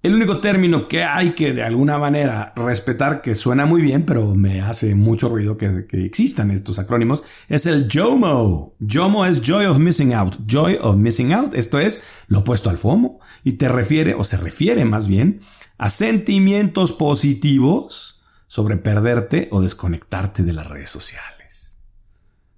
el 0.05 0.15
único 0.15 0.37
término 0.37 0.87
que 0.87 1.03
hay 1.03 1.31
que 1.31 1.55
de 1.55 1.63
alguna 1.63 1.97
manera 1.97 2.53
respetar, 2.57 3.23
que 3.23 3.35
suena 3.35 3.65
muy 3.65 3.81
bien, 3.81 4.05
pero 4.05 4.35
me 4.35 4.61
hace 4.61 4.95
mucho 4.95 5.31
ruido 5.31 5.57
que, 5.57 5.87
existan 5.93 6.51
estos 6.51 6.79
acrónimos, 6.79 7.25
es 7.49 7.65
el 7.65 7.89
JOMO. 7.91 8.77
JOMO 8.87 9.25
es 9.25 9.41
Joy 9.41 9.65
of 9.65 9.79
Missing 9.79 10.13
Out. 10.13 10.37
Joy 10.47 10.77
of 10.79 10.97
Missing 10.97 11.33
Out. 11.33 11.55
Esto 11.55 11.79
es 11.79 12.25
lo 12.29 12.41
opuesto 12.41 12.69
al 12.69 12.77
FOMO 12.77 13.19
y 13.45 13.53
te 13.53 13.67
refiere, 13.67 14.13
o 14.13 14.25
se 14.25 14.37
refiere 14.37 14.85
más 14.85 15.09
bien, 15.09 15.41
a 15.79 15.89
sentimientos 15.89 16.93
positivos 16.93 18.21
sobre 18.47 18.77
perderte 18.77 19.49
o 19.53 19.63
desconectarte 19.63 20.43
de 20.43 20.53
las 20.53 20.69
redes 20.69 20.91
sociales. 20.91 21.79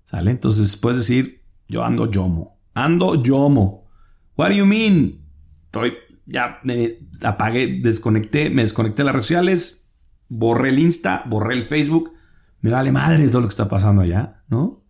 ¿Sale? 0.02 0.32
Entonces 0.32 0.76
puedes 0.76 0.98
decir, 0.98 1.44
yo 1.68 1.84
ando 1.84 2.10
JOMO. 2.12 2.58
Ando 2.74 3.22
JOMO. 3.24 3.86
What 4.36 4.48
do 4.48 4.56
you 4.56 4.66
mean? 4.66 5.24
Estoy 5.66 5.92
ya 6.26 6.60
me 6.64 6.98
apagué, 7.22 7.80
desconecté, 7.80 8.50
me 8.50 8.62
desconecté 8.62 9.02
de 9.02 9.06
las 9.06 9.14
redes 9.14 9.26
sociales, 9.26 9.96
borré 10.28 10.70
el 10.70 10.78
Insta, 10.78 11.22
borré 11.26 11.54
el 11.54 11.62
Facebook, 11.62 12.12
me 12.60 12.70
vale 12.70 12.92
madre 12.92 13.28
todo 13.28 13.42
lo 13.42 13.46
que 13.46 13.52
está 13.52 13.68
pasando 13.68 14.02
allá, 14.02 14.42
¿no? 14.48 14.84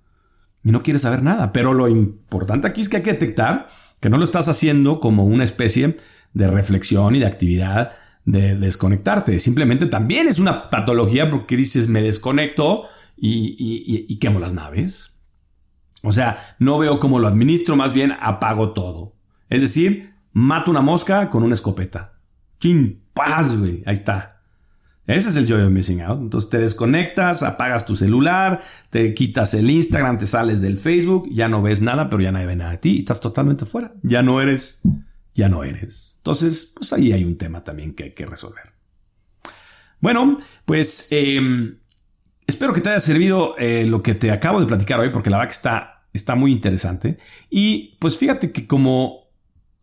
Y 0.64 0.72
no 0.72 0.82
quieres 0.82 1.03
saber 1.03 1.22
nada, 1.22 1.53
pero 1.53 1.74
lo 1.74 1.89
importante 1.89 2.66
aquí 2.66 2.80
es 2.80 2.89
que 2.89 2.97
hay 2.97 3.03
que 3.03 3.12
detectar 3.12 3.68
que 4.01 4.09
no 4.09 4.18
lo 4.18 4.24
estás 4.24 4.49
haciendo 4.49 4.99
como 4.99 5.24
una 5.24 5.45
especie 5.45 5.97
de 6.32 6.49
reflexión 6.49 7.14
y 7.14 7.20
de 7.20 7.26
actividad 7.26 7.93
de 8.24 8.57
desconectarte, 8.57 9.39
simplemente 9.39 9.87
también 9.87 10.26
es 10.26 10.41
una 10.41 10.68
patología 10.68 11.30
porque 11.30 11.57
dices 11.57 11.89
me 11.89 12.03
desconecto 12.03 12.84
y, 13.16 13.55
y 14.09 14.18
quemo 14.18 14.41
las 14.41 14.53
naves. 14.53 15.20
O 16.03 16.12
sea, 16.12 16.39
no 16.59 16.78
veo 16.78 16.99
cómo 16.99 17.18
lo 17.18 17.28
administro, 17.28 17.76
más 17.76 17.93
bien 17.95 18.12
apago 18.20 18.72
todo. 18.72 19.16
Es 19.49 19.61
decir, 19.62 20.16
Mato 20.39 20.70
una 20.70 20.82
mosca 20.82 21.30
con 21.30 21.43
una 21.43 21.55
escopeta. 21.55 22.12
Chin, 22.61 23.07
paz, 23.14 23.57
güey. 23.57 23.82
Ahí 23.87 23.95
está. 23.95 24.43
Ese 25.07 25.30
es 25.30 25.37
el 25.37 25.47
joy 25.47 25.62
of 25.62 25.70
missing 25.70 26.03
out. 26.03 26.20
Entonces 26.20 26.51
te 26.51 26.59
desconectas, 26.59 27.43
apagas 27.43 27.87
tu 27.87 27.97
celular, 27.97 28.62
te 28.91 29.14
quitas 29.14 29.55
el 29.55 29.70
Instagram, 29.70 30.18
te 30.18 30.26
sales 30.26 30.61
del 30.61 30.76
Facebook, 30.76 31.26
ya 31.32 31.49
no 31.49 31.62
ves 31.62 31.80
nada, 31.80 32.11
pero 32.11 32.22
ya 32.22 32.32
nadie 32.32 32.49
ve 32.49 32.57
nada 32.57 32.72
de 32.72 32.76
ti. 32.76 32.99
Estás 32.99 33.20
totalmente 33.20 33.64
fuera. 33.64 33.95
Ya 34.03 34.22
no 34.22 34.43
eres, 34.43 34.82
ya 35.32 35.49
no 35.49 35.64
eres. 35.64 36.16
Entonces, 36.18 36.74
pues 36.76 36.93
ahí 36.93 37.12
hay 37.12 37.24
un 37.24 37.39
tema 37.39 37.64
también 37.64 37.95
que 37.95 38.05
hay 38.05 38.11
que 38.11 38.26
resolver. 38.26 38.74
Bueno, 40.01 40.37
pues 40.66 41.09
em, 41.12 41.78
espero 42.47 42.74
que 42.74 42.82
te 42.82 42.91
haya 42.91 43.01
servido 43.01 43.55
eh, 43.57 43.87
lo 43.87 44.03
que 44.03 44.14
te 44.14 44.30
acabo 44.30 44.61
de 44.61 44.66
platicar 44.66 45.01
hoy, 45.01 45.09
porque 45.09 45.30
la 45.30 45.39
verdad 45.39 45.49
que 45.49 45.57
está, 45.57 46.07
está 46.12 46.34
muy 46.34 46.53
interesante. 46.53 47.16
Y 47.49 47.97
pues 48.01 48.18
fíjate 48.18 48.53
que 48.53 48.66
como 48.66 49.26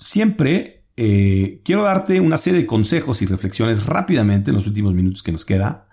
siempre 0.04 0.86
eh, 0.96 1.62
quiero 1.64 1.84
darte 1.84 2.20
una 2.20 2.38
serie 2.38 2.62
de 2.62 2.68
consejos 2.68 3.22
y 3.22 3.26
reflexiones 3.26 3.86
rápidamente 3.86 4.52
en 4.52 4.56
los 4.56 4.68
últimos 4.68 4.94
minutos 4.94 5.24
que 5.24 5.32
nos 5.32 5.46
queda, 5.46 5.88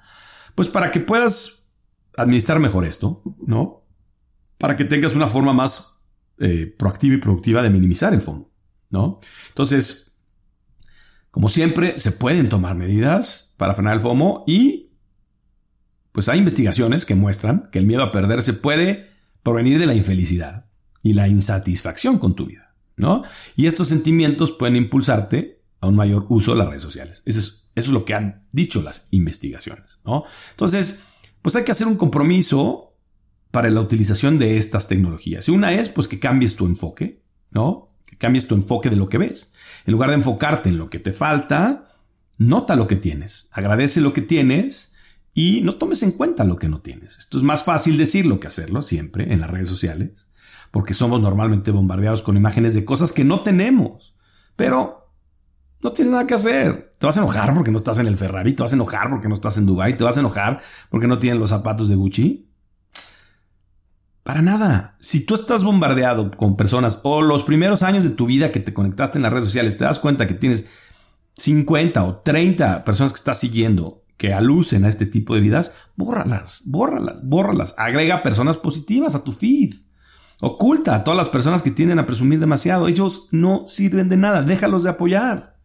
pues 0.54 0.68
para 0.68 0.90
que 0.90 1.00
puedas 1.00 1.80
administrar 2.16 2.58
mejor 2.60 2.84
esto, 2.84 3.22
¿no? 3.46 3.86
Para 4.58 4.76
que 4.76 4.84
tengas 4.84 5.14
una 5.14 5.26
forma 5.26 5.52
más 5.52 6.06
eh, 6.38 6.74
proactiva 6.78 7.14
y 7.14 7.18
productiva 7.18 7.62
de 7.62 7.70
minimizar 7.70 8.12
el 8.12 8.20
FOMO, 8.20 8.52
¿no? 8.90 9.20
Entonces, 9.48 10.22
como 11.30 11.48
siempre, 11.48 11.96
se 11.98 12.12
pueden 12.12 12.48
tomar 12.48 12.76
medidas 12.76 13.54
para 13.56 13.74
frenar 13.74 13.94
el 13.94 14.00
FOMO 14.00 14.44
y 14.46 14.90
pues 16.12 16.28
hay 16.28 16.38
investigaciones 16.38 17.06
que 17.06 17.14
muestran 17.14 17.68
que 17.70 17.78
el 17.78 17.86
miedo 17.86 18.02
a 18.02 18.10
perderse 18.10 18.52
puede 18.52 19.08
provenir 19.42 19.78
de 19.78 19.86
la 19.86 19.94
infelicidad 19.94 20.66
y 21.02 21.14
la 21.14 21.28
insatisfacción 21.28 22.18
con 22.18 22.34
tu 22.34 22.46
vida. 22.46 22.69
¿No? 22.96 23.22
Y 23.56 23.66
estos 23.66 23.88
sentimientos 23.88 24.52
pueden 24.52 24.76
impulsarte 24.76 25.62
a 25.80 25.88
un 25.88 25.96
mayor 25.96 26.26
uso 26.28 26.52
de 26.52 26.58
las 26.58 26.68
redes 26.68 26.82
sociales. 26.82 27.22
Eso 27.26 27.68
es, 27.74 27.88
lo 27.88 28.04
que 28.04 28.14
han 28.14 28.46
dicho 28.52 28.82
las 28.82 29.08
investigaciones. 29.10 30.00
Entonces, 30.50 31.04
pues 31.42 31.56
hay 31.56 31.64
que 31.64 31.72
hacer 31.72 31.86
un 31.86 31.96
compromiso 31.96 32.94
para 33.50 33.70
la 33.70 33.80
utilización 33.80 34.38
de 34.38 34.58
estas 34.58 34.88
tecnologías. 34.88 35.48
Y 35.48 35.52
una 35.52 35.72
es, 35.72 35.88
pues, 35.88 36.08
que 36.08 36.20
cambies 36.20 36.56
tu 36.56 36.66
enfoque, 36.66 37.24
¿no? 37.50 37.96
Que 38.06 38.16
cambies 38.16 38.46
tu 38.46 38.54
enfoque 38.54 38.90
de 38.90 38.96
lo 38.96 39.08
que 39.08 39.18
ves. 39.18 39.54
En 39.86 39.92
lugar 39.92 40.10
de 40.10 40.16
enfocarte 40.16 40.68
en 40.68 40.78
lo 40.78 40.90
que 40.90 40.98
te 40.98 41.12
falta, 41.12 41.88
nota 42.38 42.76
lo 42.76 42.86
que 42.86 42.96
tienes, 42.96 43.48
agradece 43.52 44.00
lo 44.00 44.12
que 44.12 44.22
tienes 44.22 44.94
y 45.34 45.60
no 45.62 45.76
tomes 45.76 46.02
en 46.02 46.12
cuenta 46.12 46.44
lo 46.44 46.56
que 46.56 46.68
no 46.68 46.80
tienes. 46.80 47.18
Esto 47.18 47.38
es 47.38 47.44
más 47.44 47.64
fácil 47.64 47.96
decirlo 47.96 48.40
que 48.40 48.46
hacerlo 48.46 48.82
siempre 48.82 49.32
en 49.32 49.40
las 49.40 49.50
redes 49.50 49.68
sociales 49.68 50.29
porque 50.70 50.94
somos 50.94 51.20
normalmente 51.20 51.70
bombardeados 51.70 52.22
con 52.22 52.36
imágenes 52.36 52.74
de 52.74 52.84
cosas 52.84 53.12
que 53.12 53.24
no 53.24 53.40
tenemos. 53.40 54.14
Pero 54.56 55.12
no 55.80 55.92
tienes 55.92 56.12
nada 56.12 56.26
que 56.26 56.34
hacer. 56.34 56.90
Te 56.98 57.06
vas 57.06 57.16
a 57.16 57.20
enojar 57.20 57.54
porque 57.54 57.70
no 57.70 57.78
estás 57.78 57.98
en 57.98 58.06
el 58.06 58.16
Ferrari, 58.16 58.54
te 58.54 58.62
vas 58.62 58.72
a 58.72 58.76
enojar 58.76 59.08
porque 59.10 59.28
no 59.28 59.34
estás 59.34 59.56
en 59.58 59.66
Dubai, 59.66 59.96
te 59.96 60.04
vas 60.04 60.16
a 60.16 60.20
enojar 60.20 60.60
porque 60.90 61.06
no 61.06 61.18
tienes 61.18 61.40
los 61.40 61.50
zapatos 61.50 61.88
de 61.88 61.94
Gucci. 61.94 62.50
Para 64.22 64.42
nada. 64.42 64.96
Si 65.00 65.24
tú 65.24 65.34
estás 65.34 65.64
bombardeado 65.64 66.30
con 66.32 66.56
personas 66.56 66.98
o 67.02 67.22
los 67.22 67.42
primeros 67.42 67.82
años 67.82 68.04
de 68.04 68.10
tu 68.10 68.26
vida 68.26 68.50
que 68.50 68.60
te 68.60 68.74
conectaste 68.74 69.18
en 69.18 69.22
las 69.22 69.32
redes 69.32 69.46
sociales, 69.46 69.78
te 69.78 69.84
das 69.84 69.98
cuenta 69.98 70.26
que 70.26 70.34
tienes 70.34 70.68
50 71.34 72.04
o 72.04 72.16
30 72.18 72.84
personas 72.84 73.12
que 73.12 73.18
estás 73.18 73.38
siguiendo 73.38 74.04
que 74.18 74.34
alucen 74.34 74.84
a 74.84 74.88
este 74.90 75.06
tipo 75.06 75.34
de 75.34 75.40
vidas, 75.40 75.76
bórralas, 75.96 76.64
bórralas, 76.66 77.24
bórralas. 77.24 77.74
Agrega 77.78 78.22
personas 78.22 78.58
positivas 78.58 79.14
a 79.14 79.24
tu 79.24 79.32
feed. 79.32 79.72
Oculta 80.40 80.94
a 80.94 81.04
todas 81.04 81.18
las 81.18 81.28
personas 81.28 81.62
que 81.62 81.70
tienden 81.70 81.98
a 81.98 82.06
presumir 82.06 82.40
demasiado. 82.40 82.88
Ellos 82.88 83.28
no 83.30 83.66
sirven 83.66 84.08
de 84.08 84.16
nada. 84.16 84.42
Déjalos 84.42 84.84
de 84.84 84.90
apoyar. 84.90 85.58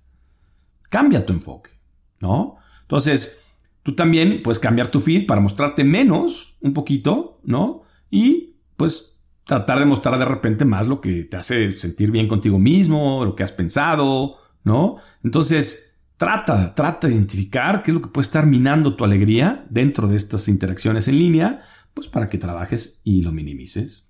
Cambia 0.90 1.26
tu 1.26 1.34
enfoque, 1.34 1.72
¿no? 2.20 2.58
Entonces, 2.82 3.46
tú 3.84 3.96
también 3.96 4.42
puedes 4.44 4.60
cambiar 4.60 4.90
tu 4.90 5.00
feed 5.00 5.26
para 5.28 5.42
mostrarte 5.42 5.84
menos, 5.84 6.58
un 6.62 6.74
poquito, 6.74 7.40
¿no? 7.44 7.84
Y 8.10 8.58
pues 8.76 9.24
tratar 9.46 9.80
de 9.80 9.86
mostrar 9.86 10.20
de 10.20 10.26
repente 10.26 10.66
más 10.66 10.88
lo 10.88 11.00
que 11.00 11.24
te 11.24 11.38
hace 11.38 11.72
sentir 11.74 12.12
bien 12.12 12.28
contigo 12.28 12.60
mismo, 12.60 13.24
lo 13.24 13.36
que 13.36 13.44
has 13.44 13.52
pensado, 13.52 14.38
¿no? 14.64 14.98
Entonces, 15.24 16.02
trata, 16.18 16.74
trata 16.76 17.08
de 17.08 17.14
identificar 17.14 17.82
qué 17.82 17.92
es 17.92 17.96
lo 17.96 18.02
que 18.02 18.10
puede 18.10 18.26
estar 18.26 18.46
minando 18.46 18.96
tu 18.96 19.04
alegría 19.04 19.66
dentro 19.70 20.08
de 20.08 20.18
estas 20.18 20.48
interacciones 20.48 21.08
en 21.08 21.20
línea, 21.20 21.62
pues 21.94 22.08
para 22.08 22.28
que 22.28 22.38
trabajes 22.38 23.02
y 23.04 23.22
lo 23.22 23.32
minimices. 23.32 24.05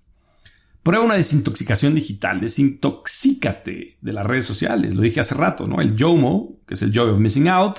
Prueba 0.86 1.04
una 1.04 1.16
desintoxicación 1.16 1.96
digital, 1.96 2.40
desintoxícate 2.40 3.98
de 4.00 4.12
las 4.12 4.24
redes 4.24 4.44
sociales. 4.44 4.94
Lo 4.94 5.02
dije 5.02 5.18
hace 5.18 5.34
rato, 5.34 5.66
¿no? 5.66 5.80
El 5.80 5.96
JOMO, 5.98 6.60
que 6.64 6.74
es 6.74 6.82
el 6.82 6.92
Joy 6.92 7.10
of 7.10 7.18
Missing 7.18 7.48
Out. 7.48 7.78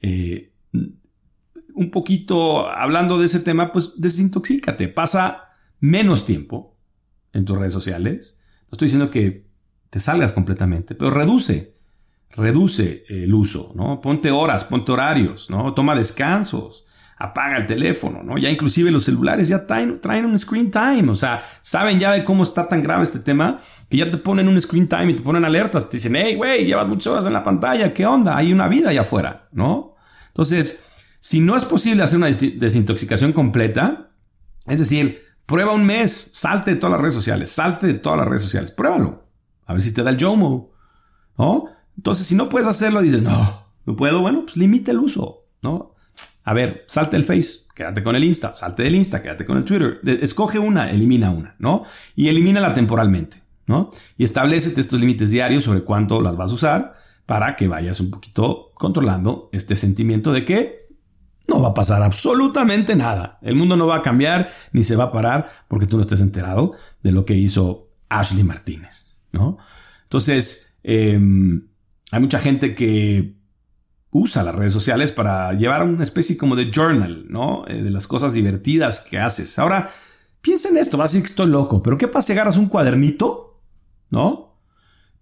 Eh, 0.00 0.52
un 1.74 1.90
poquito 1.90 2.68
hablando 2.68 3.18
de 3.18 3.26
ese 3.26 3.40
tema, 3.40 3.72
pues 3.72 4.00
desintoxícate. 4.00 4.86
Pasa 4.86 5.48
menos 5.80 6.24
tiempo 6.24 6.78
en 7.32 7.44
tus 7.44 7.58
redes 7.58 7.72
sociales. 7.72 8.38
No 8.66 8.76
estoy 8.76 8.86
diciendo 8.86 9.10
que 9.10 9.48
te 9.90 9.98
salgas 9.98 10.30
completamente, 10.30 10.94
pero 10.94 11.10
reduce, 11.10 11.74
reduce 12.30 13.04
el 13.08 13.34
uso, 13.34 13.72
¿no? 13.74 14.00
Ponte 14.00 14.30
horas, 14.30 14.64
ponte 14.66 14.92
horarios, 14.92 15.50
¿no? 15.50 15.74
Toma 15.74 15.96
descansos 15.96 16.85
apaga 17.16 17.56
el 17.56 17.66
teléfono, 17.66 18.22
¿no? 18.22 18.36
Ya 18.36 18.50
inclusive 18.50 18.90
los 18.90 19.04
celulares 19.04 19.48
ya 19.48 19.66
traen, 19.66 20.00
un 20.24 20.38
screen 20.38 20.70
time, 20.70 21.10
o 21.10 21.14
sea, 21.14 21.42
saben 21.62 21.98
ya 21.98 22.12
de 22.12 22.24
cómo 22.24 22.42
está 22.42 22.68
tan 22.68 22.82
grave 22.82 23.04
este 23.04 23.20
tema 23.20 23.58
que 23.88 23.96
ya 23.96 24.10
te 24.10 24.18
ponen 24.18 24.48
un 24.48 24.60
screen 24.60 24.86
time 24.86 25.12
y 25.12 25.14
te 25.14 25.22
ponen 25.22 25.44
alertas, 25.44 25.88
te 25.88 25.96
dicen, 25.96 26.14
hey, 26.14 26.34
güey, 26.34 26.66
llevas 26.66 26.88
muchas 26.88 27.06
horas 27.08 27.26
en 27.26 27.32
la 27.32 27.42
pantalla, 27.42 27.94
¿qué 27.94 28.04
onda? 28.04 28.36
Hay 28.36 28.52
una 28.52 28.68
vida 28.68 28.90
allá 28.90 29.00
afuera, 29.00 29.48
¿no? 29.52 29.94
Entonces, 30.28 30.88
si 31.18 31.40
no 31.40 31.56
es 31.56 31.64
posible 31.64 32.02
hacer 32.02 32.18
una 32.18 32.28
desintoxicación 32.28 33.32
completa, 33.32 34.10
es 34.66 34.78
decir, 34.78 35.24
prueba 35.46 35.72
un 35.72 35.86
mes, 35.86 36.32
salte 36.34 36.72
de 36.72 36.76
todas 36.76 36.92
las 36.92 37.00
redes 37.00 37.14
sociales, 37.14 37.50
salte 37.50 37.86
de 37.86 37.94
todas 37.94 38.18
las 38.18 38.28
redes 38.28 38.42
sociales, 38.42 38.70
pruébalo. 38.70 39.24
A 39.64 39.72
ver 39.72 39.82
si 39.82 39.94
te 39.94 40.02
da 40.02 40.10
el 40.10 40.18
JOMO. 40.20 40.70
¿No? 41.38 41.64
Entonces, 41.96 42.26
si 42.26 42.34
no 42.34 42.48
puedes 42.48 42.68
hacerlo, 42.68 43.02
dices, 43.02 43.22
no, 43.22 43.34
no 43.84 43.96
puedo, 43.96 44.20
bueno, 44.20 44.42
pues 44.44 44.56
limita 44.56 44.90
el 44.90 44.98
uso, 44.98 45.46
¿no? 45.62 45.95
A 46.46 46.54
ver, 46.54 46.84
salte 46.86 47.16
el 47.16 47.24
Face, 47.24 47.66
quédate 47.74 48.04
con 48.04 48.14
el 48.14 48.22
Insta, 48.22 48.54
salte 48.54 48.84
del 48.84 48.94
Insta, 48.94 49.20
quédate 49.20 49.44
con 49.44 49.56
el 49.56 49.64
Twitter. 49.64 50.00
Escoge 50.04 50.60
una, 50.60 50.88
elimina 50.88 51.32
una, 51.32 51.56
¿no? 51.58 51.82
Y 52.14 52.28
elimínala 52.28 52.72
temporalmente, 52.72 53.38
¿no? 53.66 53.90
Y 54.16 54.22
establecete 54.22 54.80
estos 54.80 55.00
límites 55.00 55.32
diarios 55.32 55.64
sobre 55.64 55.82
cuánto 55.82 56.20
las 56.20 56.36
vas 56.36 56.52
a 56.52 56.54
usar 56.54 56.94
para 57.26 57.56
que 57.56 57.66
vayas 57.66 57.98
un 57.98 58.10
poquito 58.10 58.70
controlando 58.74 59.50
este 59.52 59.74
sentimiento 59.74 60.32
de 60.32 60.44
que 60.44 60.76
no 61.48 61.60
va 61.60 61.70
a 61.70 61.74
pasar 61.74 62.04
absolutamente 62.04 62.94
nada. 62.94 63.38
El 63.42 63.56
mundo 63.56 63.76
no 63.76 63.88
va 63.88 63.96
a 63.96 64.02
cambiar 64.02 64.48
ni 64.70 64.84
se 64.84 64.94
va 64.94 65.04
a 65.04 65.12
parar 65.12 65.50
porque 65.66 65.86
tú 65.86 65.96
no 65.96 66.02
estés 66.02 66.20
enterado 66.20 66.74
de 67.02 67.10
lo 67.10 67.24
que 67.24 67.34
hizo 67.34 67.90
Ashley 68.08 68.44
Martínez, 68.44 69.16
¿no? 69.32 69.58
Entonces, 70.04 70.78
em, 70.84 71.66
hay 72.12 72.20
mucha 72.20 72.38
gente 72.38 72.76
que 72.76 73.36
usa 74.16 74.42
las 74.42 74.54
redes 74.54 74.72
sociales 74.72 75.12
para 75.12 75.52
llevar 75.52 75.82
una 75.82 76.02
especie 76.02 76.36
como 76.36 76.56
de 76.56 76.70
journal, 76.70 77.26
¿no? 77.28 77.66
Eh, 77.68 77.82
de 77.82 77.90
las 77.90 78.06
cosas 78.06 78.32
divertidas 78.32 79.00
que 79.00 79.18
haces. 79.18 79.58
Ahora, 79.58 79.90
piensa 80.40 80.68
en 80.68 80.78
esto, 80.78 80.96
vas 80.96 81.10
a 81.10 81.12
decir 81.12 81.22
que 81.22 81.30
estoy 81.30 81.48
loco, 81.48 81.82
pero 81.82 81.98
¿qué 81.98 82.08
pasa 82.08 82.28
si 82.28 82.32
agarras 82.32 82.56
un 82.56 82.68
cuadernito, 82.68 83.62
¿no? 84.10 84.60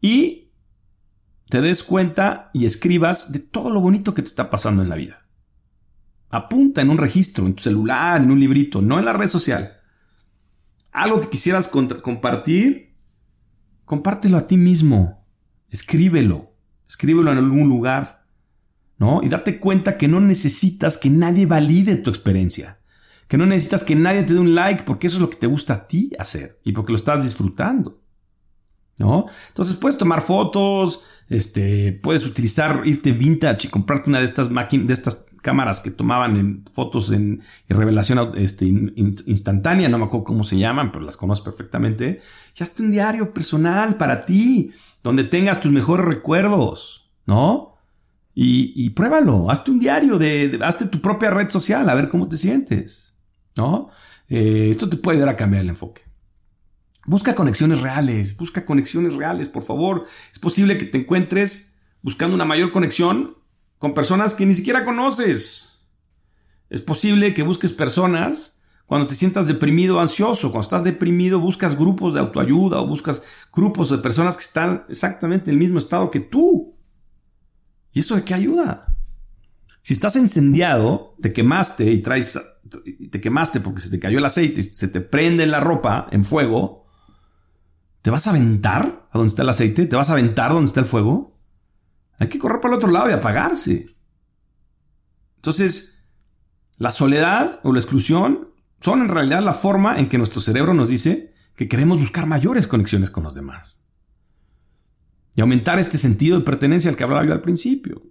Y 0.01 0.53
te 1.49 1.61
des 1.61 1.83
cuenta 1.83 2.51
y 2.53 2.65
escribas 2.65 3.33
de 3.33 3.41
todo 3.41 3.71
lo 3.71 3.81
bonito 3.81 4.15
que 4.15 4.23
te 4.23 4.29
está 4.29 4.51
pasando 4.51 4.83
en 4.83 4.89
la 4.89 4.97
vida. 4.97 5.19
Apunta 6.31 6.83
en 6.83 6.91
un 6.91 6.99
registro, 6.99 7.47
en 7.47 7.55
tu 7.55 7.63
celular, 7.63 8.21
en 8.21 8.31
un 8.31 8.41
librito, 8.41 8.83
no 8.83 8.99
en 8.99 9.05
la 9.05 9.13
red 9.13 9.29
social. 9.29 9.77
Algo 10.91 11.21
que 11.21 11.29
quisieras 11.29 11.69
compartir, 11.69 12.97
compártelo 13.85 14.37
a 14.37 14.47
ti 14.47 14.57
mismo. 14.57 15.27
Escríbelo. 15.71 16.53
Escríbelo 16.89 17.33
en 17.33 17.39
algún 17.39 17.69
lugar. 17.69 18.24
¿No? 18.99 19.23
Y 19.23 19.29
date 19.29 19.59
cuenta 19.59 19.99
que 19.99 20.09
no 20.09 20.21
necesitas 20.21 20.99
que 20.99 21.11
nadie 21.11 21.47
valide 21.47 21.97
tu 21.97 22.11
experiencia. 22.11 22.79
Que 23.29 23.39
no 23.39 23.47
necesitas 23.47 23.85
que 23.85 23.97
nadie 23.97 24.23
te 24.23 24.35
dé 24.35 24.41
un 24.41 24.55
like 24.55 24.83
porque 24.85 25.07
eso 25.07 25.17
es 25.17 25.23
lo 25.23 25.31
que 25.31 25.37
te 25.37 25.47
gusta 25.47 25.75
a 25.75 25.89
ti 25.89 26.13
hacer 26.19 26.61
y 26.65 26.73
porque 26.73 26.93
lo 26.93 26.99
estás 26.99 27.23
disfrutando. 27.23 28.01
¿No? 28.97 29.27
Entonces 29.49 29.75
puedes 29.75 29.99
tomar 29.99 30.21
fotos, 30.21 31.03
este, 31.29 31.99
puedes 32.01 32.27
utilizar, 32.27 32.83
irte 32.85 33.11
vintage 33.11 33.67
y 33.67 33.71
comprarte 33.71 34.09
una 34.09 34.21
de 34.21 34.25
estas 34.25 34.51
máquinas, 34.51 34.87
de 34.87 34.93
estas 34.93 35.27
cámaras 35.43 35.81
que 35.81 35.91
tomaban 35.91 36.37
en 36.37 36.65
fotos 36.73 37.11
en, 37.11 37.41
revelación 37.69 38.33
este, 38.37 38.67
instantánea, 38.67 39.89
no 39.89 39.99
me 39.99 40.05
acuerdo 40.05 40.25
cómo 40.25 40.45
se 40.45 40.59
llaman, 40.59 40.93
pero 40.93 41.05
las 41.05 41.17
conozco 41.17 41.45
perfectamente. 41.45 42.21
Y 42.59 42.63
hazte 42.63 42.83
un 42.83 42.91
diario 42.91 43.35
personal 43.35 43.97
para 43.97 44.25
ti, 44.25 44.71
donde 45.03 45.25
tengas 45.25 45.61
tus 45.61 45.73
mejores 45.73 46.07
recuerdos, 46.07 47.11
¿no? 47.27 47.74
Y, 48.37 48.91
pruébalo, 48.91 49.49
hazte 49.51 49.71
un 49.71 49.79
diario, 49.79 50.19
de, 50.19 50.59
hazte 50.63 50.87
tu 50.87 51.01
propia 51.01 51.31
red 51.31 51.49
social, 51.51 51.89
a 51.89 51.95
ver 51.95 52.09
cómo 52.09 52.29
te 52.29 52.37
sientes, 52.37 53.21
¿no? 53.57 53.91
Eh, 54.29 54.69
esto 54.71 54.89
te 54.89 54.97
puede 54.97 55.19
ayudar 55.19 55.35
a 55.35 55.37
cambiar 55.37 55.63
el 55.63 55.69
enfoque. 55.69 56.03
Busca 57.07 57.35
conexiones 57.35 57.81
reales, 57.81 58.37
busca 58.37 58.65
conexiones 58.65 59.15
reales, 59.15 59.49
por 59.49 59.63
favor. 59.63 60.05
Es 60.33 60.39
posible 60.39 60.79
que 60.79 60.87
te 60.87 60.99
encuentres 60.99 61.83
buscando 62.03 62.35
una 62.35 62.45
mayor 62.45 62.73
conexión 62.73 63.35
con 63.79 63.95
personas 63.95 64.35
que 64.35 64.47
ni 64.47 64.55
siquiera 64.55 64.85
conoces. 64.85 65.91
Es 66.71 66.81
posible 66.81 67.35
que 67.35 67.43
busques 67.43 67.73
personas 67.73 68.63
cuando 68.87 69.07
te 69.07 69.15
sientas 69.15 69.47
deprimido 69.47 69.97
o 69.97 70.01
ansioso. 70.01 70.51
Cuando 70.51 70.63
estás 70.63 70.85
deprimido, 70.85 71.41
buscas 71.41 71.79
grupos 71.79 72.15
de 72.15 72.21
autoayuda 72.21 72.81
o 72.81 72.87
buscas 72.87 73.25
grupos 73.53 73.91
de 73.91 73.99
personas 73.99 74.37
que 74.37 74.45
están 74.45 74.85
exactamente 74.89 75.51
en 75.51 75.57
el 75.57 75.61
mismo 75.61 75.79
estado 75.79 76.11
que 76.11 76.21
tú. 76.21 76.74
¿Y 77.95 78.01
eso 78.01 78.17
de 78.17 78.25
qué 78.25 78.35
ayuda? 78.35 78.99
Si 79.81 79.95
estás 79.95 80.17
incendiado, 80.17 81.15
te 81.23 81.33
quemaste 81.33 81.91
y 81.91 82.03
traes, 82.03 82.39
te 83.11 83.21
quemaste 83.21 83.61
porque 83.61 83.81
se 83.81 83.91
te 83.91 84.01
cayó 84.01 84.19
el 84.19 84.25
aceite 84.25 84.61
y 84.61 84.65
se 84.65 84.89
te 84.89 85.01
prende 85.01 85.47
la 85.47 85.61
ropa 85.61 86.09
en 86.11 86.25
fuego, 86.25 86.87
¿te 88.03 88.11
vas 88.11 88.27
a 88.27 88.31
aventar 88.31 89.07
a 89.11 89.17
donde 89.17 89.29
está 89.29 89.43
el 89.43 89.49
aceite? 89.49 89.87
¿Te 89.87 89.95
vas 89.95 90.11
a 90.11 90.15
aventar 90.15 90.53
donde 90.53 90.67
está 90.67 90.81
el 90.81 90.87
fuego? 90.87 91.39
Hay 92.19 92.29
que 92.29 92.39
correr 92.39 92.61
para 92.61 92.75
el 92.75 92.79
otro 92.79 92.91
lado 92.91 93.09
y 93.09 93.13
apagarse. 93.13 93.87
Entonces, 95.37 96.09
la 96.79 96.91
soledad 96.91 97.61
o 97.63 97.73
la 97.73 97.79
exclusión 97.79 98.49
son 98.81 99.03
en 99.03 99.09
realidad 99.09 99.43
la 99.43 99.55
forma 99.55 100.01
en 100.01 100.09
que 100.09 100.19
nuestro 100.19 100.41
cerebro 100.41 100.75
nos 100.75 100.89
dice 100.89 101.33
que 101.55 101.69
queremos 101.69 102.01
buscar 102.01 102.27
mayores 102.27 102.67
conexiones 102.67 103.11
con 103.11 103.23
los 103.23 103.37
demás 103.37 103.84
y 105.35 105.41
aumentar 105.41 105.79
este 105.79 105.99
sentido 105.99 106.39
de 106.39 106.45
pertenencia 106.45 106.91
al 106.91 106.97
que 106.97 107.05
hablaba 107.05 107.25
yo 107.25 107.33
al 107.33 107.43
principio. 107.43 108.03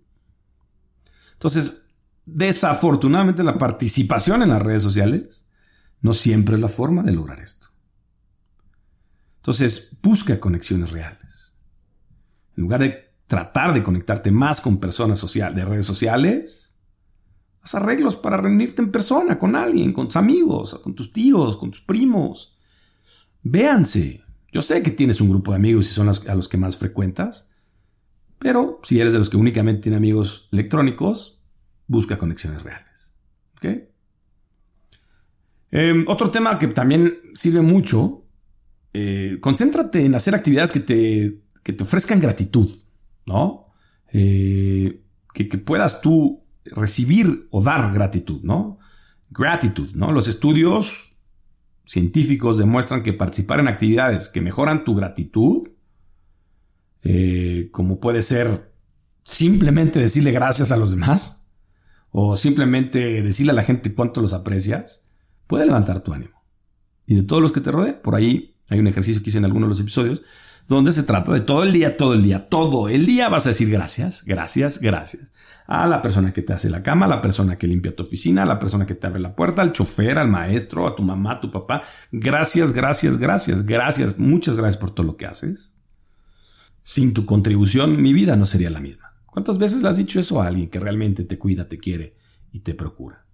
Entonces, 1.34 1.96
desafortunadamente 2.26 3.44
la 3.44 3.58
participación 3.58 4.42
en 4.42 4.50
las 4.50 4.62
redes 4.62 4.82
sociales 4.82 5.48
no 6.02 6.14
siempre 6.14 6.56
es 6.56 6.62
la 6.62 6.70
forma 6.70 7.04
de 7.04 7.14
lograr 7.14 7.40
esto. 7.40 7.68
Entonces, 9.38 10.00
busca 10.02 10.40
conexiones 10.40 10.92
reales. 10.92 11.56
En 12.56 12.64
lugar 12.64 12.82
de 12.82 13.14
tratar 13.28 13.74
de 13.74 13.84
conectarte 13.84 14.32
más 14.32 14.62
con 14.62 14.80
personas 14.80 15.20
social, 15.20 15.56
de 15.56 15.66
redes 15.66 15.86
sociales, 15.86 16.76
haz 17.62 17.76
arreglos 17.76 18.16
para 18.16 18.38
reunirte 18.38 18.82
en 18.82 18.92
persona 18.92 19.40
con 19.40 19.56
alguien, 19.56 19.92
con 19.92 20.08
tus 20.08 20.18
amigos, 20.18 20.80
con 20.84 20.94
tus 20.94 21.12
tíos, 21.12 21.58
con 21.58 21.72
tus 21.72 21.82
primos. 21.82 22.58
Véanse, 23.42 24.23
yo 24.54 24.62
sé 24.62 24.84
que 24.84 24.92
tienes 24.92 25.20
un 25.20 25.30
grupo 25.30 25.52
de 25.52 25.58
amigos 25.58 25.90
y 25.90 25.94
son 25.94 26.08
a 26.08 26.36
los 26.36 26.48
que 26.48 26.58
más 26.58 26.78
frecuentas, 26.78 27.52
pero 28.38 28.80
si 28.84 29.00
eres 29.00 29.14
de 29.14 29.20
los 29.20 29.30
que 29.30 29.38
únicamente 29.38 29.82
tiene 29.82 29.98
amigos 29.98 30.48
electrónicos, 30.52 31.42
busca 31.88 32.18
conexiones 32.18 32.62
reales. 32.62 33.16
Em, 35.72 36.06
otro 36.08 36.30
tema 36.30 36.60
que 36.60 36.68
también 36.68 37.18
sirve 37.34 37.62
mucho, 37.62 38.28
eh, 38.94 39.40
concéntrate 39.42 40.06
en 40.06 40.14
hacer 40.14 40.36
actividades 40.36 40.72
que 40.72 40.82
te, 40.82 41.42
te 41.64 41.84
ofrezcan 41.84 42.20
gratitud, 42.20 42.70
¿no? 43.26 43.74
Eh, 44.12 45.02
que, 45.34 45.50
que, 45.50 45.58
puedas 45.58 46.02
tú 46.02 46.44
recibir 46.66 47.48
o 47.50 47.64
dar 47.64 47.92
gratitud, 47.92 48.42
¿no? 48.44 48.78
Gratitud, 49.32 49.90
¿no? 49.96 50.12
Los 50.12 50.28
estudios 50.28 51.13
científicos 51.86 52.58
demuestran 52.58 53.04
que 53.04 53.14
participar 53.14 53.60
en 53.60 53.68
actividades 53.68 54.30
que 54.30 54.42
mejoran 54.42 54.84
tu 54.84 54.96
gratitud, 54.96 55.70
eh, 57.04 57.70
como 57.72 58.00
puede 58.00 58.22
ser 58.22 58.74
simplemente 59.22 60.00
decirle 60.00 60.32
gracias 60.32 60.72
a 60.72 60.78
los 60.78 60.92
demás, 60.92 61.54
o 62.10 62.38
simplemente 62.38 63.24
decirle 63.24 63.52
a 63.52 63.56
la 63.56 63.64
gente 63.64 63.94
cuánto 63.94 64.22
los 64.22 64.34
aprecias, 64.34 65.08
puede 65.48 65.66
levantar 65.66 66.02
tu 66.02 66.14
ánimo. 66.14 66.44
Y 67.06 67.16
de 67.16 67.24
todos 67.24 67.42
los 67.42 67.52
que 67.52 67.62
te 67.62 67.72
rodean, 67.72 68.00
por 68.04 68.16
ahí 68.16 68.56
hay 68.70 68.80
un 68.80 68.88
ejercicio 68.88 69.22
que 69.22 69.30
hice 69.30 69.40
en 69.40 69.46
algunos 69.46 69.68
de 69.68 69.72
los 69.72 69.80
episodios, 69.80 70.22
donde 70.68 70.92
se 70.92 71.04
trata 71.04 71.34
de 71.34 71.42
todo 71.42 71.64
el 71.64 71.74
día, 71.74 71.98
todo 71.98 72.14
el 72.14 72.24
día, 72.24 72.48
todo 72.48 72.88
el 72.88 73.06
día 73.06 73.30
vas 73.30 73.46
a 73.46 73.50
decir 73.50 73.70
gracias, 73.70 74.24
gracias, 74.26 74.80
gracias 74.80 75.32
a 75.68 75.88
la 75.88 76.02
persona 76.02 76.34
que 76.34 76.42
te 76.42 76.54
hace 76.54 76.70
la 76.70 76.84
cama, 76.84 77.06
a 77.06 77.10
la 77.10 77.22
persona 77.22 77.58
que 77.58 77.68
limpia 77.68 77.96
tu 77.96 78.04
oficina, 78.04 78.44
a 78.44 78.46
la 78.46 78.60
persona 78.60 78.86
que 78.86 78.96
te 78.96 79.08
abre 79.08 79.20
la 79.20 79.36
puerta, 79.36 79.62
al 79.62 79.74
chofer, 79.74 80.18
al 80.18 80.30
maestro, 80.30 80.88
a 80.88 80.96
tu 80.96 81.04
mamá, 81.04 81.34
a 81.34 81.42
tu 81.42 81.52
papá. 81.52 81.84
Gracias, 82.12 82.74
gracias, 82.74 83.18
gracias, 83.18 83.66
gracias, 83.66 84.20
muchas 84.20 84.56
gracias 84.56 84.78
por 84.78 84.92
todo 84.92 85.06
lo 85.06 85.18
que 85.18 85.26
haces. 85.26 85.76
Sin 86.82 87.14
tu 87.14 87.26
contribución, 87.26 88.02
mi 88.02 88.14
vida 88.14 88.36
no 88.36 88.46
sería 88.46 88.70
la 88.70 88.82
misma. 88.82 89.16
¿Cuántas 89.26 89.58
veces 89.58 89.82
le 89.82 89.90
has 89.90 89.98
dicho 89.98 90.20
eso 90.20 90.42
a 90.42 90.48
alguien 90.48 90.70
que 90.70 90.80
realmente 90.80 91.24
te 91.24 91.40
cuida, 91.40 91.68
te 91.68 91.78
quiere 91.78 92.18
y 92.52 92.60
te 92.60 92.74
procura? 92.74 93.26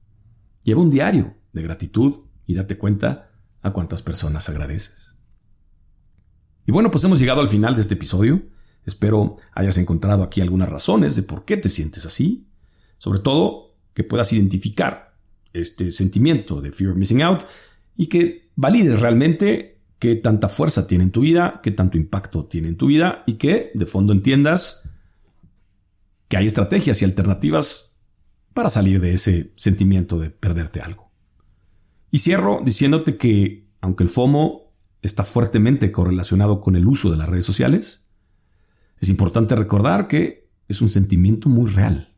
Lleva 0.63 0.81
un 0.81 0.91
diario 0.91 1.35
de 1.51 1.63
gratitud 1.63 2.13
y 2.45 2.55
date 2.55 2.77
cuenta 2.77 3.31
a 3.61 3.71
cuántas 3.71 4.01
personas 4.01 4.47
agradeces. 4.49 5.17
Y 6.65 6.71
bueno, 6.71 6.91
pues 6.91 7.03
hemos 7.03 7.19
llegado 7.19 7.41
al 7.41 7.47
final 7.47 7.75
de 7.75 7.81
este 7.81 7.95
episodio. 7.95 8.43
Espero 8.85 9.37
hayas 9.53 9.77
encontrado 9.77 10.23
aquí 10.23 10.41
algunas 10.41 10.69
razones 10.69 11.15
de 11.15 11.23
por 11.23 11.45
qué 11.45 11.57
te 11.57 11.69
sientes 11.69 12.05
así. 12.05 12.47
Sobre 12.97 13.19
todo, 13.19 13.75
que 13.93 14.03
puedas 14.03 14.31
identificar 14.33 15.17
este 15.53 15.91
sentimiento 15.91 16.61
de 16.61 16.71
fear 16.71 16.91
of 16.91 16.97
missing 16.97 17.21
out 17.21 17.43
y 17.95 18.07
que 18.07 18.49
valides 18.55 18.99
realmente 18.99 19.81
qué 19.99 20.15
tanta 20.15 20.49
fuerza 20.49 20.87
tiene 20.87 21.05
en 21.05 21.11
tu 21.11 21.21
vida, 21.21 21.59
qué 21.63 21.71
tanto 21.71 21.97
impacto 21.97 22.45
tiene 22.45 22.69
en 22.69 22.77
tu 22.77 22.87
vida 22.87 23.23
y 23.27 23.33
que 23.33 23.71
de 23.73 23.85
fondo 23.85 24.13
entiendas 24.13 24.91
que 26.27 26.37
hay 26.37 26.47
estrategias 26.47 27.01
y 27.01 27.05
alternativas 27.05 28.03
para 28.53 28.69
salir 28.69 29.01
de 29.01 29.13
ese 29.13 29.51
sentimiento 29.55 30.19
de 30.19 30.29
perderte 30.29 30.81
algo. 30.81 31.11
Y 32.11 32.19
cierro 32.19 32.61
diciéndote 32.63 33.17
que, 33.17 33.67
aunque 33.81 34.03
el 34.03 34.09
FOMO 34.09 34.73
está 35.01 35.23
fuertemente 35.23 35.91
correlacionado 35.91 36.61
con 36.61 36.75
el 36.75 36.87
uso 36.87 37.11
de 37.11 37.17
las 37.17 37.29
redes 37.29 37.45
sociales, 37.45 38.08
es 38.99 39.09
importante 39.09 39.55
recordar 39.55 40.07
que 40.07 40.49
es 40.67 40.81
un 40.81 40.89
sentimiento 40.89 41.49
muy 41.49 41.69
real 41.71 42.15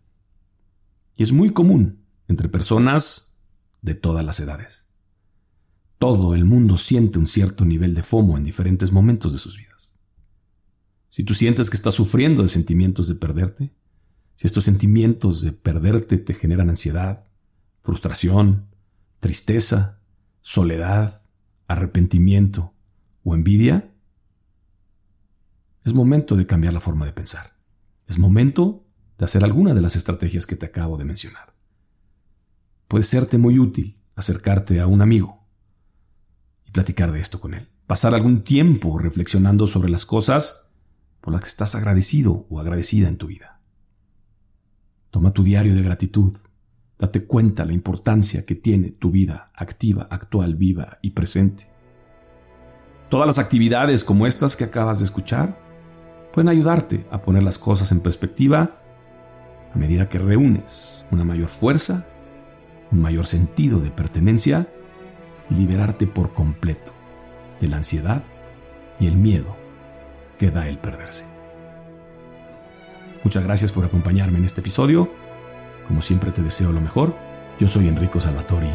y 1.15 1.23
es 1.23 1.31
muy 1.31 1.51
común 1.51 2.05
entre 2.27 2.49
personas 2.49 3.43
de 3.81 3.95
todas 3.95 4.25
las 4.25 4.39
edades. 4.39 4.89
Todo 5.97 6.33
el 6.33 6.45
mundo 6.45 6.77
siente 6.77 7.19
un 7.19 7.27
cierto 7.27 7.65
nivel 7.65 7.93
de 7.93 8.03
FOMO 8.03 8.37
en 8.37 8.43
diferentes 8.43 8.91
momentos 8.91 9.33
de 9.33 9.39
sus 9.39 9.57
vidas. 9.57 9.95
Si 11.09 11.23
tú 11.23 11.33
sientes 11.33 11.69
que 11.69 11.77
estás 11.77 11.93
sufriendo 11.93 12.41
de 12.41 12.47
sentimientos 12.47 13.07
de 13.07 13.15
perderte, 13.15 13.71
si 14.35 14.47
estos 14.47 14.63
sentimientos 14.63 15.41
de 15.41 15.51
perderte 15.51 16.17
te 16.17 16.33
generan 16.33 16.69
ansiedad, 16.69 17.29
frustración, 17.81 18.69
tristeza, 19.19 20.01
soledad, 20.41 21.21
arrepentimiento 21.67 22.73
o 23.23 23.35
envidia, 23.35 23.90
es 25.83 25.93
momento 25.93 26.35
de 26.35 26.45
cambiar 26.45 26.73
la 26.73 26.79
forma 26.79 27.05
de 27.05 27.13
pensar. 27.13 27.53
Es 28.07 28.19
momento 28.19 28.85
de 29.17 29.25
hacer 29.25 29.43
alguna 29.43 29.73
de 29.73 29.81
las 29.81 29.95
estrategias 29.95 30.45
que 30.45 30.55
te 30.55 30.65
acabo 30.65 30.97
de 30.97 31.05
mencionar. 31.05 31.55
Puede 32.87 33.03
serte 33.03 33.37
muy 33.37 33.57
útil 33.57 33.99
acercarte 34.15 34.79
a 34.79 34.87
un 34.87 35.01
amigo 35.01 35.47
y 36.67 36.71
platicar 36.71 37.11
de 37.11 37.19
esto 37.19 37.39
con 37.39 37.53
él. 37.53 37.69
Pasar 37.87 38.13
algún 38.13 38.43
tiempo 38.43 38.99
reflexionando 38.99 39.65
sobre 39.67 39.89
las 39.89 40.05
cosas 40.05 40.73
por 41.19 41.33
las 41.33 41.41
que 41.41 41.47
estás 41.47 41.75
agradecido 41.75 42.45
o 42.49 42.59
agradecida 42.59 43.07
en 43.07 43.17
tu 43.17 43.27
vida. 43.27 43.61
Toma 45.09 45.31
tu 45.31 45.43
diario 45.43 45.75
de 45.75 45.83
gratitud. 45.83 46.33
Date 46.97 47.25
cuenta 47.25 47.65
la 47.65 47.73
importancia 47.73 48.45
que 48.45 48.55
tiene 48.55 48.91
tu 48.91 49.11
vida 49.11 49.51
activa, 49.55 50.07
actual, 50.11 50.55
viva 50.55 50.99
y 51.01 51.11
presente. 51.11 51.65
Todas 53.09 53.27
las 53.27 53.39
actividades 53.39 54.03
como 54.03 54.27
estas 54.27 54.55
que 54.55 54.63
acabas 54.63 54.99
de 54.99 55.05
escuchar 55.05 55.70
pueden 56.33 56.49
ayudarte 56.49 57.05
a 57.11 57.21
poner 57.21 57.43
las 57.43 57.57
cosas 57.59 57.91
en 57.91 58.01
perspectiva 58.01 58.77
a 59.73 59.77
medida 59.77 60.09
que 60.09 60.19
reúnes 60.19 61.05
una 61.11 61.23
mayor 61.23 61.47
fuerza, 61.47 62.07
un 62.91 63.01
mayor 63.01 63.25
sentido 63.25 63.79
de 63.79 63.91
pertenencia 63.91 64.67
y 65.49 65.55
liberarte 65.55 66.07
por 66.07 66.33
completo 66.33 66.91
de 67.59 67.67
la 67.67 67.77
ansiedad 67.77 68.23
y 68.99 69.07
el 69.07 69.17
miedo 69.17 69.55
que 70.37 70.51
da 70.51 70.67
el 70.67 70.77
perderse. 70.77 71.25
Muchas 73.23 73.43
gracias 73.43 73.71
por 73.71 73.85
acompañarme 73.85 74.39
en 74.39 74.45
este 74.45 74.61
episodio. 74.61 75.11
Como 75.87 76.01
siempre 76.01 76.31
te 76.31 76.41
deseo 76.41 76.71
lo 76.71 76.81
mejor. 76.81 77.15
Yo 77.59 77.67
soy 77.67 77.87
Enrico 77.87 78.19
Salvatori 78.19 78.71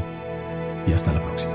y 0.86 0.92
hasta 0.92 1.12
la 1.12 1.20
próxima. 1.20 1.54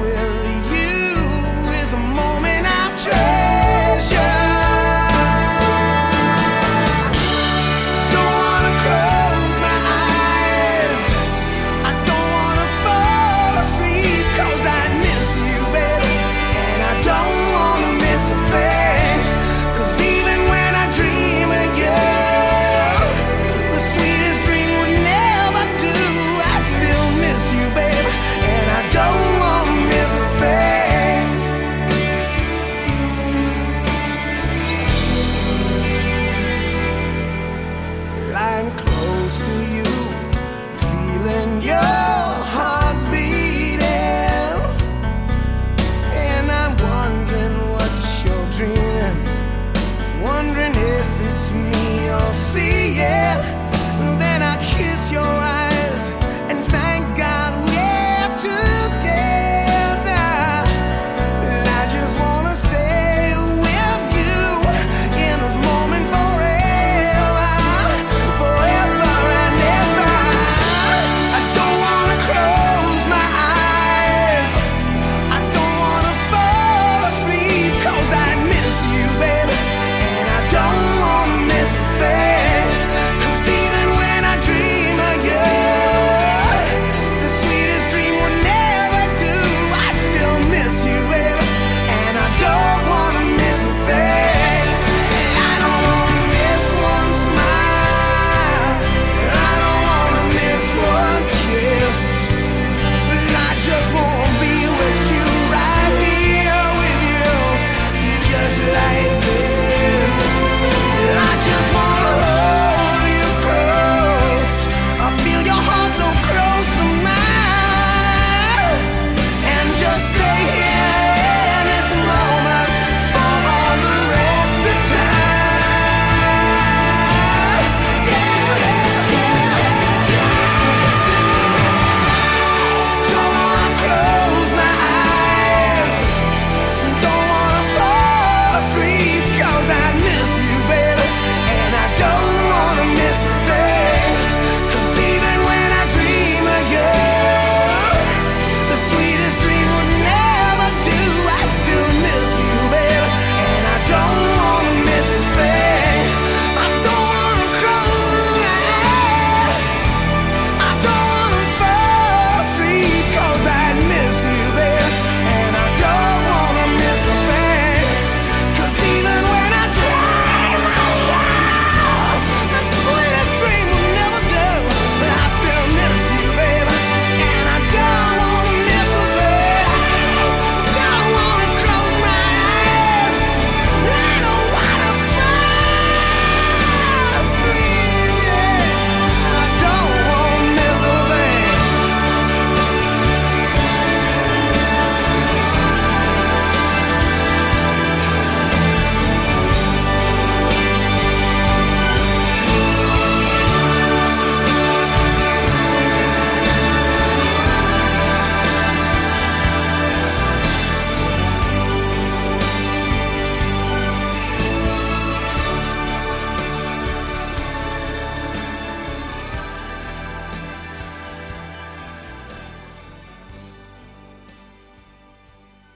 close 39.31 39.47
to 39.47 39.60